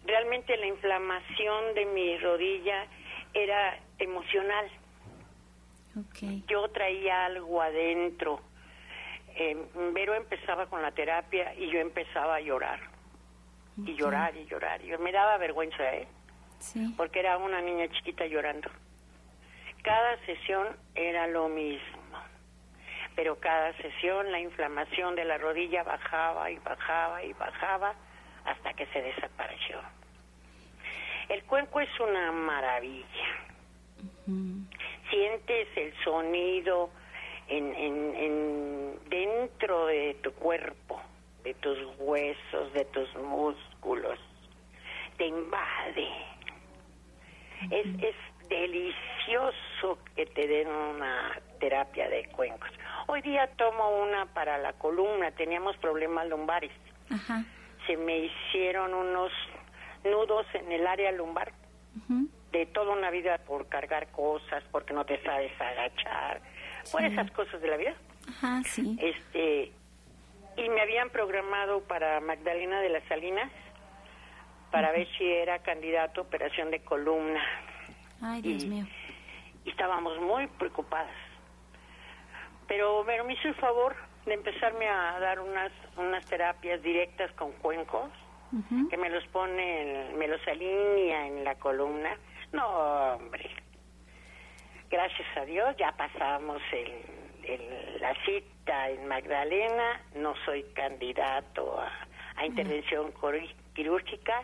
realmente 0.07 0.57
la 0.57 0.67
inflamación 0.67 1.75
de 1.75 1.87
mi 1.87 2.19
rodilla 2.19 2.87
era 3.33 3.79
emocional. 3.99 4.71
Yo 6.49 6.69
traía 6.69 7.27
algo 7.27 7.63
adentro. 7.63 8.41
Eh, 9.37 9.57
Vero 9.93 10.15
empezaba 10.15 10.67
con 10.67 10.83
la 10.83 10.93
terapia 10.93 11.55
y 11.55 11.71
yo 11.71 11.79
empezaba 11.79 12.37
a 12.37 12.41
llorar. 12.41 12.81
Y 13.85 13.95
llorar 13.95 14.37
y 14.37 14.45
llorar. 14.47 14.85
Y 14.85 14.97
me 14.99 15.11
daba 15.11 15.37
vergüenza, 15.37 15.95
¿eh? 15.95 16.07
Sí. 16.61 16.95
Porque 16.97 17.19
era 17.19 17.37
una 17.39 17.61
niña 17.61 17.89
chiquita 17.89 18.27
llorando. 18.27 18.71
Cada 19.83 20.17
sesión 20.27 20.69
era 20.95 21.27
lo 21.27 21.49
mismo. 21.49 21.94
Pero 23.17 23.39
cada 23.39 23.73
sesión 23.75 24.33
la 24.33 24.41
inflamación 24.41 25.15
de 25.15 25.25
la 25.25 25.39
rodilla 25.39 25.83
bajaba 25.83 26.51
y 26.51 26.59
bajaba 26.59 27.23
y 27.23 27.33
bajaba 27.35 27.95
hasta 28.45 28.75
que 28.75 28.87
se 28.87 29.03
desapareció. 29.03 29.81
El 31.29 31.43
cuenco 31.45 31.81
es 31.81 32.01
una 32.01 32.33
maravilla. 32.33 33.07
Sientes 35.11 35.69
el 35.77 35.95
sonido 36.03 36.91
en, 37.49 37.75
en, 37.75 38.99
dentro 39.09 39.87
de 39.87 40.15
tu 40.23 40.33
cuerpo, 40.33 41.01
de 41.43 41.55
tus 41.55 41.79
huesos, 41.99 42.73
de 42.73 42.85
tus 42.87 43.15
músculos. 43.17 44.19
Te 45.17 45.27
invade. 45.27 46.09
es, 47.71 47.87
es 48.03 48.49
delicioso 48.49 49.99
que 50.15 50.27
te 50.27 50.47
den 50.47 50.69
una 50.69 51.41
terapia 51.61 52.09
de 52.09 52.27
cuencos. 52.27 52.71
Hoy 53.07 53.21
día 53.23 53.49
tomo 53.57 54.03
una 54.03 54.27
para 54.27 54.59
la 54.59 54.73
columna, 54.75 55.31
teníamos 55.33 55.77
problemas 55.77 56.27
lumbares. 56.29 56.73
Se 57.87 57.97
me 57.97 58.19
hicieron 58.19 58.95
unos 58.95 59.31
nudos 60.05 60.47
en 60.55 60.73
el 60.73 60.87
área 60.87 61.13
lumbar 61.13 61.53
de 62.51 62.67
toda 62.67 62.93
una 62.93 63.11
vida 63.11 63.39
por 63.39 63.69
cargar 63.69 64.09
cosas, 64.13 64.63
porque 64.71 64.95
no 64.95 65.05
te 65.05 65.21
sabes 65.23 65.53
agachar, 65.61 66.41
por 66.91 67.03
esas 67.03 67.31
cosas 67.33 67.61
de 67.61 67.69
la 67.69 67.77
vida. 67.77 67.95
Ajá, 68.29 68.63
sí. 68.65 68.97
Este, 69.01 69.73
y 70.57 70.69
me 70.69 70.81
habían 70.81 71.11
programado 71.11 71.83
para 71.83 72.21
Magdalena 72.21 72.81
de 72.81 72.89
las 72.89 73.05
Salinas 73.05 73.51
para 74.71 74.93
ver 74.93 75.07
si 75.19 75.25
era 75.25 75.59
candidato 75.61 76.21
a 76.21 76.25
operación 76.25 76.71
de 76.71 76.81
columna. 76.81 77.41
Ay, 78.21 78.41
Dios 78.43 78.65
mío. 78.65 78.87
Y 79.65 79.71
estábamos 79.71 80.19
muy 80.21 80.47
preocupadas. 80.47 81.15
Pero, 82.67 83.03
pero 83.07 83.25
me 83.25 83.35
hizo 83.35 83.49
el 83.49 83.55
favor 83.57 83.95
de 84.27 84.35
empezarme 84.35 84.89
a 84.89 85.19
dar 85.21 85.41
unas, 85.41 85.73
unas 85.97 86.25
terapias 86.27 86.83
directas 86.83 87.31
con 87.33 87.53
cuencos 87.53 88.11
que 88.89 88.97
me 88.97 89.11
los 89.11 89.27
pone, 89.29 90.13
me 90.17 90.29
los 90.29 90.41
alinea 90.47 91.27
en 91.27 91.43
la 91.43 91.57
columna. 91.57 92.17
No, 92.53 93.15
hombre. 93.15 93.51
Gracias 94.89 95.27
a 95.37 95.45
Dios 95.45 95.75
ya 95.77 95.91
pasamos 95.93 96.63
el, 96.73 98.01
la 98.01 98.15
cita 98.25 98.91
en 98.91 99.09
Magdalena. 99.09 100.01
No 100.15 100.35
soy 100.45 100.63
candidato 100.75 101.81
a, 101.81 102.47
intervención 102.47 103.13
quirúrgica 103.75 104.43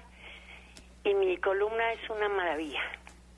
y 1.05 1.15
mi 1.15 1.37
columna 1.37 1.93
es 1.93 2.11
una 2.11 2.29
maravilla. 2.29 2.83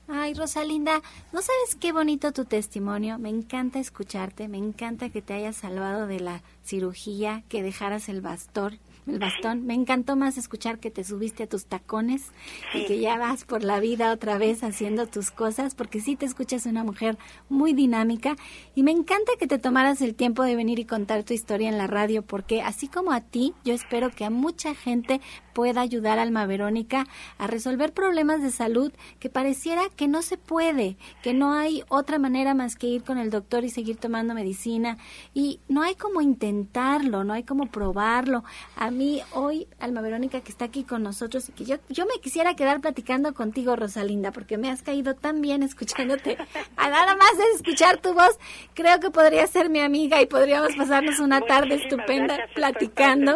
Ay, 0.07 0.33
Rosalinda, 0.33 1.01
¿no 1.31 1.41
sabes 1.41 1.75
qué 1.79 1.93
bonito 1.93 2.33
tu 2.33 2.43
testimonio? 2.43 3.17
Me 3.19 3.29
encanta 3.29 3.79
escucharte, 3.79 4.49
me 4.49 4.57
encanta 4.57 5.09
que 5.09 5.21
te 5.21 5.33
hayas 5.33 5.55
salvado 5.55 6.07
de 6.07 6.19
la 6.19 6.43
cirugía, 6.63 7.43
que 7.47 7.63
dejaras 7.63 8.09
el 8.09 8.19
bastón 8.19 8.79
el 9.07 9.19
bastón. 9.19 9.65
Me 9.65 9.73
encantó 9.73 10.15
más 10.15 10.37
escuchar 10.37 10.79
que 10.79 10.91
te 10.91 11.03
subiste 11.03 11.43
a 11.43 11.47
tus 11.47 11.65
tacones 11.65 12.31
y 12.73 12.85
que 12.85 12.99
ya 12.99 13.17
vas 13.17 13.45
por 13.45 13.63
la 13.63 13.79
vida 13.79 14.11
otra 14.11 14.37
vez 14.37 14.63
haciendo 14.63 15.07
tus 15.07 15.31
cosas, 15.31 15.75
porque 15.75 15.99
sí 15.99 16.15
te 16.15 16.25
escuchas 16.25 16.65
una 16.65 16.83
mujer 16.83 17.17
muy 17.49 17.73
dinámica 17.73 18.35
y 18.75 18.83
me 18.83 18.91
encanta 18.91 19.33
que 19.39 19.47
te 19.47 19.59
tomaras 19.59 20.01
el 20.01 20.15
tiempo 20.15 20.43
de 20.43 20.55
venir 20.55 20.79
y 20.79 20.85
contar 20.85 21.23
tu 21.23 21.33
historia 21.33 21.69
en 21.69 21.77
la 21.77 21.87
radio, 21.87 22.21
porque 22.21 22.61
así 22.61 22.87
como 22.87 23.11
a 23.11 23.21
ti, 23.21 23.53
yo 23.63 23.73
espero 23.73 24.09
que 24.09 24.25
a 24.25 24.29
mucha 24.29 24.75
gente 24.75 25.21
pueda 25.53 25.81
ayudar 25.81 26.19
a 26.19 26.23
Alma 26.23 26.45
Verónica 26.45 27.07
a 27.37 27.47
resolver 27.47 27.93
problemas 27.93 28.41
de 28.41 28.51
salud 28.51 28.91
que 29.19 29.29
pareciera 29.29 29.83
que 29.95 30.07
no 30.07 30.21
se 30.21 30.37
puede, 30.37 30.97
que 31.21 31.33
no 31.33 31.53
hay 31.53 31.83
otra 31.89 32.17
manera 32.19 32.53
más 32.53 32.75
que 32.75 32.87
ir 32.87 33.03
con 33.03 33.17
el 33.17 33.29
doctor 33.29 33.63
y 33.63 33.69
seguir 33.69 33.97
tomando 33.97 34.33
medicina 34.33 34.97
y 35.33 35.59
no 35.67 35.83
hay 35.83 35.95
como 35.95 36.21
intentarlo, 36.21 37.23
no 37.23 37.33
hay 37.33 37.43
como 37.43 37.67
probarlo. 37.67 38.43
A 38.75 38.91
mí 38.93 39.21
hoy, 39.31 39.67
Alma 39.79 40.01
Verónica, 40.01 40.41
que 40.41 40.51
está 40.51 40.65
aquí 40.65 40.83
con 40.83 41.03
nosotros 41.03 41.49
y 41.49 41.51
que 41.51 41.65
yo, 41.65 41.77
yo 41.89 42.05
me 42.05 42.21
quisiera 42.21 42.55
quedar 42.55 42.81
platicando 42.81 43.33
contigo, 43.33 43.75
Rosalinda, 43.75 44.31
porque 44.31 44.57
me 44.57 44.69
has 44.69 44.81
caído 44.81 45.15
tan 45.15 45.41
bien 45.41 45.63
escuchándote. 45.63 46.37
A 46.77 46.89
nada 46.89 47.15
más 47.15 47.37
de 47.37 47.43
escuchar 47.55 47.97
tu 47.97 48.13
voz, 48.13 48.37
creo 48.73 48.99
que 48.99 49.09
podría 49.09 49.45
ser 49.47 49.69
mi 49.69 49.79
amiga 49.79 50.21
y 50.21 50.25
podríamos 50.25 50.75
pasarnos 50.75 51.19
una 51.19 51.41
tarde 51.41 51.75
estupenda 51.75 52.37
platicando. 52.55 53.35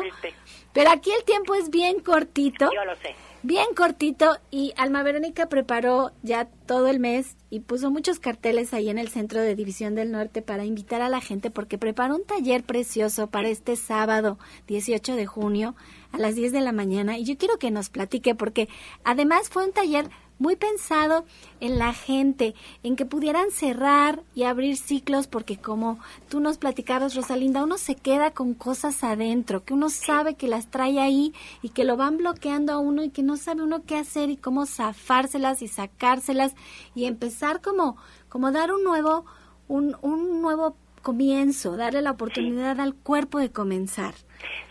Pero 0.73 0.91
aquí 0.91 1.11
el 1.11 1.23
tiempo 1.23 1.55
es 1.55 1.69
bien 1.69 1.99
cortito. 1.99 2.69
Yo 2.73 2.85
lo 2.85 2.95
sé 2.95 3.15
bien 3.47 3.67
cortito 3.73 4.37
y 4.51 4.73
Alma 4.75 5.03
Verónica 5.03 5.47
preparó 5.47 6.11
ya 6.21 6.49
todo 6.65 6.87
el 6.87 6.99
mes 6.99 7.37
y 7.49 7.61
puso 7.61 7.89
muchos 7.89 8.19
carteles 8.19 8.73
ahí 8.73 8.89
en 8.89 8.97
el 8.97 9.07
centro 9.07 9.39
de 9.39 9.55
División 9.55 9.95
del 9.95 10.11
Norte 10.11 10.41
para 10.41 10.65
invitar 10.65 11.01
a 11.01 11.07
la 11.07 11.21
gente 11.21 11.49
porque 11.49 11.77
preparó 11.77 12.17
un 12.17 12.25
taller 12.25 12.65
precioso 12.65 13.27
para 13.27 13.47
este 13.47 13.77
sábado 13.77 14.37
18 14.67 15.15
de 15.15 15.25
junio 15.25 15.75
a 16.11 16.17
las 16.17 16.35
10 16.35 16.51
de 16.51 16.59
la 16.59 16.73
mañana. 16.73 17.17
Y 17.17 17.23
yo 17.23 17.37
quiero 17.37 17.57
que 17.57 17.71
nos 17.71 17.89
platique 17.89 18.35
porque 18.35 18.67
además 19.05 19.47
fue 19.47 19.65
un 19.65 19.71
taller 19.71 20.09
muy 20.39 20.55
pensado 20.55 21.25
en 21.59 21.79
la 21.79 21.93
gente, 21.93 22.53
en 22.83 22.95
que 22.95 23.05
pudieran 23.05 23.51
cerrar 23.51 24.21
y 24.35 24.43
abrir 24.43 24.77
ciclos, 24.77 25.27
porque 25.27 25.57
como 25.57 25.99
tú 26.29 26.39
nos 26.39 26.57
platicabas, 26.57 27.15
Rosalinda, 27.15 27.63
uno 27.63 27.77
se 27.77 27.95
queda 27.95 28.31
con 28.31 28.53
cosas 28.53 29.03
adentro, 29.03 29.63
que 29.63 29.73
uno 29.73 29.89
sabe 29.89 30.35
que 30.35 30.47
las 30.47 30.69
trae 30.69 30.99
ahí 30.99 31.33
y 31.61 31.69
que 31.69 31.83
lo 31.83 31.97
van 31.97 32.17
bloqueando 32.17 32.73
a 32.73 32.79
uno 32.79 33.03
y 33.03 33.09
que 33.09 33.23
no 33.23 33.37
sabe 33.37 33.63
uno 33.63 33.83
qué 33.85 33.95
hacer 33.95 34.29
y 34.29 34.37
cómo 34.37 34.65
zafárselas 34.65 35.61
y 35.61 35.67
sacárselas 35.67 36.55
y 36.95 37.05
empezar 37.05 37.61
como, 37.61 37.97
como 38.29 38.51
dar 38.51 38.71
un 38.71 38.83
nuevo, 38.83 39.25
un, 39.67 39.95
un 40.01 40.41
nuevo 40.41 40.75
comienzo, 41.01 41.77
darle 41.77 42.01
la 42.01 42.11
oportunidad 42.11 42.79
al 42.79 42.93
cuerpo 42.93 43.39
de 43.39 43.51
comenzar. 43.51 44.13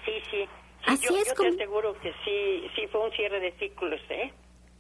Sí, 0.05 0.13
sí. 0.31 0.45
Así 0.85 1.15
es 1.15 1.35
como... 1.35 1.51
te 1.51 1.57
aseguro 1.57 1.95
que 2.01 2.13
sí, 2.25 2.69
sí 2.77 2.87
fue 2.93 3.05
un 3.05 3.11
cierre 3.13 3.41
de 3.41 3.53
ciclos, 3.59 4.01
¿eh? 4.09 4.33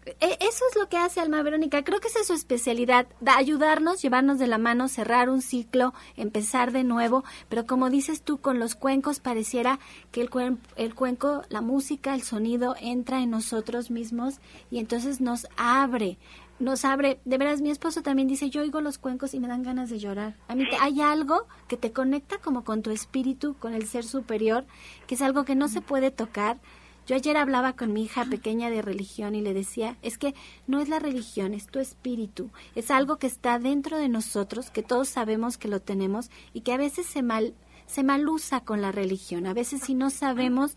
E, 0.06 0.38
eso 0.40 0.64
es 0.70 0.76
lo 0.78 0.88
que 0.88 0.96
hace 0.96 1.20
Alma 1.20 1.42
Verónica. 1.42 1.82
Creo 1.82 2.00
que 2.00 2.08
esa 2.08 2.20
es 2.20 2.28
su 2.28 2.32
especialidad, 2.32 3.06
da, 3.20 3.36
ayudarnos, 3.36 4.00
llevarnos 4.00 4.38
de 4.38 4.46
la 4.46 4.58
mano, 4.58 4.88
cerrar 4.88 5.28
un 5.28 5.42
ciclo, 5.42 5.94
empezar 6.16 6.72
de 6.72 6.84
nuevo. 6.84 7.24
Pero 7.48 7.66
como 7.66 7.90
dices 7.90 8.22
tú, 8.22 8.38
con 8.38 8.58
los 8.60 8.76
cuencos 8.76 9.20
pareciera 9.20 9.80
que 10.12 10.20
el, 10.20 10.30
el 10.76 10.94
cuenco, 10.94 11.42
la 11.48 11.60
música, 11.60 12.14
el 12.14 12.22
sonido 12.22 12.76
entra 12.80 13.20
en 13.20 13.30
nosotros 13.30 13.90
mismos 13.90 14.40
y 14.70 14.78
entonces 14.78 15.20
nos 15.20 15.48
abre, 15.56 16.18
nos 16.58 16.84
abre. 16.84 17.18
De 17.24 17.38
veras, 17.38 17.60
mi 17.60 17.70
esposo 17.70 18.02
también 18.02 18.28
dice, 18.28 18.48
yo 18.48 18.62
oigo 18.62 18.80
los 18.80 18.98
cuencos 18.98 19.34
y 19.34 19.40
me 19.40 19.48
dan 19.48 19.62
ganas 19.62 19.90
de 19.90 19.98
llorar. 19.98 20.36
A 20.48 20.54
mí 20.54 20.64
hay 20.80 21.00
algo 21.00 21.46
que 21.66 21.76
te 21.76 21.92
conecta 21.92 22.38
como 22.38 22.64
con 22.64 22.82
tu 22.82 22.90
espíritu, 22.90 23.56
con 23.58 23.74
el 23.74 23.86
ser 23.86 24.04
superior, 24.04 24.64
que 25.06 25.16
es 25.16 25.22
algo 25.22 25.44
que 25.44 25.56
no 25.56 25.68
se 25.68 25.80
puede 25.80 26.10
tocar 26.10 26.58
yo 27.06 27.14
ayer 27.14 27.36
hablaba 27.36 27.74
con 27.74 27.92
mi 27.92 28.04
hija 28.04 28.24
pequeña 28.24 28.68
de 28.70 28.82
religión 28.82 29.34
y 29.34 29.40
le 29.40 29.54
decía, 29.54 29.96
es 30.02 30.18
que 30.18 30.34
no 30.66 30.80
es 30.80 30.88
la 30.88 30.98
religión, 30.98 31.54
es 31.54 31.66
tu 31.66 31.78
espíritu, 31.78 32.50
es 32.74 32.90
algo 32.90 33.16
que 33.16 33.26
está 33.26 33.58
dentro 33.58 33.96
de 33.96 34.08
nosotros, 34.08 34.70
que 34.70 34.82
todos 34.82 35.08
sabemos 35.08 35.56
que 35.56 35.68
lo 35.68 35.80
tenemos 35.80 36.30
y 36.52 36.62
que 36.62 36.72
a 36.72 36.76
veces 36.78 37.06
se 37.06 37.22
mal 37.22 37.54
se 37.86 38.02
malusa 38.02 38.62
con 38.62 38.82
la 38.82 38.90
religión. 38.90 39.46
A 39.46 39.54
veces 39.54 39.80
si 39.82 39.94
no 39.94 40.10
sabemos 40.10 40.76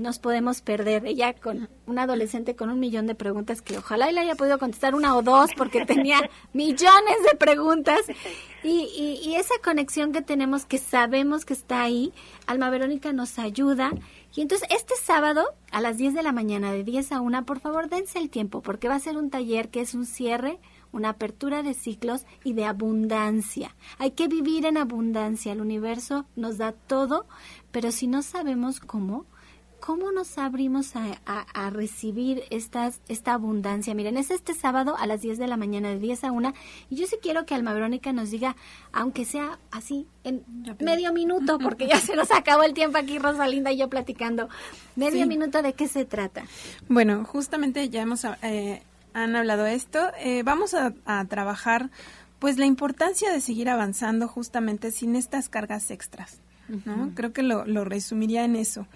nos 0.00 0.18
podemos 0.18 0.62
perder. 0.62 1.06
Ella 1.06 1.34
con 1.34 1.68
una 1.86 2.02
adolescente 2.02 2.56
con 2.56 2.70
un 2.70 2.80
millón 2.80 3.06
de 3.06 3.14
preguntas 3.14 3.62
que 3.62 3.78
ojalá 3.78 4.10
le 4.10 4.20
haya 4.20 4.34
podido 4.34 4.58
contestar 4.58 4.94
una 4.94 5.16
o 5.16 5.22
dos 5.22 5.50
porque 5.56 5.84
tenía 5.84 6.18
millones 6.52 7.16
de 7.30 7.36
preguntas. 7.36 8.00
Y, 8.62 8.88
y, 8.96 9.20
y, 9.28 9.36
esa 9.36 9.54
conexión 9.62 10.12
que 10.12 10.22
tenemos, 10.22 10.66
que 10.66 10.78
sabemos 10.78 11.44
que 11.44 11.54
está 11.54 11.82
ahí, 11.82 12.12
Alma 12.46 12.68
Verónica 12.70 13.12
nos 13.12 13.38
ayuda 13.38 13.92
y 14.34 14.42
entonces 14.42 14.68
este 14.70 14.94
sábado 15.02 15.44
a 15.72 15.80
las 15.80 15.98
10 15.98 16.14
de 16.14 16.22
la 16.22 16.32
mañana, 16.32 16.72
de 16.72 16.84
10 16.84 17.12
a 17.12 17.20
1, 17.20 17.44
por 17.44 17.60
favor 17.60 17.88
dense 17.88 18.18
el 18.18 18.30
tiempo 18.30 18.60
porque 18.62 18.88
va 18.88 18.94
a 18.94 19.00
ser 19.00 19.16
un 19.16 19.30
taller 19.30 19.70
que 19.70 19.80
es 19.80 19.94
un 19.94 20.06
cierre, 20.06 20.58
una 20.92 21.10
apertura 21.10 21.62
de 21.62 21.74
ciclos 21.74 22.26
y 22.44 22.52
de 22.52 22.64
abundancia. 22.64 23.74
Hay 23.98 24.12
que 24.12 24.28
vivir 24.28 24.66
en 24.66 24.76
abundancia. 24.76 25.52
El 25.52 25.60
universo 25.60 26.26
nos 26.36 26.58
da 26.58 26.72
todo, 26.72 27.26
pero 27.70 27.92
si 27.92 28.06
no 28.06 28.22
sabemos 28.22 28.80
cómo, 28.80 29.26
¿cómo 29.80 30.12
nos 30.12 30.38
abrimos 30.38 30.92
a, 30.94 31.70
recibir 31.70 32.44
estas, 32.50 33.00
esta 33.08 33.34
abundancia? 33.34 33.94
Miren, 33.94 34.16
es 34.16 34.30
este 34.30 34.54
sábado 34.54 34.96
a 34.98 35.06
las 35.06 35.22
10 35.22 35.38
de 35.38 35.46
la 35.46 35.56
mañana, 35.56 35.88
de 35.88 35.98
10 35.98 36.24
a 36.24 36.32
1, 36.32 36.52
y 36.90 36.96
yo 36.96 37.06
sí 37.06 37.16
quiero 37.20 37.46
que 37.46 37.54
Alma 37.54 37.72
Verónica 37.72 38.12
nos 38.12 38.30
diga, 38.30 38.56
aunque 38.92 39.24
sea 39.24 39.58
así, 39.70 40.06
en 40.24 40.44
medio 40.78 41.12
minuto, 41.12 41.58
porque 41.58 41.88
ya 41.88 41.98
se 41.98 42.14
nos 42.14 42.30
acabó 42.30 42.62
el 42.62 42.74
tiempo 42.74 42.98
aquí, 42.98 43.18
Rosalinda 43.18 43.72
y 43.72 43.78
yo 43.78 43.88
platicando, 43.88 44.48
medio 44.96 45.26
minuto 45.26 45.62
de 45.62 45.72
qué 45.72 45.88
se 45.88 46.04
trata. 46.04 46.44
Bueno, 46.88 47.24
justamente 47.24 47.88
ya 47.88 48.02
hemos, 48.02 48.24
eh, 48.42 48.82
han 49.14 49.34
hablado 49.34 49.66
esto, 49.66 49.98
eh, 50.18 50.42
vamos 50.42 50.74
a, 50.74 50.92
a 51.04 51.24
trabajar 51.24 51.90
Pues 52.38 52.56
la 52.56 52.64
importancia 52.64 53.30
de 53.30 53.42
seguir 53.42 53.68
avanzando 53.68 54.26
justamente 54.26 54.92
sin 54.92 55.14
estas 55.14 55.50
cargas 55.50 55.90
extras. 55.90 56.40
¿no? 56.84 57.12
Creo 57.14 57.32
que 57.32 57.42
lo, 57.42 57.64
lo 57.66 57.84
resumiría 57.84 58.44
en 58.44 58.56
eso, 58.56 58.86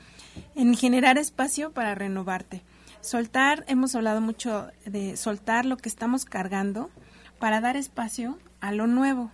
en 0.55 0.75
generar 0.77 1.19
espacio 1.19 1.73
para 1.73 1.95
renovarte. 1.95 2.63
Soltar, 3.01 3.65
hemos 3.69 3.95
hablado 3.95 4.21
mucho 4.21 4.69
de 4.87 5.17
soltar 5.17 5.67
lo 5.67 5.77
que 5.77 5.89
estamos 5.89 6.25
cargando 6.25 6.91
para 7.39 7.61
dar 7.61 7.77
espacio 7.77 8.39
a 8.61 8.73
lo 8.73 8.87
nuevo. 8.87 9.31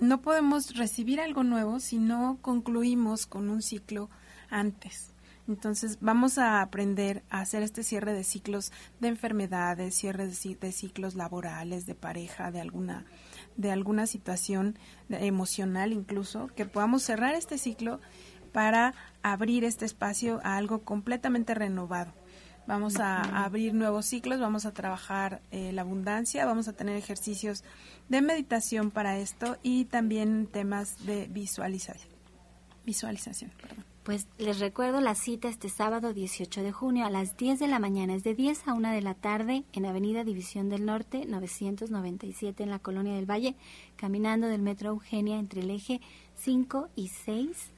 No 0.00 0.20
podemos 0.20 0.76
recibir 0.76 1.20
algo 1.20 1.44
nuevo 1.44 1.80
si 1.80 1.98
no 1.98 2.38
concluimos 2.42 3.26
con 3.26 3.48
un 3.48 3.62
ciclo 3.62 4.10
antes. 4.50 5.14
Entonces 5.46 5.98
vamos 6.00 6.38
a 6.38 6.62
aprender 6.62 7.22
a 7.28 7.40
hacer 7.40 7.62
este 7.62 7.82
cierre 7.82 8.14
de 8.14 8.24
ciclos 8.24 8.72
de 9.00 9.08
enfermedades, 9.08 9.94
cierre 9.94 10.26
de, 10.26 10.72
ciclos 10.72 11.14
laborales, 11.14 11.84
de 11.84 11.94
pareja, 11.94 12.50
de 12.50 12.60
alguna, 12.60 13.04
de 13.56 13.70
alguna 13.70 14.06
situación 14.06 14.78
emocional 15.10 15.92
incluso, 15.92 16.48
que 16.56 16.64
podamos 16.64 17.02
cerrar 17.02 17.34
este 17.34 17.58
ciclo 17.58 18.00
para 18.54 18.94
abrir 19.24 19.64
este 19.64 19.84
espacio 19.84 20.40
a 20.44 20.56
algo 20.56 20.84
completamente 20.84 21.54
renovado. 21.54 22.12
Vamos 22.68 23.00
a, 23.00 23.44
abrir 23.44 23.74
nuevos 23.74 24.06
ciclos, 24.06 24.40
vamos 24.40 24.64
a 24.64 24.72
trabajar 24.72 25.42
eh, 25.50 25.72
la 25.72 25.82
abundancia, 25.82 26.46
vamos 26.46 26.68
a 26.68 26.72
tener 26.72 26.96
ejercicios 26.96 27.64
de 28.08 28.22
meditación 28.22 28.92
para 28.92 29.18
esto 29.18 29.58
y 29.62 29.86
también 29.86 30.46
temas 30.46 31.04
de 31.04 31.26
visualización. 31.26 32.14
Visualización, 32.86 33.50
perdón. 33.60 33.84
Pues 34.04 34.28
les 34.38 34.60
recuerdo 34.60 35.00
la 35.00 35.14
cita 35.14 35.48
este 35.48 35.68
sábado 35.68 36.12
18 36.12 36.62
de 36.62 36.72
junio 36.72 37.06
a 37.06 37.10
las 37.10 37.36
10 37.36 37.58
de 37.58 37.66
la 37.66 37.78
mañana, 37.78 38.14
es 38.14 38.22
de 38.22 38.34
10 38.34 38.68
a 38.68 38.74
1 38.74 38.90
de 38.90 39.00
la 39.00 39.14
tarde 39.14 39.64
en 39.72 39.86
Avenida 39.86 40.24
División 40.24 40.68
del 40.68 40.84
Norte 40.84 41.24
997 41.26 42.62
en 42.62 42.70
la 42.70 42.78
Colonia 42.78 43.14
del 43.14 43.28
Valle, 43.28 43.56
caminando 43.96 44.46
del 44.46 44.62
Metro 44.62 44.90
Eugenia 44.90 45.38
entre 45.38 45.62
el 45.62 45.70
eje 45.70 46.00
5 46.36 46.90
y 46.94 47.08
6. 47.08 47.73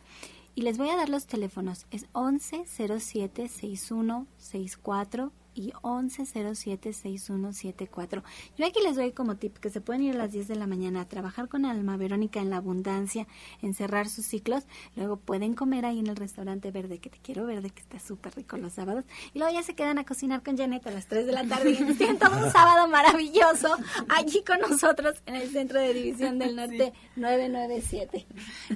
Y 0.59 0.63
les 0.63 0.79
voy 0.79 0.89
a 0.89 0.97
dar 0.97 1.11
los 1.11 1.27
teléfonos, 1.27 1.87
es 1.91 2.07
11 2.13 2.65
07 2.67 3.47
61 3.47 4.27
64 4.39 5.31
y 5.57 5.73
11076174. 5.83 8.23
Yo 8.57 8.67
aquí 8.67 8.79
les 8.85 8.95
doy 8.97 9.13
como 9.13 9.37
tip 9.37 9.57
que 9.57 9.71
se 9.71 9.81
pueden 9.81 10.03
ir 10.03 10.15
a 10.15 10.19
las 10.19 10.33
10 10.33 10.49
de 10.49 10.57
la 10.57 10.67
mañana 10.67 11.01
a 11.01 11.09
trabajar 11.09 11.49
con 11.49 11.65
Alma 11.65 11.97
Verónica 11.97 12.41
en 12.41 12.51
la 12.51 12.59
abundancia, 12.59 13.27
en 13.63 13.73
cerrar 13.73 14.07
sus 14.09 14.27
ciclos, 14.27 14.65
luego 14.95 15.17
pueden 15.17 15.55
comer 15.55 15.87
ahí 15.87 15.99
en 15.99 16.09
el 16.09 16.17
restaurante 16.17 16.71
verde, 16.71 16.99
que 16.99 17.09
te 17.09 17.17
quiero 17.19 17.47
verde, 17.47 17.71
que 17.71 17.81
está 17.81 17.99
súper 17.99 18.37
rico 18.37 18.59
los 18.59 18.75
sábados, 18.75 19.07
y 19.33 19.39
luego 19.39 19.55
ya 19.55 19.63
se 19.63 19.75
quedan 19.75 19.97
a 19.99 20.05
cocinar 20.05 20.43
con 20.43 20.59
Janet 20.59 20.87
a 20.87 20.91
las 20.91 21.07
3 21.07 21.25
de 21.27 21.33
la 21.33 21.45
tarde 21.45 21.71
y 21.71 21.95
siento 21.95 22.31
un 22.31 22.53
sábado 22.53 22.87
maravilloso 22.89 23.75
allí 24.11 24.45
con 24.45 24.61
nosotros 24.61 25.23
en 25.25 25.37
el 25.37 25.49
Centro 25.51 25.81
de 25.81 25.95
División 25.95 26.39
del 26.39 26.55
Norte 26.55 26.93
997. 27.17 28.27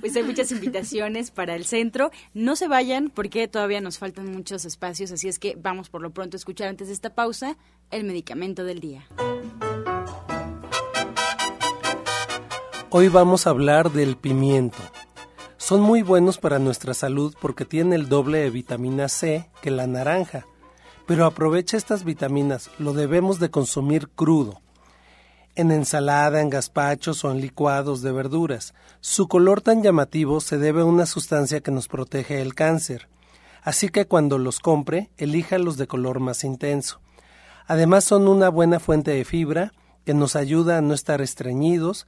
Pues 0.01 0.17
hay 0.17 0.23
muchas 0.23 0.51
invitaciones 0.51 1.31
para 1.31 1.55
el 1.55 1.67
centro, 1.67 2.11
no 2.33 2.57
se 2.57 2.69
vayan 2.69 3.11
porque 3.11 3.49
todavía 3.49 3.83
nos 3.83 3.99
faltan 3.99 4.33
muchos 4.33 4.65
espacios, 4.65 5.13
así 5.13 5.29
es 5.29 5.39
que 5.39 5.57
vamos 5.57 5.91
por 5.91 6.01
lo 6.01 6.11
pronto 6.11 6.37
a 6.37 6.39
escuchar 6.39 6.70
antes 6.71 6.87
de 6.87 6.95
esta 6.95 7.15
pausa 7.15 7.57
el 7.91 8.05
medicamento 8.05 8.65
del 8.65 8.81
día. 8.81 9.07
Hoy 12.89 13.09
vamos 13.09 13.47
a 13.47 13.51
hablar 13.51 13.91
del 13.93 14.17
pimiento. 14.17 14.79
Son 15.59 15.81
muy 15.81 16.03
buenos 16.03 16.39
para 16.39 16.59
nuestra 16.59 16.95
salud 16.95 17.35
porque 17.41 17.65
tienen 17.65 17.93
el 17.93 18.09
doble 18.09 18.39
de 18.39 18.51
vitamina 18.51 19.09
C 19.09 19.51
que 19.61 19.71
la 19.71 19.87
naranja. 19.87 20.47
Pero 21.07 21.27
aprovecha 21.27 21.77
estas 21.77 22.05
vitaminas, 22.05 22.71
lo 22.79 22.93
debemos 22.93 23.41
de 23.41 23.51
consumir 23.51 24.09
crudo. 24.09 24.61
En 25.57 25.73
ensalada, 25.73 26.41
en 26.41 26.51
gazpachos 26.51 27.25
o 27.25 27.33
en 27.33 27.41
licuados 27.41 28.01
de 28.01 28.13
verduras. 28.13 28.75
Su 29.01 29.27
color 29.27 29.61
tan 29.61 29.83
llamativo 29.83 30.41
se 30.41 30.57
debe 30.59 30.83
a 30.83 30.87
una 30.87 31.07
sustancia 31.07 31.61
que 31.61 31.73
nos 31.73 31.89
protege 31.89 32.37
del 32.37 32.55
cáncer 32.55 33.09
así 33.63 33.89
que 33.89 34.07
cuando 34.07 34.39
los 34.39 34.61
compre, 34.61 35.11
elija 35.17 35.59
los 35.59 35.77
de 35.77 35.87
color 35.87 36.21
más 36.21 36.45
intenso. 36.45 37.01
Además 37.67 38.05
son 38.05 38.29
una 38.29 38.49
buena 38.49 38.81
fuente 38.81 39.13
de 39.13 39.25
fibra 39.25 39.73
que 40.05 40.15
nos 40.15 40.37
ayuda 40.37 40.79
a 40.79 40.81
no 40.81 40.95
estar 40.95 41.21
estreñidos 41.21 42.07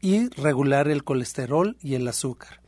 y 0.00 0.28
regular 0.30 0.88
el 0.88 1.04
colesterol 1.04 1.76
y 1.80 1.94
el 1.94 2.08
azúcar. 2.08 2.60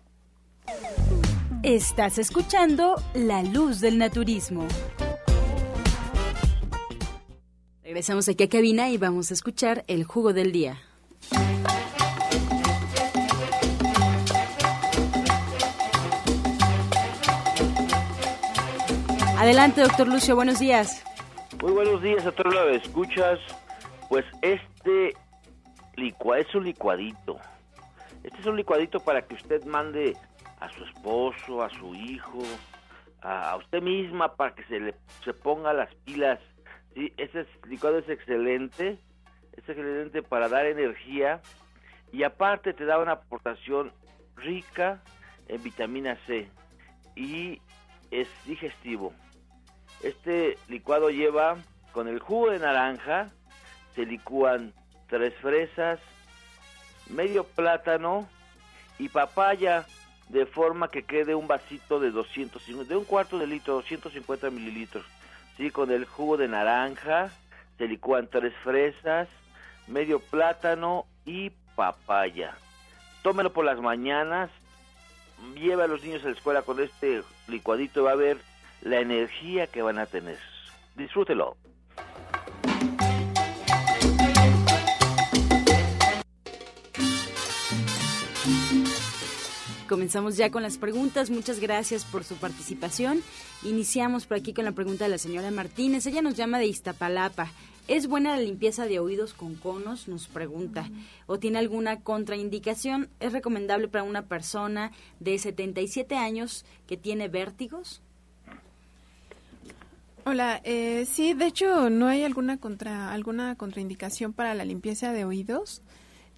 Estás 1.63 2.19
escuchando 2.19 3.03
La 3.15 3.43
Luz 3.43 3.81
del 3.81 3.99
Naturismo. 3.99 4.67
Regresamos 7.83 8.29
aquí 8.29 8.45
a 8.45 8.49
cabina 8.49 8.91
y 8.91 8.99
vamos 8.99 9.31
a 9.31 9.35
escuchar 9.35 9.85
el 9.89 10.05
jugo 10.05 10.33
del 10.33 10.53
día. 10.53 10.79
Adelante, 19.45 19.83
doctor 19.83 20.09
Lucio, 20.09 20.35
buenos 20.35 20.59
días. 20.59 21.05
Muy 21.61 21.73
buenos 21.73 22.01
días 22.01 22.25
a 22.25 22.33
todos 22.33 22.55
los 22.55 22.77
escuchas. 22.77 23.39
Pues 24.09 24.25
este 24.41 25.13
licua 25.97 26.39
es 26.39 26.55
un 26.55 26.65
licuadito. 26.65 27.37
Este 28.23 28.41
es 28.41 28.47
un 28.47 28.57
licuadito 28.57 29.01
para 29.01 29.21
que 29.21 29.35
usted 29.35 29.63
mande 29.67 30.17
a 30.61 30.71
su 30.71 30.83
esposo, 30.85 31.63
a 31.63 31.69
su 31.69 31.95
hijo, 31.95 32.39
a, 33.21 33.55
usted 33.57 33.83
misma 33.83 34.35
para 34.35 34.55
que 34.55 34.65
se 34.65 34.81
le 34.81 34.95
se 35.23 35.35
ponga 35.35 35.75
las 35.75 35.95
pilas. 36.07 36.41
Sí, 36.95 37.13
ese 37.19 37.45
licuado 37.69 37.99
es 37.99 38.09
excelente, 38.09 38.99
es 39.53 39.69
excelente 39.69 40.23
para 40.23 40.49
dar 40.49 40.65
energía 40.65 41.43
y 42.13 42.23
aparte 42.23 42.73
te 42.73 42.87
da 42.87 42.99
una 42.99 43.13
aportación 43.13 43.93
rica 44.37 45.03
en 45.49 45.63
vitamina 45.63 46.17
C 46.27 46.49
y 47.15 47.61
es 48.11 48.27
digestivo. 48.47 49.13
Este 50.03 50.59
licuado 50.69 51.11
lleva 51.11 51.57
con 51.93 52.09
el 52.09 52.19
jugo 52.19 52.51
de 52.51 52.59
naranja, 52.59 53.31
se 53.95 54.05
licúan 54.05 54.73
tres 55.09 55.35
fresas, 55.41 56.01
medio 57.09 57.45
plátano 57.45 58.29
y 58.99 59.09
papaya 59.09 59.87
de 60.29 60.47
forma 60.47 60.89
que 60.89 61.05
quede 61.05 61.35
un 61.35 61.47
vasito 61.47 62.01
de 62.01 62.11
250, 62.11 62.89
de 62.89 62.97
un 62.97 63.05
cuarto 63.05 63.39
de 63.39 63.47
litro, 63.47 63.75
250 63.75 64.51
mililitros. 64.51 65.05
Sí, 65.57 65.71
con 65.71 65.91
el 65.91 66.05
jugo 66.05 66.37
de 66.37 66.49
naranja 66.49 67.31
se 67.79 67.87
licúan 67.87 68.29
tres 68.29 68.53
fresas, 68.63 69.29
medio 69.87 70.19
plátano 70.19 71.07
y 71.25 71.51
papaya. 71.77 72.57
Tómelo 73.23 73.53
por 73.53 73.65
las 73.65 73.81
mañanas, 73.81 74.51
lleva 75.55 75.85
a 75.85 75.89
los 75.89 76.03
niños 76.03 76.23
a 76.25 76.27
la 76.27 76.33
escuela 76.33 76.63
con 76.63 76.81
este 76.81 77.23
licuadito, 77.49 78.05
va 78.05 78.13
a 78.13 78.17
ver 78.17 78.39
la 78.85 79.01
energía 79.01 79.67
que 79.67 79.83
van 79.83 79.99
a 79.99 80.07
tener. 80.07 80.39
Disfrútelo. 80.95 81.57
Comenzamos 89.89 90.37
ya 90.37 90.51
con 90.51 90.63
las 90.63 90.79
preguntas. 90.79 91.31
Muchas 91.31 91.61
gracias 91.61 92.05
por 92.05 92.25
su 92.25 92.37
participación. 92.37 93.23
Iniciamos 93.63 94.27
por 94.27 94.39
aquí 94.39 94.53
con 94.53 94.65
la 94.65 94.73
pregunta 94.73 95.05
de 95.05 95.11
la 95.11 95.19
señora 95.19 95.51
Martínez. 95.51 96.07
Ella 96.07 96.23
nos 96.23 96.35
llama 96.35 96.59
de 96.59 96.67
Iztapalapa. 96.67 97.51
¿Es 97.87 98.07
buena 98.07 98.35
la 98.35 98.43
limpieza 98.43 98.87
de 98.87 98.99
oídos 98.99 99.35
con 99.35 99.55
conos? 99.57 100.09
Nos 100.09 100.27
pregunta. 100.27 100.89
¿O 101.27 101.39
tiene 101.39 101.59
alguna 101.59 102.01
contraindicación? 102.01 103.09
¿Es 103.21 103.33
recomendable 103.33 103.89
para 103.89 104.05
una 104.05 104.23
persona 104.23 104.91
de 105.21 105.39
77 105.39 106.17
años 106.17 106.65
que 106.87 106.97
tiene 106.97 107.29
vértigos? 107.29 108.03
Hola, 110.27 110.61
eh, 110.65 111.07
sí, 111.11 111.35
de 111.35 111.47
hecho 111.47 111.91
no 111.91 112.09
hay 112.09 112.25
alguna 112.25 112.57
contra 112.57 113.13
alguna 113.13 113.57
contraindicación 113.57 114.33
para 114.33 114.55
la 114.55 114.65
limpieza 114.65 115.13
de 115.13 115.27
oídos. 115.27 115.83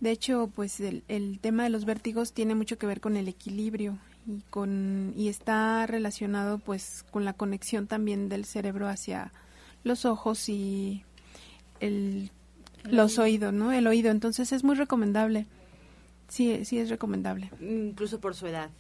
De 0.01 0.11
hecho, 0.11 0.51
pues 0.55 0.81
el, 0.81 1.05
el, 1.07 1.39
tema 1.39 1.63
de 1.63 1.71
los 1.71 1.85
vértigos 1.85 2.33
tiene 2.33 2.55
mucho 2.57 2.79
que 2.79 2.87
ver 2.87 3.01
con 3.01 3.17
el 3.17 3.29
equilibrio 3.29 3.97
y 4.27 4.41
con 4.51 5.15
y 5.17 5.29
está 5.29 5.87
relacionado 5.87 6.59
pues 6.59 7.05
con 7.13 7.25
la 7.25 7.33
conexión 7.33 7.87
también 7.87 8.29
del 8.29 8.45
cerebro 8.45 8.89
hacia 8.89 9.33
los 9.85 10.05
ojos 10.05 10.49
y 10.49 11.05
el, 11.79 12.33
los 12.83 13.19
oídos, 13.21 13.53
¿no? 13.53 13.73
El 13.73 13.87
oído. 13.87 14.11
Entonces 14.11 14.53
es 14.53 14.65
muy 14.65 14.75
recomendable. 14.75 15.47
Sí, 16.29 16.65
sí 16.65 16.79
es 16.79 16.89
recomendable. 16.91 17.53
Incluso 17.61 18.21
por 18.21 18.35
su 18.35 18.49
edad. 18.49 18.71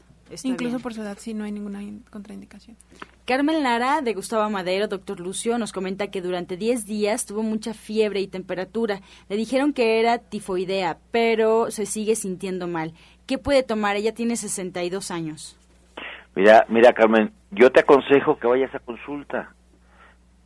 Incluso 0.42 0.80
por 0.80 0.92
su 0.92 1.02
edad, 1.02 1.16
sí, 1.18 1.34
no 1.34 1.44
hay 1.44 1.52
ninguna 1.52 1.80
contraindicación. 2.10 2.76
Carmen 3.24 3.62
Lara, 3.62 4.02
de 4.02 4.14
Gustavo 4.14 4.48
Madero, 4.50 4.88
doctor 4.88 5.20
Lucio, 5.20 5.58
nos 5.58 5.72
comenta 5.72 6.08
que 6.08 6.20
durante 6.20 6.56
10 6.56 6.84
días 6.84 7.26
tuvo 7.26 7.42
mucha 7.42 7.74
fiebre 7.74 8.20
y 8.20 8.26
temperatura. 8.26 9.00
Le 9.28 9.36
dijeron 9.36 9.72
que 9.72 10.00
era 10.00 10.18
tifoidea, 10.18 10.98
pero 11.10 11.70
se 11.70 11.86
sigue 11.86 12.16
sintiendo 12.16 12.66
mal. 12.66 12.92
¿Qué 13.26 13.38
puede 13.38 13.62
tomar? 13.62 13.96
Ella 13.96 14.14
tiene 14.14 14.36
62 14.36 15.10
años. 15.10 15.58
Mira, 16.34 16.66
mira, 16.68 16.92
Carmen, 16.92 17.32
yo 17.50 17.70
te 17.70 17.80
aconsejo 17.80 18.38
que 18.38 18.46
vayas 18.46 18.74
a 18.74 18.78
consulta. 18.80 19.54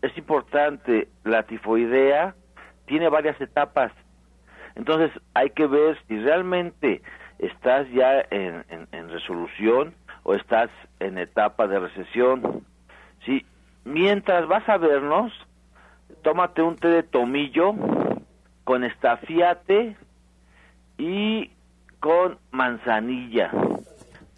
Es 0.02 0.16
importante, 0.16 1.08
la 1.24 1.42
tifoidea 1.42 2.34
tiene 2.86 3.08
varias 3.08 3.40
etapas. 3.40 3.92
Entonces 4.74 5.10
hay 5.34 5.50
que 5.50 5.66
ver 5.66 5.98
si 6.06 6.16
realmente 6.18 7.02
estás 7.40 7.88
ya 7.90 8.24
en, 8.30 8.64
resolución 9.08 9.94
o 10.22 10.34
estás 10.34 10.70
en 11.00 11.18
etapa 11.18 11.66
de 11.66 11.80
recesión. 11.80 12.64
¿sí? 13.24 13.44
Mientras 13.84 14.46
vas 14.46 14.68
a 14.68 14.76
vernos, 14.76 15.32
tómate 16.22 16.62
un 16.62 16.76
té 16.76 16.88
de 16.88 17.02
tomillo 17.02 17.74
con 18.64 18.84
estafiate 18.84 19.96
y 20.98 21.50
con 21.98 22.38
manzanilla. 22.50 23.50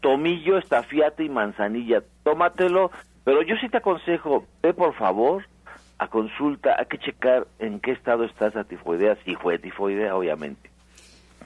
Tomillo, 0.00 0.58
estafiate 0.58 1.24
y 1.24 1.28
manzanilla. 1.28 2.02
Tómatelo, 2.22 2.90
pero 3.24 3.42
yo 3.42 3.56
sí 3.56 3.68
te 3.68 3.78
aconsejo, 3.78 4.46
ve 4.62 4.74
por 4.74 4.94
favor 4.94 5.44
a 5.98 6.08
consulta, 6.08 6.74
hay 6.78 6.86
que 6.86 6.98
checar 6.98 7.46
en 7.60 7.78
qué 7.78 7.92
estado 7.92 8.24
estás 8.24 8.54
la 8.56 8.64
tifoidea, 8.64 9.16
si 9.24 9.36
fue 9.36 9.58
tifoidea, 9.58 10.16
obviamente. 10.16 10.71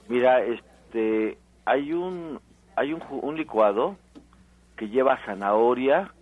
Mira, 0.07 0.45
este 0.45 1.37
hay 1.69 1.93
un 1.93 2.41
hay 2.77 2.93
un, 2.93 3.03
un 3.11 3.37
licuado 3.37 3.97
que 4.77 4.89
lleva 4.89 5.19
zanahoria, 5.27 6.13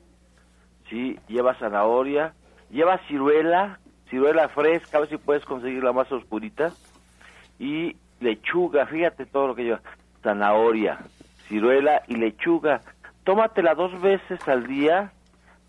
sí, 0.89 1.19
lleva 1.29 1.55
zanahoria, 1.55 2.33
lleva 2.71 2.99
ciruela, 3.07 3.79
ciruela 4.09 4.49
fresca, 4.49 4.97
a 4.97 5.01
ver 5.03 5.11
si 5.11 5.17
puedes 5.19 5.45
conseguir 5.45 5.85
la 5.85 5.93
más 5.93 6.11
oscurita, 6.11 6.73
y 7.59 7.97
lechuga, 8.21 8.87
fíjate 8.87 9.27
todo 9.27 9.49
lo 9.49 9.55
que 9.55 9.65
lleva, 9.65 9.83
zanahoria, 10.23 10.99
ciruela 11.49 12.03
y 12.09 12.17
lechuga. 12.17 12.81
Tómatela 13.25 13.75
dos 13.75 14.01
veces 14.01 14.41
al 14.49 14.67
día, 14.67 15.13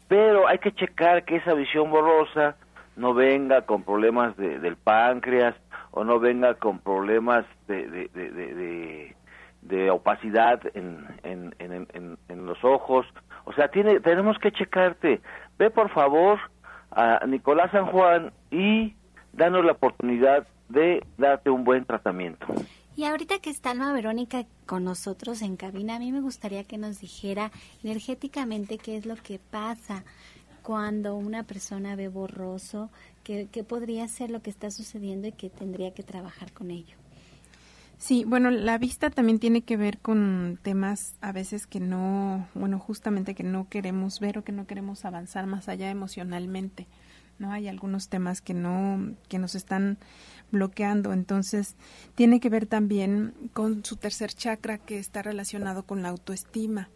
pero 0.07 0.47
hay 0.47 0.59
que 0.59 0.71
checar 0.71 1.25
que 1.25 1.35
esa 1.35 1.53
visión 1.53 1.91
borrosa 1.91 2.55
no 2.95 3.13
venga 3.13 3.63
con 3.63 3.83
problemas 3.83 4.37
de, 4.37 4.59
del 4.59 4.77
páncreas 4.77 5.55
o 5.91 6.05
no 6.05 6.19
venga 6.19 6.53
con 6.53 6.79
problemas 6.79 7.45
de, 7.67 7.87
de, 7.87 8.07
de, 8.07 9.15
de 9.67 9.89
opacidad 9.91 10.61
en, 10.73 11.05
en, 11.23 11.53
en, 11.59 12.17
en, 12.27 12.45
los 12.45 12.63
ojos. 12.63 13.05
O 13.45 13.53
sea, 13.53 13.67
tiene, 13.69 13.99
tenemos 13.99 14.37
que 14.39 14.51
checarte. 14.51 15.21
Ve 15.57 15.69
por 15.69 15.89
favor 15.89 16.39
a 16.91 17.25
Nicolás 17.25 17.71
San 17.71 17.87
Juan 17.87 18.31
y 18.51 18.95
danos 19.33 19.65
la 19.65 19.73
oportunidad 19.73 20.47
de 20.69 21.05
darte 21.17 21.49
un 21.49 21.63
buen 21.63 21.85
tratamiento. 21.85 22.47
Y 22.95 23.05
ahorita 23.05 23.39
que 23.39 23.51
está 23.51 23.71
Alma 23.71 23.93
Verónica 23.93 24.45
con 24.65 24.83
nosotros 24.83 25.41
en 25.41 25.55
cabina, 25.55 25.97
a 25.97 25.99
mí 25.99 26.11
me 26.11 26.21
gustaría 26.21 26.63
que 26.63 26.77
nos 26.77 26.99
dijera 26.99 27.51
energéticamente 27.83 28.79
qué 28.79 28.97
es 28.97 29.05
lo 29.05 29.15
que 29.15 29.39
pasa 29.39 30.03
cuando 30.63 31.15
una 31.15 31.43
persona 31.43 31.95
ve 31.95 32.07
borroso, 32.07 32.89
qué, 33.23 33.47
qué 33.51 33.63
podría 33.63 34.07
ser 34.07 34.31
lo 34.31 34.41
que 34.41 34.49
está 34.49 34.71
sucediendo 34.71 35.27
y 35.27 35.31
que 35.31 35.49
tendría 35.49 35.93
que 35.93 36.03
trabajar 36.03 36.51
con 36.51 36.71
ello. 36.71 36.97
Sí, 37.97 38.25
bueno, 38.25 38.51
la 38.51 38.77
vista 38.77 39.09
también 39.09 39.39
tiene 39.39 39.63
que 39.63 39.75
ver 39.75 39.97
con 39.97 40.59
temas 40.61 41.15
a 41.19 41.31
veces 41.31 41.65
que 41.65 41.79
no, 41.79 42.47
bueno, 42.53 42.77
justamente 42.77 43.33
que 43.33 43.43
no 43.43 43.67
queremos 43.69 44.19
ver 44.19 44.37
o 44.37 44.43
que 44.43 44.51
no 44.51 44.67
queremos 44.67 45.03
avanzar 45.03 45.47
más 45.47 45.67
allá 45.67 45.89
emocionalmente. 45.89 46.87
¿no? 47.39 47.51
Hay 47.51 47.67
algunos 47.67 48.07
temas 48.09 48.41
que 48.41 48.53
no, 48.53 49.15
que 49.29 49.39
nos 49.39 49.55
están 49.55 49.97
bloqueando. 50.51 51.11
Entonces, 51.11 51.75
tiene 52.15 52.39
que 52.39 52.49
ver 52.49 52.67
también 52.67 53.33
con 53.53 53.83
su 53.83 53.95
tercer 53.95 54.31
chakra 54.31 54.77
que 54.77 54.99
está 54.99 55.23
relacionado 55.23 55.83
con 55.83 56.03
la 56.03 56.09
autoestima, 56.09 56.89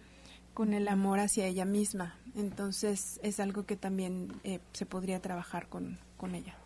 con 0.54 0.74
el 0.74 0.88
amor 0.88 1.20
hacia 1.20 1.47
ella 1.47 1.66
misma. 1.66 2.16
Entonces, 2.36 3.20
es 3.24 3.39
algo 3.39 3.66
que 3.66 3.76
también 3.76 4.34
eh, 4.43 4.60
se 4.74 4.86
podría 4.86 5.20
trabajar 5.20 5.68
con, 5.68 5.97
con 6.18 6.36
ella. 6.36 6.61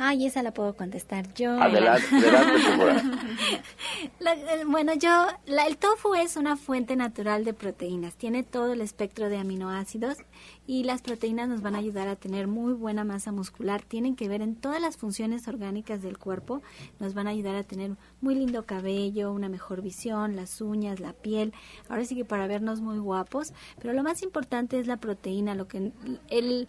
Ay, 0.00 0.26
esa 0.26 0.42
la 0.44 0.52
puedo 0.52 0.74
contestar 0.74 1.34
yo. 1.34 1.60
Adelante, 1.60 2.06
adelante, 2.16 3.10
La- 4.20 4.32
el- 4.32 4.66
bueno, 4.66 4.94
yo, 4.94 5.26
la- 5.46 5.66
el 5.66 5.76
tofu 5.76 6.14
es 6.14 6.36
una 6.36 6.56
fuente 6.56 6.94
natural 6.94 7.44
de 7.44 7.52
proteínas. 7.52 8.14
Tiene 8.14 8.42
todo 8.44 8.72
el 8.74 8.80
espectro 8.80 9.28
de 9.28 9.38
aminoácidos 9.38 10.18
y 10.68 10.84
las 10.84 11.02
proteínas 11.02 11.48
nos 11.48 11.62
van 11.62 11.74
a 11.74 11.78
ayudar 11.78 12.06
a 12.06 12.14
tener 12.16 12.46
muy 12.46 12.74
buena 12.74 13.02
masa 13.04 13.32
muscular. 13.32 13.82
Tienen 13.82 14.14
que 14.14 14.28
ver 14.28 14.40
en 14.40 14.54
todas 14.54 14.80
las 14.80 14.96
funciones 14.96 15.48
orgánicas 15.48 16.00
del 16.00 16.16
cuerpo. 16.16 16.62
Nos 17.00 17.14
van 17.14 17.26
a 17.26 17.30
ayudar 17.30 17.56
a 17.56 17.64
tener 17.64 17.92
muy 18.20 18.34
lindo 18.36 18.64
cabello, 18.66 19.32
una 19.32 19.48
mejor 19.48 19.82
visión, 19.82 20.36
las 20.36 20.60
uñas, 20.60 21.00
la 21.00 21.12
piel. 21.12 21.52
Ahora 21.88 22.04
sí 22.04 22.14
que 22.14 22.24
para 22.24 22.46
vernos 22.46 22.80
muy 22.80 22.98
guapos. 22.98 23.52
Pero 23.80 23.94
lo 23.94 24.02
más 24.04 24.22
importante 24.22 24.78
es 24.78 24.86
la 24.86 24.98
proteína. 24.98 25.54
Lo 25.56 25.66
que 25.66 25.90
el, 26.28 26.68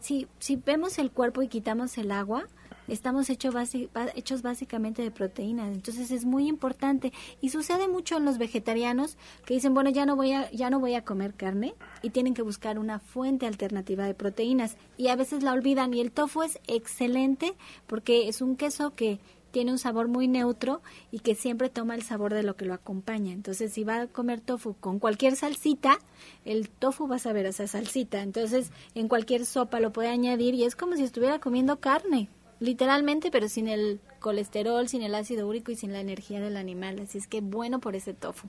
si, 0.00 0.26
si 0.38 0.56
vemos 0.56 0.98
el 0.98 1.10
cuerpo 1.10 1.42
y 1.42 1.48
quitamos 1.48 1.98
el 1.98 2.10
agua, 2.12 2.44
estamos 2.88 3.30
hecho 3.30 3.50
basi- 3.52 3.88
ba- 3.92 4.10
hechos 4.14 4.42
básicamente 4.42 5.02
de 5.02 5.10
proteínas. 5.10 5.72
Entonces 5.72 6.10
es 6.10 6.24
muy 6.24 6.48
importante 6.48 7.12
y 7.40 7.50
sucede 7.50 7.88
mucho 7.88 8.16
en 8.16 8.24
los 8.24 8.38
vegetarianos 8.38 9.16
que 9.44 9.54
dicen, 9.54 9.74
bueno, 9.74 9.90
ya 9.90 10.06
no 10.06 10.16
voy 10.16 10.32
a 10.32 10.50
ya 10.50 10.70
no 10.70 10.80
voy 10.80 10.94
a 10.94 11.04
comer 11.04 11.34
carne 11.34 11.74
y 12.02 12.10
tienen 12.10 12.34
que 12.34 12.42
buscar 12.42 12.78
una 12.78 12.98
fuente 12.98 13.46
alternativa 13.46 14.04
de 14.04 14.14
proteínas 14.14 14.76
y 14.96 15.08
a 15.08 15.16
veces 15.16 15.42
la 15.42 15.52
olvidan 15.52 15.94
y 15.94 16.00
el 16.00 16.12
tofu 16.12 16.42
es 16.42 16.58
excelente 16.66 17.54
porque 17.86 18.28
es 18.28 18.40
un 18.42 18.56
queso 18.56 18.94
que 18.94 19.18
tiene 19.50 19.70
un 19.70 19.78
sabor 19.78 20.08
muy 20.08 20.28
neutro 20.28 20.80
y 21.10 21.18
que 21.18 21.34
siempre 21.34 21.68
toma 21.68 21.94
el 21.94 22.02
sabor 22.02 22.32
de 22.32 22.42
lo 22.42 22.56
que 22.56 22.64
lo 22.64 22.72
acompaña. 22.72 23.32
Entonces, 23.34 23.70
si 23.70 23.84
va 23.84 24.00
a 24.00 24.06
comer 24.06 24.40
tofu 24.40 24.74
con 24.80 24.98
cualquier 24.98 25.36
salsita, 25.36 25.98
el 26.46 26.70
tofu 26.70 27.06
va 27.06 27.16
a 27.16 27.18
saber 27.18 27.44
esa 27.44 27.66
salsita. 27.66 28.22
Entonces, 28.22 28.70
en 28.94 29.08
cualquier 29.08 29.44
sopa 29.44 29.78
lo 29.78 29.92
puede 29.92 30.08
añadir 30.08 30.54
y 30.54 30.64
es 30.64 30.74
como 30.74 30.96
si 30.96 31.02
estuviera 31.02 31.38
comiendo 31.38 31.80
carne, 31.80 32.30
literalmente, 32.62 33.30
pero 33.32 33.48
sin 33.48 33.66
el 33.66 34.00
colesterol, 34.20 34.88
sin 34.88 35.02
el 35.02 35.14
ácido 35.16 35.48
úrico 35.48 35.72
y 35.72 35.76
sin 35.76 35.92
la 35.92 36.00
energía 36.00 36.40
del 36.40 36.56
animal. 36.56 37.00
Así 37.00 37.18
es 37.18 37.26
que 37.26 37.40
bueno 37.40 37.80
por 37.80 37.96
ese 37.96 38.14
tofu. 38.14 38.48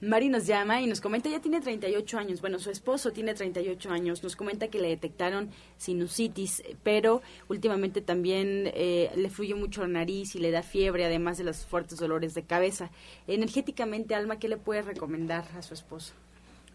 Mari 0.00 0.28
nos 0.28 0.46
llama 0.46 0.82
y 0.82 0.86
nos 0.86 1.00
comenta, 1.00 1.30
ya 1.30 1.40
tiene 1.40 1.60
38 1.60 2.18
años, 2.18 2.42
bueno, 2.42 2.58
su 2.58 2.70
esposo 2.70 3.12
tiene 3.12 3.32
38 3.32 3.90
años, 3.90 4.22
nos 4.22 4.36
comenta 4.36 4.68
que 4.68 4.78
le 4.78 4.88
detectaron 4.88 5.48
sinusitis, 5.78 6.62
pero 6.82 7.22
últimamente 7.48 8.02
también 8.02 8.70
eh, 8.74 9.10
le 9.16 9.30
fluye 9.30 9.54
mucho 9.54 9.80
la 9.80 9.88
nariz 9.88 10.34
y 10.34 10.38
le 10.38 10.50
da 10.50 10.62
fiebre, 10.62 11.06
además 11.06 11.38
de 11.38 11.44
los 11.44 11.64
fuertes 11.64 11.98
dolores 11.98 12.34
de 12.34 12.42
cabeza. 12.42 12.90
Energéticamente, 13.26 14.14
Alma, 14.14 14.38
¿qué 14.38 14.48
le 14.48 14.58
puede 14.58 14.82
recomendar 14.82 15.46
a 15.56 15.62
su 15.62 15.72
esposo? 15.72 16.12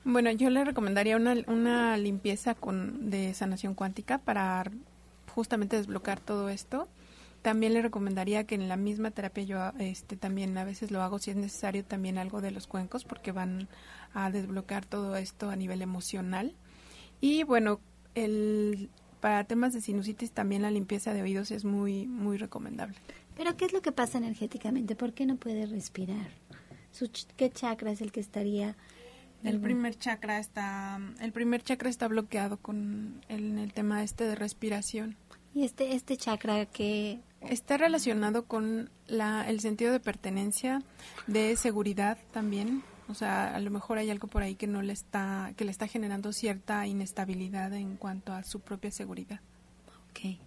Bueno, 0.03 0.31
yo 0.31 0.49
le 0.49 0.65
recomendaría 0.65 1.15
una, 1.15 1.35
una 1.45 1.97
limpieza 1.97 2.55
con, 2.55 3.11
de 3.11 3.35
sanación 3.35 3.75
cuántica 3.75 4.17
para 4.17 4.63
justamente 5.31 5.77
desbloquear 5.77 6.19
todo 6.19 6.49
esto. 6.49 6.87
También 7.41 7.73
le 7.73 7.81
recomendaría 7.81 8.45
que 8.45 8.55
en 8.55 8.69
la 8.69 8.77
misma 8.77 9.09
terapia 9.11 9.43
yo 9.43 9.59
este, 9.79 10.15
también 10.15 10.55
a 10.57 10.63
veces 10.63 10.91
lo 10.91 11.01
hago 11.01 11.17
si 11.17 11.31
es 11.31 11.37
necesario 11.37 11.83
también 11.83 12.19
algo 12.19 12.39
de 12.39 12.51
los 12.51 12.67
cuencos 12.67 13.03
porque 13.03 13.31
van 13.31 13.67
a 14.13 14.29
desbloquear 14.29 14.85
todo 14.85 15.15
esto 15.15 15.49
a 15.49 15.55
nivel 15.55 15.81
emocional. 15.81 16.55
Y 17.19 17.43
bueno, 17.43 17.79
el, 18.13 18.89
para 19.21 19.43
temas 19.45 19.73
de 19.73 19.81
sinusitis 19.81 20.31
también 20.31 20.61
la 20.61 20.71
limpieza 20.71 21.13
de 21.13 21.23
oídos 21.23 21.49
es 21.51 21.65
muy 21.65 22.05
muy 22.05 22.37
recomendable. 22.37 22.97
Pero 23.35 23.55
¿qué 23.57 23.65
es 23.65 23.73
lo 23.73 23.81
que 23.81 23.91
pasa 23.91 24.19
energéticamente? 24.19 24.95
¿Por 24.95 25.13
qué 25.13 25.25
no 25.25 25.37
puede 25.37 25.65
respirar? 25.65 26.29
¿Qué 27.37 27.49
chakra 27.49 27.91
es 27.91 28.01
el 28.01 28.11
que 28.11 28.19
estaría 28.19 28.75
El 29.43 29.59
primer 29.59 29.97
chakra 29.97 30.39
está 30.39 30.99
el 31.19 31.31
primer 31.31 31.63
chakra 31.63 31.89
está 31.89 32.07
bloqueado 32.07 32.57
con 32.57 33.21
el, 33.27 33.57
el 33.57 33.73
tema 33.73 34.03
este 34.03 34.25
de 34.25 34.35
respiración. 34.35 35.17
Y 35.53 35.63
este 35.63 35.95
este 35.95 36.15
chakra 36.17 36.65
que 36.65 37.19
Está 37.41 37.77
relacionado 37.77 38.45
con 38.45 38.91
la, 39.07 39.49
el 39.49 39.61
sentido 39.61 39.91
de 39.91 39.99
pertenencia, 39.99 40.83
de 41.25 41.55
seguridad 41.55 42.19
también. 42.31 42.83
O 43.09 43.15
sea, 43.15 43.55
a 43.55 43.59
lo 43.59 43.71
mejor 43.71 43.97
hay 43.97 44.11
algo 44.11 44.27
por 44.27 44.43
ahí 44.43 44.55
que 44.55 44.67
no 44.67 44.81
le 44.83 44.93
está, 44.93 45.51
que 45.57 45.65
le 45.65 45.71
está 45.71 45.87
generando 45.87 46.33
cierta 46.33 46.85
inestabilidad 46.85 47.73
en 47.73 47.97
cuanto 47.97 48.31
a 48.31 48.43
su 48.43 48.59
propia 48.59 48.91
seguridad. 48.91 49.41
Ok. 50.11 50.39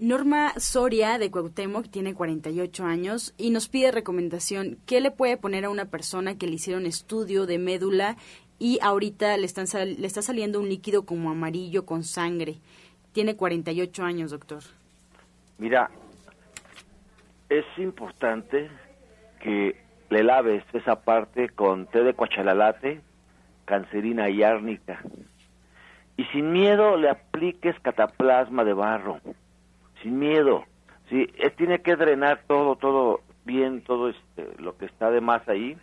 Norma 0.00 0.54
Soria 0.56 1.18
de 1.18 1.30
Cuauhtémoc 1.30 1.90
tiene 1.90 2.14
48 2.14 2.86
años 2.86 3.34
y 3.36 3.50
nos 3.50 3.68
pide 3.68 3.90
recomendación. 3.90 4.78
¿Qué 4.86 4.98
le 5.02 5.10
puede 5.10 5.36
poner 5.36 5.66
a 5.66 5.70
una 5.70 5.90
persona 5.90 6.38
que 6.38 6.46
le 6.46 6.54
hicieron 6.54 6.86
estudio 6.86 7.44
de 7.44 7.58
médula 7.58 8.16
y 8.58 8.78
ahorita 8.80 9.36
le, 9.36 9.44
están 9.44 9.66
le 9.84 10.06
está 10.06 10.22
saliendo 10.22 10.58
un 10.58 10.70
líquido 10.70 11.04
como 11.04 11.30
amarillo 11.30 11.84
con 11.84 12.02
sangre? 12.02 12.60
Tiene 13.12 13.36
48 13.36 14.02
años, 14.02 14.30
doctor. 14.30 14.62
Mira, 15.58 15.90
es 17.50 17.66
importante 17.76 18.70
que 19.42 19.76
le 20.08 20.22
laves 20.22 20.64
esa 20.72 21.02
parte 21.02 21.50
con 21.50 21.86
té 21.86 22.02
de 22.04 22.14
cuachalalate, 22.14 23.02
cancerina 23.66 24.30
y 24.30 24.44
árnica. 24.44 25.02
Y 26.16 26.24
sin 26.32 26.52
miedo 26.52 26.96
le 26.96 27.10
apliques 27.10 27.78
cataplasma 27.80 28.64
de 28.64 28.72
barro. 28.72 29.20
Sin 30.02 30.18
miedo. 30.18 30.64
Sí, 31.08 31.26
tiene 31.56 31.80
que 31.80 31.96
drenar 31.96 32.42
todo, 32.46 32.76
todo 32.76 33.20
bien, 33.44 33.82
todo 33.82 34.08
este, 34.08 34.48
lo 34.58 34.76
que 34.76 34.86
está 34.86 35.10
de 35.10 35.20
más 35.20 35.46
ahí. 35.48 35.76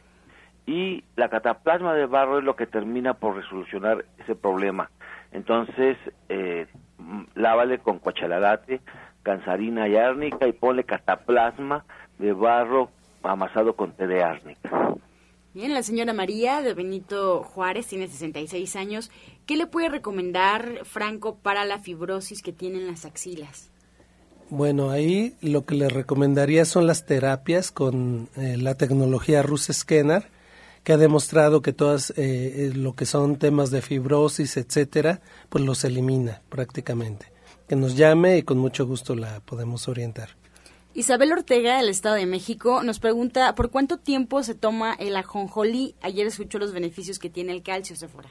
Y 0.66 1.04
la 1.16 1.30
cataplasma 1.30 1.94
de 1.94 2.06
barro 2.06 2.40
es 2.40 2.44
lo 2.44 2.56
que 2.56 2.68
termina 2.68 3.14
por 3.14 3.36
resolucionar 3.36 4.06
ese 4.18 4.36
problema. 4.36 4.90
Entonces, 5.32 5.98
eh, 6.30 6.68
lávale 7.36 7.80
con 7.80 8.00
cuachalalate, 8.00 8.82
cancerina 9.24 9.88
y 9.88 9.96
árnica 9.96 10.48
y 10.48 10.54
ponle 10.54 10.84
cataplasma 10.84 11.86
de 12.18 12.34
barro 12.34 12.90
amasado 13.24 13.76
con 13.76 13.92
té 13.94 14.08
de 14.08 14.24
árnica. 14.24 14.96
Bien, 15.54 15.74
la 15.74 15.84
señora 15.84 16.14
María 16.14 16.62
de 16.62 16.74
Benito 16.74 17.44
Juárez 17.44 17.88
tiene 17.88 18.08
66 18.08 18.76
años. 18.76 19.12
¿Qué 19.46 19.56
le 19.56 19.66
puede 19.66 19.90
recomendar 19.90 20.86
Franco 20.86 21.38
para 21.38 21.66
la 21.66 21.80
fibrosis 21.80 22.44
que 22.44 22.54
tiene 22.54 22.78
en 22.78 22.88
las 22.88 23.06
axilas? 23.06 23.72
Bueno, 24.50 24.92
ahí 24.92 25.36
lo 25.42 25.66
que 25.66 25.76
le 25.76 25.90
recomendaría 25.90 26.64
son 26.64 26.88
las 26.88 27.06
terapias 27.06 27.72
con 27.72 28.30
eh, 28.38 28.56
la 28.58 28.76
tecnología 28.76 29.42
Rus 29.44 29.68
Scanner, 29.72 30.30
que 30.86 30.94
ha 30.94 30.98
demostrado 30.98 31.62
que 31.62 31.74
todas 31.74 32.12
eh, 32.12 32.16
eh, 32.18 32.72
lo 32.74 32.96
que 32.96 33.06
son 33.06 33.36
temas 33.36 33.72
de 33.72 33.82
fibrosis, 33.82 34.56
etcétera, 34.56 35.20
pues 35.50 35.66
los 35.66 35.84
elimina 35.84 36.42
prácticamente. 36.48 37.30
Que 37.68 37.76
nos 37.76 37.98
llame 37.98 38.38
y 38.38 38.44
con 38.44 38.58
mucho 38.58 38.88
gusto 38.88 39.16
la 39.16 39.42
podemos 39.42 39.90
orientar. 39.90 40.30
Isabel 40.94 41.34
Ortega, 41.34 41.78
del 41.78 41.90
Estado 41.90 42.16
de 42.16 42.26
México, 42.26 42.82
nos 42.84 43.00
pregunta 43.00 43.54
por 43.54 43.70
cuánto 43.70 43.98
tiempo 43.98 44.42
se 44.44 44.56
toma 44.56 44.94
el 44.94 45.18
ajonjolí. 45.18 45.94
Ayer 46.02 46.26
escuchó 46.26 46.58
los 46.58 46.72
beneficios 46.72 47.20
que 47.20 47.30
tiene 47.30 47.52
el 47.52 47.64
calcio, 47.64 47.98
Sephora. 47.98 48.30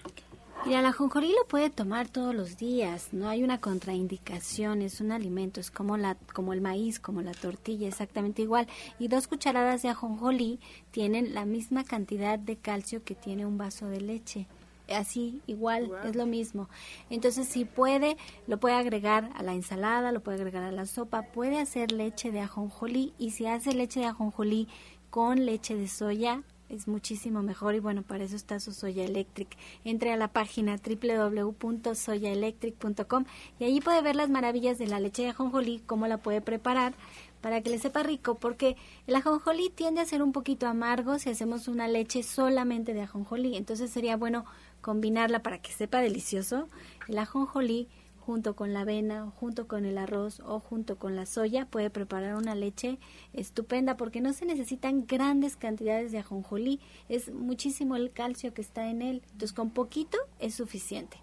Mira, 0.67 0.83
la 0.83 0.89
ajonjolí 0.89 1.29
lo 1.31 1.47
puede 1.47 1.71
tomar 1.71 2.09
todos 2.09 2.35
los 2.35 2.57
días, 2.57 3.13
no 3.13 3.29
hay 3.29 3.45
una 3.45 3.61
contraindicación, 3.61 4.83
es 4.83 5.01
un 5.01 5.13
alimento, 5.13 5.61
es 5.61 5.71
como 5.71 5.97
la 5.97 6.17
como 6.33 6.53
el 6.53 6.61
maíz, 6.61 6.99
como 6.99 7.23
la 7.23 7.35
tortilla, 7.35 7.87
exactamente 7.87 8.43
igual. 8.43 8.67
Y 8.99 9.07
dos 9.07 9.29
cucharadas 9.29 9.83
de 9.83 9.91
ajonjolí 9.91 10.59
tienen 10.91 11.35
la 11.35 11.45
misma 11.45 11.85
cantidad 11.85 12.37
de 12.37 12.57
calcio 12.57 13.05
que 13.05 13.15
tiene 13.15 13.47
un 13.47 13.59
vaso 13.59 13.87
de 13.87 14.01
leche. 14.01 14.49
Así, 14.89 15.41
igual, 15.47 15.89
es 16.05 16.17
lo 16.17 16.27
mismo. 16.27 16.69
Entonces, 17.11 17.47
si 17.47 17.65
puede, 17.65 18.17
lo 18.49 18.59
puede 18.59 18.75
agregar 18.75 19.31
a 19.37 19.45
la 19.45 19.55
ensalada, 19.55 20.11
lo 20.11 20.21
puede 20.21 20.39
agregar 20.39 20.65
a 20.65 20.73
la 20.73 20.87
sopa, 20.87 21.23
puede 21.23 21.61
hacer 21.61 21.93
leche 21.93 22.33
de 22.33 22.41
ajonjolí 22.41 23.15
y 23.19 23.31
si 23.31 23.47
hace 23.47 23.73
leche 23.73 24.01
de 24.01 24.07
ajonjolí 24.07 24.67
con 25.11 25.47
leche 25.47 25.77
de 25.77 25.87
soya, 25.87 26.43
es 26.69 26.89
muchísimo 26.89 27.43
mejor 27.43 27.75
y 27.75 27.81
bueno, 27.81 28.03
para 28.03 28.25
eso 28.25 28.37
está 28.37 28.61
su 28.61 28.73
Soya 28.73 29.05
Electric. 29.05 29.57
Entre 29.85 30.13
a 30.13 30.17
la 30.17 30.29
página 30.29 30.77
www.soyaelectric.com 30.77 33.25
y 33.59 33.65
allí 33.65 33.81
puede 33.81 34.03
ver 34.03 34.17
las 34.17 34.31
maravillas 34.31 34.79
de 34.79 34.87
la 34.87 35.01
leche 35.01 35.23
de 35.23 35.31
ajonjolí, 35.31 35.83
cómo 35.87 36.07
la 36.07 36.19
puede 36.19 36.41
preparar 36.41 36.95
para 37.41 37.61
que 37.61 37.71
le 37.71 37.79
sepa 37.79 38.03
rico, 38.03 38.35
porque 38.35 38.77
el 39.07 39.15
ajonjolí 39.15 39.71
tiende 39.71 40.01
a 40.01 40.05
ser 40.05 40.23
un 40.23 40.33
poquito 40.33 40.67
amargo 40.67 41.19
si 41.19 41.31
hacemos 41.31 41.69
una 41.69 41.87
leche 41.87 42.23
solamente 42.23 42.95
de 42.95 43.03
ajonjolí. 43.03 43.57
Entonces 43.57 43.91
sería 43.91 44.17
bueno 44.17 44.45
combinarla 44.81 45.43
para 45.43 45.59
que 45.59 45.73
sepa 45.73 46.01
delicioso. 46.01 46.69
El 47.09 47.19
ajonjolí 47.19 47.89
junto 48.27 48.57
con 48.57 48.73
la 48.73 48.81
avena, 48.81 49.31
junto 49.37 49.69
con 49.69 49.85
el 49.85 49.99
arroz 49.99 50.41
o 50.41 50.59
junto 50.59 50.97
con 50.97 51.15
la 51.15 51.27
soya, 51.27 51.67
puede 51.67 51.91
preparar 51.91 52.35
una 52.35 52.57
leche 52.57 52.99
estupenda 53.33 53.97
porque 53.97 54.21
no 54.21 54.33
se 54.33 54.47
necesitan 54.47 55.07
grandes 55.07 55.57
cantidades 55.57 56.11
de 56.11 56.19
ajonjolí, 56.19 56.81
es 57.09 57.33
muchísimo 57.33 57.95
el 57.95 58.11
calcio 58.11 58.53
que 58.53 58.63
está 58.63 58.89
en 58.89 59.01
él, 59.01 59.23
entonces 59.27 59.53
con 59.53 59.71
poquito 59.71 60.19
es 60.41 60.55
suficiente. 60.55 61.19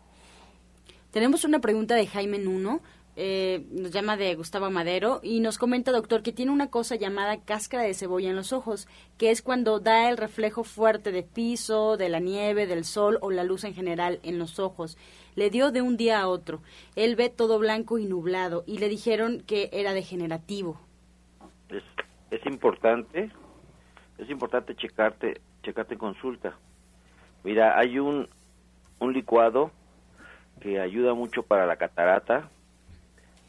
Tenemos 1.12 1.43
una 1.43 1.60
pregunta 1.60 1.95
de 1.95 2.08
Jaime 2.08 2.39
Nuno. 2.39 2.82
Eh, 3.16 3.66
nos 3.72 3.91
llama 3.91 4.18
de 4.18 4.34
Gustavo 4.36 4.70
Madero 4.72 5.20
y 5.22 5.39
nos 5.39 5.57
comenta, 5.57 5.91
doctor, 5.91 6.24
que 6.24 6.32
tiene 6.32 6.51
una 6.51 6.70
cosa 6.70 6.95
llamada 6.95 7.39
cáscara 7.41 7.84
de 7.84 7.93
cebolla 7.93 8.30
en 8.30 8.36
los 8.36 8.53
ojos, 8.53 8.88
que 9.18 9.32
es 9.32 9.41
cuando 9.41 9.80
da 9.80 10.09
el 10.09 10.18
reflejo 10.18 10.64
fuerte 10.64 11.11
de 11.11 11.24
piso, 11.24 11.97
de 11.97 12.09
la 12.09 12.20
nieve, 12.20 12.66
del 12.66 12.86
sol 12.86 13.20
o 13.22 13.32
la 13.32 13.43
luz 13.43 13.64
en 13.64 13.74
general 13.74 14.20
en 14.24 14.39
los 14.39 14.59
ojos. 14.59 14.97
Le 15.36 15.49
dio 15.49 15.72
de 15.72 15.82
un 15.82 15.97
día 15.97 16.20
a 16.22 16.28
otro. 16.28 16.61
Él 16.95 17.16
ve 17.16 17.30
todo 17.30 17.59
blanco 17.59 17.97
y 17.97 18.05
nublado 18.05 18.64
y 18.66 18.80
le 18.80 18.89
dijeron 18.89 19.43
que 19.45 19.70
era 19.72 19.93
degenerativo. 19.93 20.80
Es, 21.70 21.84
es 22.32 22.45
importante, 22.45 23.32
es 24.18 24.30
importante 24.30 24.76
checarte, 24.76 25.41
checarte 25.64 25.93
en 25.93 25.99
consulta. 25.99 26.57
Mira, 27.43 27.78
hay 27.78 27.99
un, 27.99 28.28
un 28.99 29.14
licuado 29.14 29.72
que 30.61 30.80
ayuda 30.80 31.14
mucho 31.14 31.43
para 31.43 31.66
la 31.66 31.76
catarata, 31.76 32.49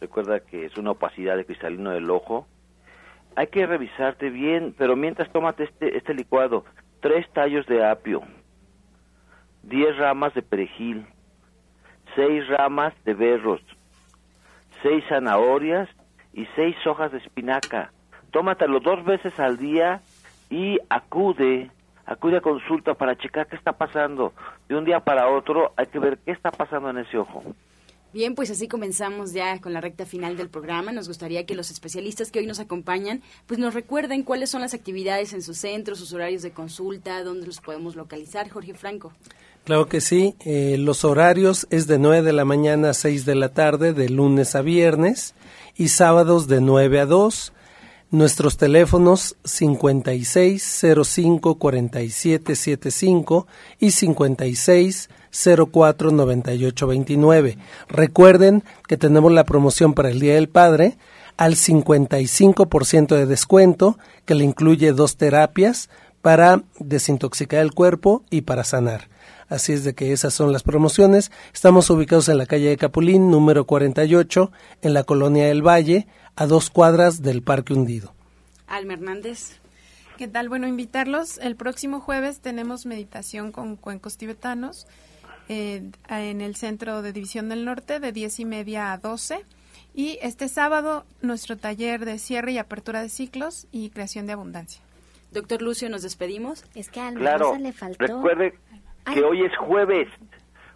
Recuerda 0.05 0.41
que 0.41 0.67
es 0.67 0.77
una 0.77 0.91
opacidad 0.91 1.35
de 1.35 1.47
cristalino 1.47 1.89
del 1.89 2.11
ojo. 2.11 2.47
Hay 3.37 3.47
que 3.47 3.67
revisarte 3.67 4.29
bien, 4.29 4.75
pero 4.77 4.97
mientras 4.97 5.33
tómate 5.33 5.65
este, 5.65 5.97
este 5.97 6.13
licuado, 6.13 6.67
tres 7.01 7.27
tallos 7.33 7.65
de 7.65 7.83
apio, 7.83 8.21
diez 9.63 9.97
ramas 9.97 10.35
de 10.35 10.43
perejil, 10.43 11.07
seis 12.15 12.47
ramas 12.49 12.93
de 13.07 13.15
berros, 13.15 13.63
seis 14.83 15.03
zanahorias 15.09 15.89
y 16.35 16.45
seis 16.55 16.77
hojas 16.87 17.11
de 17.11 17.17
espinaca. 17.17 17.91
Tómatelo 18.31 18.81
dos 18.81 19.03
veces 19.07 19.41
al 19.41 19.57
día 19.57 20.03
y 20.51 20.79
acude, 20.91 21.71
acude 22.05 22.37
a 22.37 22.43
consulta 22.43 22.93
para 22.93 23.17
checar 23.17 23.47
qué 23.47 23.57
está 23.57 23.73
pasando. 23.73 24.35
De 24.69 24.77
un 24.77 24.85
día 24.85 25.01
para 25.01 25.31
otro 25.31 25.73
hay 25.79 25.87
que 25.87 25.99
ver 25.99 26.19
qué 26.19 26.33
está 26.33 26.51
pasando 26.51 26.91
en 26.91 26.99
ese 26.99 27.17
ojo. 27.17 27.43
Bien, 28.15 28.35
pues 28.37 28.49
así 28.49 28.69
comenzamos 28.69 29.33
ya 29.33 29.61
con 29.61 29.73
la 29.73 29.81
recta 29.81 30.07
final 30.07 30.37
del 30.37 30.49
programa. 30.49 30.93
Nos 30.93 31.09
gustaría 31.09 31.47
que 31.47 31.57
los 31.57 31.73
especialistas 31.73 32.31
que 32.31 32.39
hoy 32.39 32.47
nos 32.47 32.61
acompañan, 32.61 33.23
pues 33.49 33.59
nos 33.59 33.75
recuerden 33.75 34.23
cuáles 34.23 34.51
son 34.51 34.61
las 34.61 34.73
actividades 34.73 35.33
en 35.33 35.43
sus 35.43 35.59
centros, 35.59 35.99
sus 35.99 36.13
horarios 36.13 36.43
de 36.43 36.53
consulta, 36.53 37.25
dónde 37.25 37.49
los 37.49 37.61
podemos 37.61 37.97
localizar. 37.97 38.49
Jorge 38.49 38.75
Franco. 38.75 39.13
Claro 39.65 39.89
que 39.89 40.01
sí. 40.01 40.37
Eh, 40.45 40.77
los 40.79 41.05
horarios 41.05 41.67
es 41.71 41.89
de 41.89 41.99
9 41.99 42.23
de 42.23 42.33
la 42.33 42.45
mañana 42.45 42.91
a 42.91 42.95
6 42.95 43.25
de 43.25 43.35
la 43.35 43.49
tarde, 43.49 43.93
de 43.93 44.09
lunes 44.09 44.55
a 44.55 44.63
viernes, 44.63 45.35
y 45.77 45.89
sábados 45.89 46.47
de 46.47 46.61
9 46.61 47.01
a 47.01 47.07
2. 47.07 47.53
Nuestros 48.13 48.59
teléfonos 48.59 49.35
5605 49.43 51.59
4775 51.59 53.49
y 53.81 53.91
56 53.91 55.09
049829. 55.35 57.59
Recuerden 57.89 58.63
que 58.87 58.97
tenemos 58.97 59.33
la 59.33 59.43
promoción 59.45 59.95
para 59.95 60.11
el 60.11 60.21
Día 60.21 60.35
del 60.35 60.49
Padre 60.49 60.97
al 61.37 61.57
55% 61.57 63.17
de 63.17 63.27
descuento 63.27 63.99
que 64.25 64.37
le 64.37 64.45
incluye 64.45 64.93
dos 64.93 65.17
terapias 65.17 65.91
para 66.23 66.63
desintoxicar 66.79 67.61
el 67.61 67.75
cuerpo 67.75 68.23
y 68.31 68.43
para 68.43 68.63
sanar. 68.65 69.09
Así 69.49 69.73
es 69.73 69.85
de 69.85 69.95
que 69.95 70.13
esas 70.13 70.33
son 70.33 70.53
las 70.53 70.63
promociones. 70.63 71.31
Estamos 71.53 71.91
ubicados 71.91 72.29
en 72.29 72.39
la 72.39 72.47
calle 72.47 72.71
de 72.71 72.77
Capulín, 72.77 73.31
número 73.31 73.67
48, 73.67 74.51
en 74.83 74.95
la 74.95 75.05
colonia 75.05 75.47
del 75.47 75.67
Valle, 75.67 76.07
a 76.35 76.47
dos 76.47 76.71
cuadras 76.71 77.21
del 77.21 77.43
Parque 77.43 77.75
Hundido. 77.75 78.15
Alma 78.67 78.95
Hernández. 78.95 79.61
¿Qué 80.17 80.29
tal? 80.29 80.49
Bueno, 80.49 80.67
invitarlos. 80.67 81.39
El 81.39 81.57
próximo 81.57 82.01
jueves 82.01 82.41
tenemos 82.41 82.87
meditación 82.87 83.53
con 83.53 83.77
cuencos 83.77 84.17
tibetanos 84.17 84.87
eh, 85.49 85.91
en 86.09 86.41
el 86.41 86.57
Centro 86.57 87.03
de 87.03 87.13
División 87.13 87.49
del 87.49 87.65
Norte 87.65 88.01
de 88.01 88.13
10 88.13 88.41
y 88.41 88.45
media 88.45 88.93
a 88.93 88.99
12. 88.99 89.45
Y 89.95 90.19
este 90.23 90.49
sábado 90.49 91.05
nuestro 91.23 91.57
taller 91.57 92.05
de 92.05 92.19
cierre 92.19 92.53
y 92.53 92.59
apertura 92.59 93.01
de 93.01 93.09
ciclos 93.09 93.69
y 93.71 93.91
creación 93.91 94.27
de 94.27 94.33
abundancia. 94.33 94.83
Doctor 95.31 95.63
Lucio, 95.63 95.89
nos 95.89 96.03
despedimos. 96.03 96.65
Es 96.75 96.91
que 96.91 97.01
a 97.01 97.13
claro, 97.13 97.57
le 97.59 97.73
faltó. 97.73 98.07
Recuerde 98.07 98.55
que 99.13 99.23
hoy 99.23 99.43
es 99.45 99.57
jueves, 99.57 100.09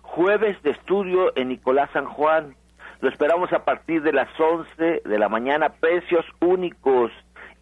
jueves 0.03 0.61
de 0.63 0.71
estudio 0.71 1.37
en 1.37 1.49
Nicolás 1.49 1.91
San 1.93 2.07
Juan. 2.07 2.55
Lo 3.01 3.09
esperamos 3.09 3.53
a 3.53 3.65
partir 3.65 4.03
de 4.03 4.13
las 4.13 4.29
11 4.39 5.03
de 5.05 5.19
la 5.19 5.29
mañana, 5.29 5.69
precios 5.69 6.25
únicos. 6.41 7.13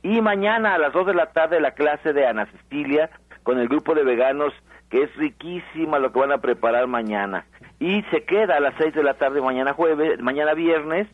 Y 0.02 0.20
mañana 0.20 0.74
a 0.74 0.78
las 0.78 0.92
2 0.92 1.06
de 1.06 1.14
la 1.14 1.32
tarde 1.32 1.60
la 1.60 1.72
clase 1.72 2.12
de 2.12 2.26
Ana 2.26 2.46
Cecilia 2.46 3.10
con 3.42 3.58
el 3.58 3.68
grupo 3.68 3.94
de 3.94 4.04
veganos 4.04 4.52
que 4.90 5.02
es 5.02 5.16
riquísima 5.16 5.98
lo 5.98 6.12
que 6.12 6.20
van 6.20 6.32
a 6.32 6.38
preparar 6.38 6.86
mañana. 6.86 7.46
Y 7.78 8.02
se 8.10 8.24
queda 8.24 8.56
a 8.56 8.60
las 8.60 8.74
6 8.78 8.94
de 8.94 9.02
la 9.02 9.14
tarde 9.14 9.40
mañana 9.40 9.72
jueves, 9.72 10.20
mañana 10.20 10.54
viernes, 10.54 11.08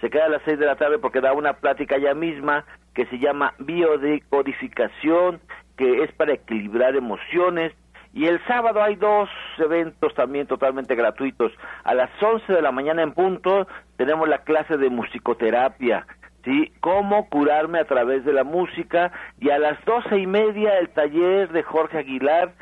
se 0.00 0.10
queda 0.10 0.26
a 0.26 0.28
las 0.28 0.42
6 0.44 0.58
de 0.58 0.66
la 0.66 0.76
tarde 0.76 0.98
porque 0.98 1.20
da 1.20 1.32
una 1.32 1.54
plática 1.54 1.98
ya 1.98 2.14
misma 2.14 2.64
que 2.94 3.06
se 3.06 3.18
llama 3.18 3.54
biodecodificación, 3.58 5.40
que 5.76 6.02
es 6.02 6.12
para 6.12 6.34
equilibrar 6.34 6.96
emociones. 6.96 7.72
Y 8.14 8.26
el 8.26 8.44
sábado 8.46 8.82
hay 8.82 8.96
dos 8.96 9.28
eventos 9.58 10.14
también 10.14 10.46
totalmente 10.46 10.94
gratuitos. 10.94 11.52
A 11.84 11.94
las 11.94 12.10
11 12.20 12.52
de 12.52 12.62
la 12.62 12.72
mañana 12.72 13.02
en 13.02 13.12
punto 13.12 13.68
tenemos 13.96 14.28
la 14.28 14.38
clase 14.38 14.76
de 14.76 14.88
musicoterapia. 14.88 16.06
¿sí? 16.44 16.72
Cómo 16.80 17.28
curarme 17.28 17.78
a 17.80 17.84
través 17.84 18.24
de 18.24 18.32
la 18.32 18.44
música. 18.44 19.12
Y 19.38 19.50
a 19.50 19.58
las 19.58 19.84
doce 19.84 20.18
y 20.18 20.26
media 20.26 20.78
el 20.78 20.88
taller 20.88 21.50
de 21.52 21.62
Jorge 21.62 21.98
Aguilar 21.98 22.52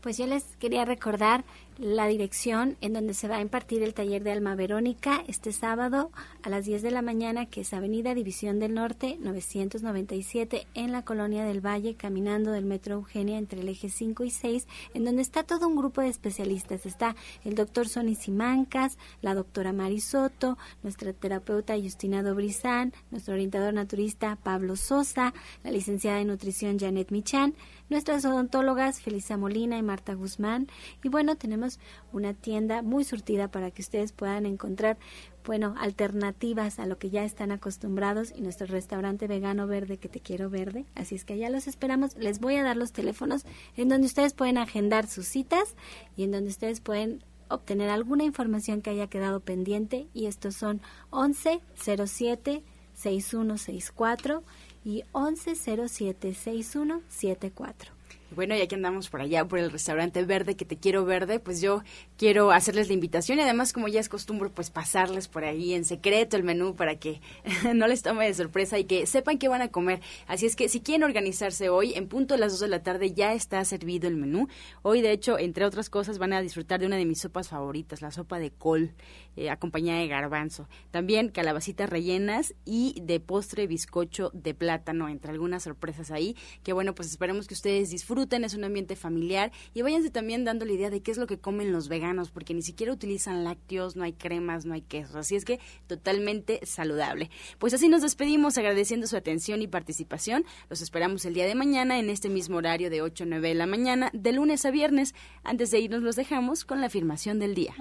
Pues 0.02 0.16
yo 0.16 0.26
les 0.26 0.56
quería 0.56 0.86
recordar 0.86 1.42
la 1.80 2.06
dirección 2.06 2.76
en 2.82 2.92
donde 2.92 3.14
se 3.14 3.26
va 3.26 3.36
a 3.36 3.40
impartir 3.40 3.82
el 3.82 3.94
taller 3.94 4.22
de 4.22 4.32
Alma 4.32 4.54
Verónica 4.54 5.24
este 5.26 5.50
sábado 5.50 6.10
a 6.42 6.50
las 6.50 6.66
10 6.66 6.82
de 6.82 6.90
la 6.90 7.00
mañana, 7.00 7.46
que 7.46 7.62
es 7.62 7.72
Avenida 7.72 8.14
División 8.14 8.58
del 8.58 8.74
Norte 8.74 9.16
997 9.18 10.66
en 10.74 10.92
la 10.92 11.06
Colonia 11.06 11.42
del 11.44 11.64
Valle, 11.64 11.94
caminando 11.94 12.52
del 12.52 12.66
Metro 12.66 12.96
Eugenia 12.96 13.38
entre 13.38 13.62
el 13.62 13.68
eje 13.70 13.88
5 13.88 14.24
y 14.24 14.30
6, 14.30 14.68
en 14.92 15.06
donde 15.06 15.22
está 15.22 15.42
todo 15.42 15.66
un 15.66 15.76
grupo 15.76 16.02
de 16.02 16.08
especialistas. 16.08 16.84
Está 16.84 17.16
el 17.44 17.54
doctor 17.54 17.88
Sonny 17.88 18.14
Simancas, 18.14 18.98
la 19.22 19.34
doctora 19.34 19.72
Mari 19.72 20.00
Soto, 20.00 20.58
nuestra 20.82 21.14
terapeuta 21.14 21.80
Justina 21.80 22.22
Dobrizán, 22.22 22.92
nuestro 23.10 23.32
orientador 23.32 23.72
naturista 23.72 24.36
Pablo 24.36 24.76
Sosa, 24.76 25.32
la 25.64 25.70
licenciada 25.70 26.20
en 26.20 26.28
nutrición 26.28 26.78
Janet 26.78 27.10
Michan, 27.10 27.54
nuestras 27.90 28.24
odontólogas 28.24 29.00
Felisa 29.00 29.36
Molina 29.36 29.76
y 29.76 29.82
Marta 29.82 30.14
Guzmán. 30.14 30.68
Y 31.02 31.08
bueno, 31.08 31.36
tenemos 31.36 31.78
una 32.12 32.32
tienda 32.32 32.82
muy 32.82 33.04
surtida 33.04 33.48
para 33.48 33.70
que 33.70 33.82
ustedes 33.82 34.12
puedan 34.12 34.46
encontrar, 34.46 34.96
bueno, 35.44 35.74
alternativas 35.78 36.78
a 36.78 36.86
lo 36.86 36.98
que 36.98 37.10
ya 37.10 37.24
están 37.24 37.52
acostumbrados 37.52 38.32
y 38.34 38.40
nuestro 38.40 38.66
restaurante 38.68 39.26
vegano 39.26 39.66
verde 39.66 39.98
que 39.98 40.08
te 40.08 40.20
quiero 40.20 40.48
verde. 40.48 40.86
Así 40.94 41.16
es 41.16 41.24
que 41.24 41.34
allá 41.34 41.50
los 41.50 41.66
esperamos. 41.66 42.16
Les 42.16 42.40
voy 42.40 42.56
a 42.56 42.62
dar 42.62 42.76
los 42.76 42.92
teléfonos 42.92 43.44
en 43.76 43.88
donde 43.88 44.06
ustedes 44.06 44.32
pueden 44.32 44.56
agendar 44.56 45.06
sus 45.06 45.26
citas 45.26 45.74
y 46.16 46.22
en 46.22 46.30
donde 46.30 46.50
ustedes 46.50 46.80
pueden 46.80 47.24
obtener 47.48 47.90
alguna 47.90 48.24
información 48.24 48.80
que 48.80 48.90
haya 48.90 49.08
quedado 49.08 49.40
pendiente 49.40 50.06
y 50.14 50.26
estos 50.26 50.54
son 50.54 50.80
11 51.10 51.60
07 51.76 52.62
6164 52.94 54.42
y 54.84 55.04
11076174. 55.12 58.00
Bueno, 58.32 58.56
ya 58.56 58.68
que 58.68 58.76
andamos 58.76 59.10
por 59.10 59.20
allá, 59.20 59.44
por 59.46 59.58
el 59.58 59.72
restaurante 59.72 60.24
verde, 60.24 60.54
que 60.54 60.64
te 60.64 60.76
quiero 60.76 61.04
verde, 61.04 61.40
pues 61.40 61.60
yo 61.60 61.82
quiero 62.20 62.50
hacerles 62.50 62.88
la 62.88 62.92
invitación 62.92 63.38
y 63.38 63.40
además, 63.40 63.72
como 63.72 63.88
ya 63.88 63.98
es 63.98 64.10
costumbre, 64.10 64.50
pues 64.50 64.68
pasarles 64.68 65.26
por 65.26 65.42
ahí 65.42 65.72
en 65.72 65.86
secreto 65.86 66.36
el 66.36 66.42
menú 66.42 66.76
para 66.76 66.96
que 66.96 67.22
no 67.74 67.86
les 67.86 68.02
tome 68.02 68.26
de 68.26 68.34
sorpresa 68.34 68.78
y 68.78 68.84
que 68.84 69.06
sepan 69.06 69.38
qué 69.38 69.48
van 69.48 69.62
a 69.62 69.68
comer. 69.68 70.02
Así 70.26 70.44
es 70.44 70.54
que 70.54 70.68
si 70.68 70.82
quieren 70.82 71.04
organizarse 71.04 71.70
hoy, 71.70 71.94
en 71.94 72.08
punto 72.08 72.34
de 72.34 72.40
las 72.40 72.52
2 72.52 72.60
de 72.60 72.68
la 72.68 72.82
tarde 72.82 73.14
ya 73.14 73.32
está 73.32 73.64
servido 73.64 74.06
el 74.06 74.16
menú. 74.16 74.48
Hoy, 74.82 75.00
de 75.00 75.12
hecho, 75.12 75.38
entre 75.38 75.64
otras 75.64 75.88
cosas, 75.88 76.18
van 76.18 76.34
a 76.34 76.42
disfrutar 76.42 76.78
de 76.78 76.84
una 76.84 76.98
de 76.98 77.06
mis 77.06 77.22
sopas 77.22 77.48
favoritas, 77.48 78.02
la 78.02 78.10
sopa 78.10 78.38
de 78.38 78.50
col, 78.50 78.92
eh, 79.36 79.48
acompañada 79.48 80.00
de 80.00 80.08
garbanzo. 80.08 80.68
También 80.90 81.30
calabacitas 81.30 81.88
rellenas 81.88 82.54
y 82.66 83.00
de 83.00 83.18
postre 83.20 83.66
bizcocho 83.66 84.30
de 84.34 84.52
plátano, 84.52 85.08
entre 85.08 85.30
algunas 85.30 85.62
sorpresas 85.62 86.10
ahí, 86.10 86.36
que 86.64 86.74
bueno, 86.74 86.94
pues 86.94 87.08
esperemos 87.08 87.46
que 87.46 87.54
ustedes 87.54 87.88
disfruten, 87.88 88.44
es 88.44 88.52
un 88.52 88.64
ambiente 88.64 88.94
familiar 88.94 89.52
y 89.72 89.80
váyanse 89.80 90.10
también 90.10 90.44
dando 90.44 90.66
la 90.66 90.72
idea 90.72 90.90
de 90.90 91.00
qué 91.00 91.12
es 91.12 91.16
lo 91.16 91.26
que 91.26 91.38
comen 91.38 91.72
los 91.72 91.88
veganos 91.88 92.09
porque 92.30 92.54
ni 92.54 92.62
siquiera 92.62 92.92
utilizan 92.92 93.44
lácteos, 93.44 93.96
no 93.96 94.04
hay 94.04 94.12
cremas, 94.12 94.66
no 94.66 94.74
hay 94.74 94.82
quesos, 94.82 95.16
así 95.16 95.36
es 95.36 95.44
que 95.44 95.60
totalmente 95.86 96.60
saludable. 96.64 97.30
Pues 97.58 97.74
así 97.74 97.88
nos 97.88 98.02
despedimos 98.02 98.58
agradeciendo 98.58 99.06
su 99.06 99.16
atención 99.16 99.62
y 99.62 99.68
participación. 99.68 100.44
Los 100.68 100.82
esperamos 100.82 101.24
el 101.24 101.34
día 101.34 101.46
de 101.46 101.54
mañana 101.54 101.98
en 101.98 102.10
este 102.10 102.28
mismo 102.28 102.58
horario 102.58 102.90
de 102.90 103.02
8 103.02 103.24
a 103.24 103.26
9 103.26 103.48
de 103.48 103.54
la 103.54 103.66
mañana, 103.66 104.10
de 104.12 104.32
lunes 104.32 104.64
a 104.64 104.70
viernes. 104.70 105.14
Antes 105.42 105.70
de 105.70 105.80
irnos 105.80 106.02
los 106.02 106.16
dejamos 106.16 106.64
con 106.64 106.80
la 106.80 106.86
afirmación 106.86 107.38
del 107.38 107.54
día. 107.54 107.74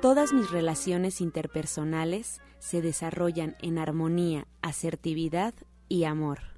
Todas 0.00 0.32
mis 0.32 0.50
relaciones 0.50 1.20
interpersonales 1.20 2.40
se 2.60 2.82
desarrollan 2.82 3.56
en 3.60 3.78
armonía, 3.78 4.46
asertividad 4.62 5.54
y 5.88 6.04
amor. 6.04 6.57